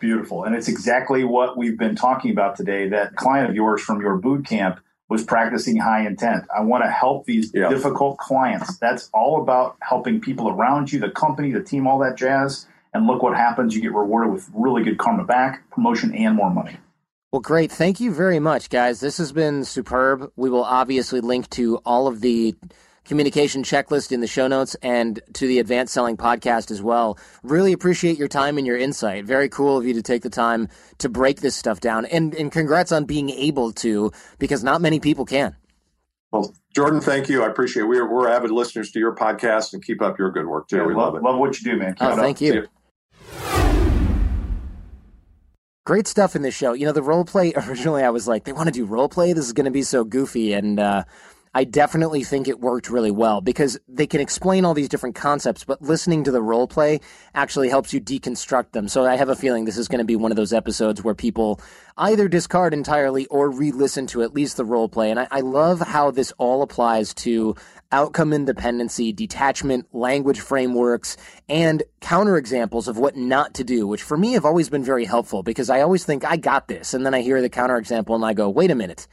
Beautiful. 0.00 0.44
And 0.44 0.54
it's 0.54 0.68
exactly 0.68 1.22
what 1.22 1.56
we've 1.56 1.78
been 1.78 1.94
talking 1.94 2.30
about 2.30 2.56
today. 2.56 2.88
That 2.88 3.14
client 3.14 3.50
of 3.50 3.54
yours 3.54 3.82
from 3.82 4.00
your 4.00 4.16
boot 4.16 4.46
camp 4.46 4.80
was 5.12 5.22
practicing 5.22 5.76
high 5.76 6.06
intent. 6.06 6.44
I 6.56 6.62
want 6.62 6.84
to 6.84 6.90
help 6.90 7.26
these 7.26 7.52
yeah. 7.54 7.68
difficult 7.68 8.16
clients. 8.16 8.78
That's 8.78 9.10
all 9.12 9.42
about 9.42 9.76
helping 9.82 10.20
people 10.22 10.48
around 10.48 10.90
you, 10.90 10.98
the 10.98 11.10
company, 11.10 11.52
the 11.52 11.62
team, 11.62 11.86
all 11.86 11.98
that 11.98 12.16
jazz. 12.16 12.66
And 12.94 13.06
look 13.06 13.22
what 13.22 13.36
happens. 13.36 13.74
You 13.74 13.82
get 13.82 13.92
rewarded 13.92 14.32
with 14.32 14.48
really 14.54 14.82
good 14.82 14.98
karma 14.98 15.24
back, 15.24 15.70
promotion, 15.70 16.14
and 16.14 16.34
more 16.34 16.50
money. 16.50 16.78
Well, 17.30 17.40
great. 17.40 17.70
Thank 17.70 18.00
you 18.00 18.12
very 18.12 18.38
much, 18.38 18.70
guys. 18.70 19.00
This 19.00 19.18
has 19.18 19.32
been 19.32 19.64
superb. 19.64 20.32
We 20.36 20.48
will 20.48 20.64
obviously 20.64 21.20
link 21.20 21.48
to 21.50 21.76
all 21.84 22.06
of 22.06 22.22
the 22.22 22.54
communication 23.12 23.62
checklist 23.62 24.10
in 24.10 24.20
the 24.22 24.26
show 24.26 24.48
notes 24.48 24.74
and 24.80 25.20
to 25.34 25.46
the 25.46 25.58
advanced 25.58 25.92
selling 25.92 26.16
podcast 26.16 26.70
as 26.70 26.80
well. 26.80 27.18
Really 27.42 27.74
appreciate 27.74 28.16
your 28.16 28.26
time 28.26 28.56
and 28.56 28.66
your 28.66 28.78
insight. 28.78 29.26
Very 29.26 29.50
cool 29.50 29.76
of 29.76 29.84
you 29.84 29.92
to 29.92 30.00
take 30.00 30.22
the 30.22 30.30
time 30.30 30.66
to 30.96 31.10
break 31.10 31.42
this 31.42 31.54
stuff 31.54 31.78
down. 31.78 32.06
And, 32.06 32.34
and 32.34 32.50
congrats 32.50 32.90
on 32.90 33.04
being 33.04 33.28
able 33.28 33.70
to, 33.72 34.12
because 34.38 34.64
not 34.64 34.80
many 34.80 34.98
people 34.98 35.26
can. 35.26 35.54
Well, 36.30 36.54
Jordan, 36.74 37.02
thank 37.02 37.28
you. 37.28 37.44
I 37.44 37.48
appreciate 37.48 37.82
it. 37.82 37.86
We're, 37.86 38.10
we're 38.10 38.30
avid 38.30 38.50
listeners 38.50 38.90
to 38.92 38.98
your 38.98 39.14
podcast 39.14 39.74
and 39.74 39.84
keep 39.84 40.00
up 40.00 40.18
your 40.18 40.30
good 40.30 40.46
work 40.46 40.68
too. 40.68 40.78
Yeah, 40.78 40.86
we 40.86 40.94
love, 40.94 41.12
love, 41.12 41.16
it. 41.16 41.22
Love 41.22 41.38
what 41.38 41.60
you 41.60 41.70
do, 41.70 41.78
man. 41.78 41.94
Keep 41.94 42.08
oh, 42.08 42.16
thank 42.16 42.40
you. 42.40 42.54
you. 42.54 42.66
Great 45.84 46.06
stuff 46.06 46.34
in 46.34 46.40
this 46.40 46.54
show. 46.56 46.72
You 46.72 46.86
know, 46.86 46.92
the 46.92 47.02
role 47.02 47.26
play 47.26 47.52
originally 47.68 48.04
I 48.04 48.08
was 48.08 48.26
like, 48.26 48.44
they 48.44 48.54
want 48.54 48.68
to 48.68 48.72
do 48.72 48.86
role 48.86 49.10
play? 49.10 49.34
This 49.34 49.44
is 49.44 49.52
going 49.52 49.66
to 49.66 49.70
be 49.70 49.82
so 49.82 50.02
goofy. 50.02 50.54
And 50.54 50.80
uh, 50.80 51.04
I 51.54 51.64
definitely 51.64 52.24
think 52.24 52.48
it 52.48 52.60
worked 52.60 52.88
really 52.88 53.10
well 53.10 53.42
because 53.42 53.78
they 53.86 54.06
can 54.06 54.22
explain 54.22 54.64
all 54.64 54.72
these 54.72 54.88
different 54.88 55.14
concepts, 55.14 55.64
but 55.64 55.82
listening 55.82 56.24
to 56.24 56.30
the 56.30 56.40
role 56.40 56.66
play 56.66 57.00
actually 57.34 57.68
helps 57.68 57.92
you 57.92 58.00
deconstruct 58.00 58.72
them. 58.72 58.88
So 58.88 59.04
I 59.04 59.16
have 59.16 59.28
a 59.28 59.36
feeling 59.36 59.66
this 59.66 59.76
is 59.76 59.88
going 59.88 59.98
to 59.98 60.04
be 60.04 60.16
one 60.16 60.32
of 60.32 60.36
those 60.36 60.54
episodes 60.54 61.04
where 61.04 61.14
people 61.14 61.60
either 61.98 62.26
discard 62.26 62.72
entirely 62.72 63.26
or 63.26 63.50
re 63.50 63.70
listen 63.70 64.06
to 64.08 64.22
at 64.22 64.32
least 64.32 64.56
the 64.56 64.64
role 64.64 64.88
play. 64.88 65.10
And 65.10 65.20
I, 65.20 65.28
I 65.30 65.40
love 65.40 65.80
how 65.80 66.10
this 66.10 66.32
all 66.38 66.62
applies 66.62 67.12
to 67.14 67.54
outcome 67.90 68.32
independency, 68.32 69.12
detachment, 69.12 69.94
language 69.94 70.40
frameworks, 70.40 71.18
and 71.50 71.82
counterexamples 72.00 72.88
of 72.88 72.96
what 72.96 73.14
not 73.14 73.52
to 73.54 73.64
do, 73.64 73.86
which 73.86 74.02
for 74.02 74.16
me 74.16 74.32
have 74.32 74.46
always 74.46 74.70
been 74.70 74.82
very 74.82 75.04
helpful 75.04 75.42
because 75.42 75.68
I 75.68 75.82
always 75.82 76.06
think 76.06 76.24
I 76.24 76.38
got 76.38 76.68
this. 76.68 76.94
And 76.94 77.04
then 77.04 77.12
I 77.12 77.20
hear 77.20 77.42
the 77.42 77.50
counterexample 77.50 78.14
and 78.14 78.24
I 78.24 78.32
go, 78.32 78.48
wait 78.48 78.70
a 78.70 78.74
minute 78.74 79.06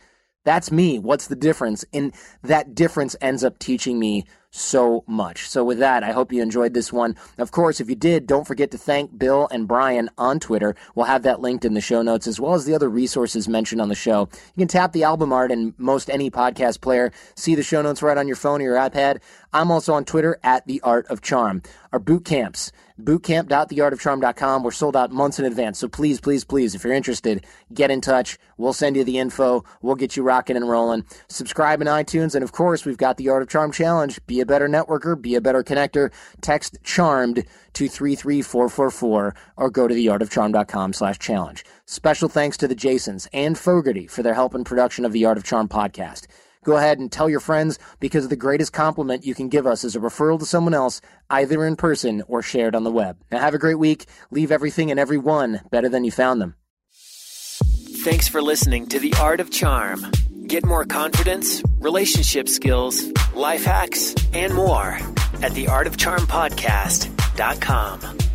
that's 0.45 0.71
me. 0.71 0.99
What's 0.99 1.27
the 1.27 1.35
difference? 1.35 1.85
And 1.93 2.13
that 2.43 2.73
difference 2.73 3.15
ends 3.21 3.43
up 3.43 3.59
teaching 3.59 3.99
me 3.99 4.25
so 4.51 5.03
much. 5.07 5.47
So 5.47 5.63
with 5.63 5.79
that, 5.79 6.03
I 6.03 6.11
hope 6.11 6.33
you 6.33 6.41
enjoyed 6.41 6.73
this 6.73 6.91
one. 6.91 7.15
Of 7.37 7.51
course, 7.51 7.79
if 7.79 7.89
you 7.89 7.95
did, 7.95 8.25
don't 8.25 8.47
forget 8.47 8.71
to 8.71 8.77
thank 8.77 9.17
Bill 9.17 9.47
and 9.51 9.67
Bryan 9.67 10.09
on 10.17 10.39
Twitter. 10.39 10.75
We'll 10.95 11.05
have 11.05 11.23
that 11.23 11.39
linked 11.39 11.65
in 11.65 11.75
the 11.75 11.81
show 11.81 12.01
notes 12.01 12.25
as 12.25 12.39
well 12.39 12.55
as 12.55 12.65
the 12.65 12.73
other 12.73 12.89
resources 12.89 13.47
mentioned 13.47 13.81
on 13.81 13.89
the 13.89 13.95
show. 13.95 14.27
You 14.55 14.61
can 14.61 14.67
tap 14.67 14.91
the 14.91 15.03
album 15.03 15.31
art 15.31 15.51
in 15.51 15.75
most 15.77 16.09
any 16.09 16.31
podcast 16.31 16.81
player, 16.81 17.11
see 17.35 17.53
the 17.53 17.63
show 17.63 17.81
notes 17.81 18.01
right 18.01 18.17
on 18.17 18.27
your 18.27 18.35
phone 18.35 18.61
or 18.61 18.65
your 18.65 18.77
iPad. 18.77 19.19
I'm 19.53 19.69
also 19.69 19.93
on 19.93 20.05
Twitter 20.05 20.39
at 20.43 20.65
The 20.65 20.81
Art 20.81 21.05
of 21.07 21.21
Charm. 21.21 21.61
Our 21.91 21.99
boot 21.99 22.25
camps, 22.25 22.71
bootcamp.theartofcharm.com. 22.99 24.63
We're 24.63 24.71
sold 24.71 24.95
out 24.95 25.11
months 25.11 25.39
in 25.39 25.45
advance. 25.45 25.79
So 25.79 25.87
please, 25.87 26.19
please, 26.19 26.43
please, 26.43 26.75
if 26.75 26.83
you're 26.83 26.93
interested, 26.93 27.45
get 27.73 27.91
in 27.91 28.01
touch. 28.01 28.37
We'll 28.57 28.73
send 28.73 28.95
you 28.95 29.03
the 29.03 29.17
info. 29.17 29.63
We'll 29.81 29.95
get 29.95 30.15
you 30.15 30.23
rocking 30.23 30.55
and 30.55 30.69
rolling. 30.69 31.05
Subscribe 31.27 31.81
in 31.81 31.87
iTunes. 31.87 32.35
And 32.35 32.43
of 32.43 32.51
course, 32.51 32.85
we've 32.85 32.97
got 32.97 33.17
the 33.17 33.29
Art 33.29 33.41
of 33.41 33.49
Charm 33.49 33.71
Challenge. 33.71 34.19
Be 34.27 34.39
a 34.39 34.45
better 34.45 34.67
networker, 34.67 35.19
be 35.19 35.35
a 35.35 35.41
better 35.41 35.63
connector. 35.63 36.11
Text 36.41 36.77
charmed 36.83 37.45
to 37.73 37.87
33444 37.87 39.35
or 39.57 39.69
go 39.69 39.87
to 39.87 39.95
theartofcharm.com 39.95 40.93
slash 40.93 41.19
challenge. 41.19 41.65
Special 41.85 42.29
thanks 42.29 42.57
to 42.57 42.67
the 42.67 42.75
Jasons 42.75 43.27
and 43.33 43.57
Fogarty 43.57 44.07
for 44.07 44.23
their 44.23 44.33
help 44.33 44.53
in 44.53 44.63
production 44.63 45.05
of 45.05 45.13
the 45.13 45.25
Art 45.25 45.37
of 45.37 45.43
Charm 45.43 45.67
podcast. 45.67 46.27
Go 46.65 46.75
ahead 46.75 46.99
and 46.99 47.09
tell 47.11 47.29
your 47.29 47.39
friends 47.39 47.79
because 47.99 48.27
the 48.27 48.35
greatest 48.35 48.73
compliment 48.73 49.25
you 49.25 49.33
can 49.33 49.47
give 49.47 49.65
us 49.65 49.83
is 49.83 49.95
a 49.95 49.99
referral 49.99 50.37
to 50.39 50.45
someone 50.45 50.73
else, 50.73 50.99
either 51.29 51.65
in 51.65 51.77
person 51.77 52.21
or 52.27 52.41
shared 52.41 52.75
on 52.75 52.83
the 52.83 52.91
web. 52.91 53.17
Now 53.31 53.39
have 53.39 53.53
a 53.53 53.59
great 53.59 53.79
week. 53.79 54.07
Leave 54.29 54.51
everything 54.51 54.91
and 54.91 54.99
everyone 54.99 55.61
better 55.71 55.87
than 55.87 56.03
you 56.03 56.11
found 56.11 56.41
them. 56.41 56.55
Thanks 58.03 58.27
for 58.27 58.41
listening 58.41 58.87
to 58.87 58.99
The 58.99 59.13
Art 59.19 59.39
of 59.39 59.51
Charm. 59.51 60.05
Get 60.47 60.65
more 60.65 60.83
confidence, 60.85 61.61
relationship 61.79 62.49
skills, 62.49 63.03
life 63.33 63.63
hacks, 63.65 64.15
and 64.33 64.53
more 64.53 64.93
at 65.41 65.51
theartofcharmpodcast.com. 65.51 68.28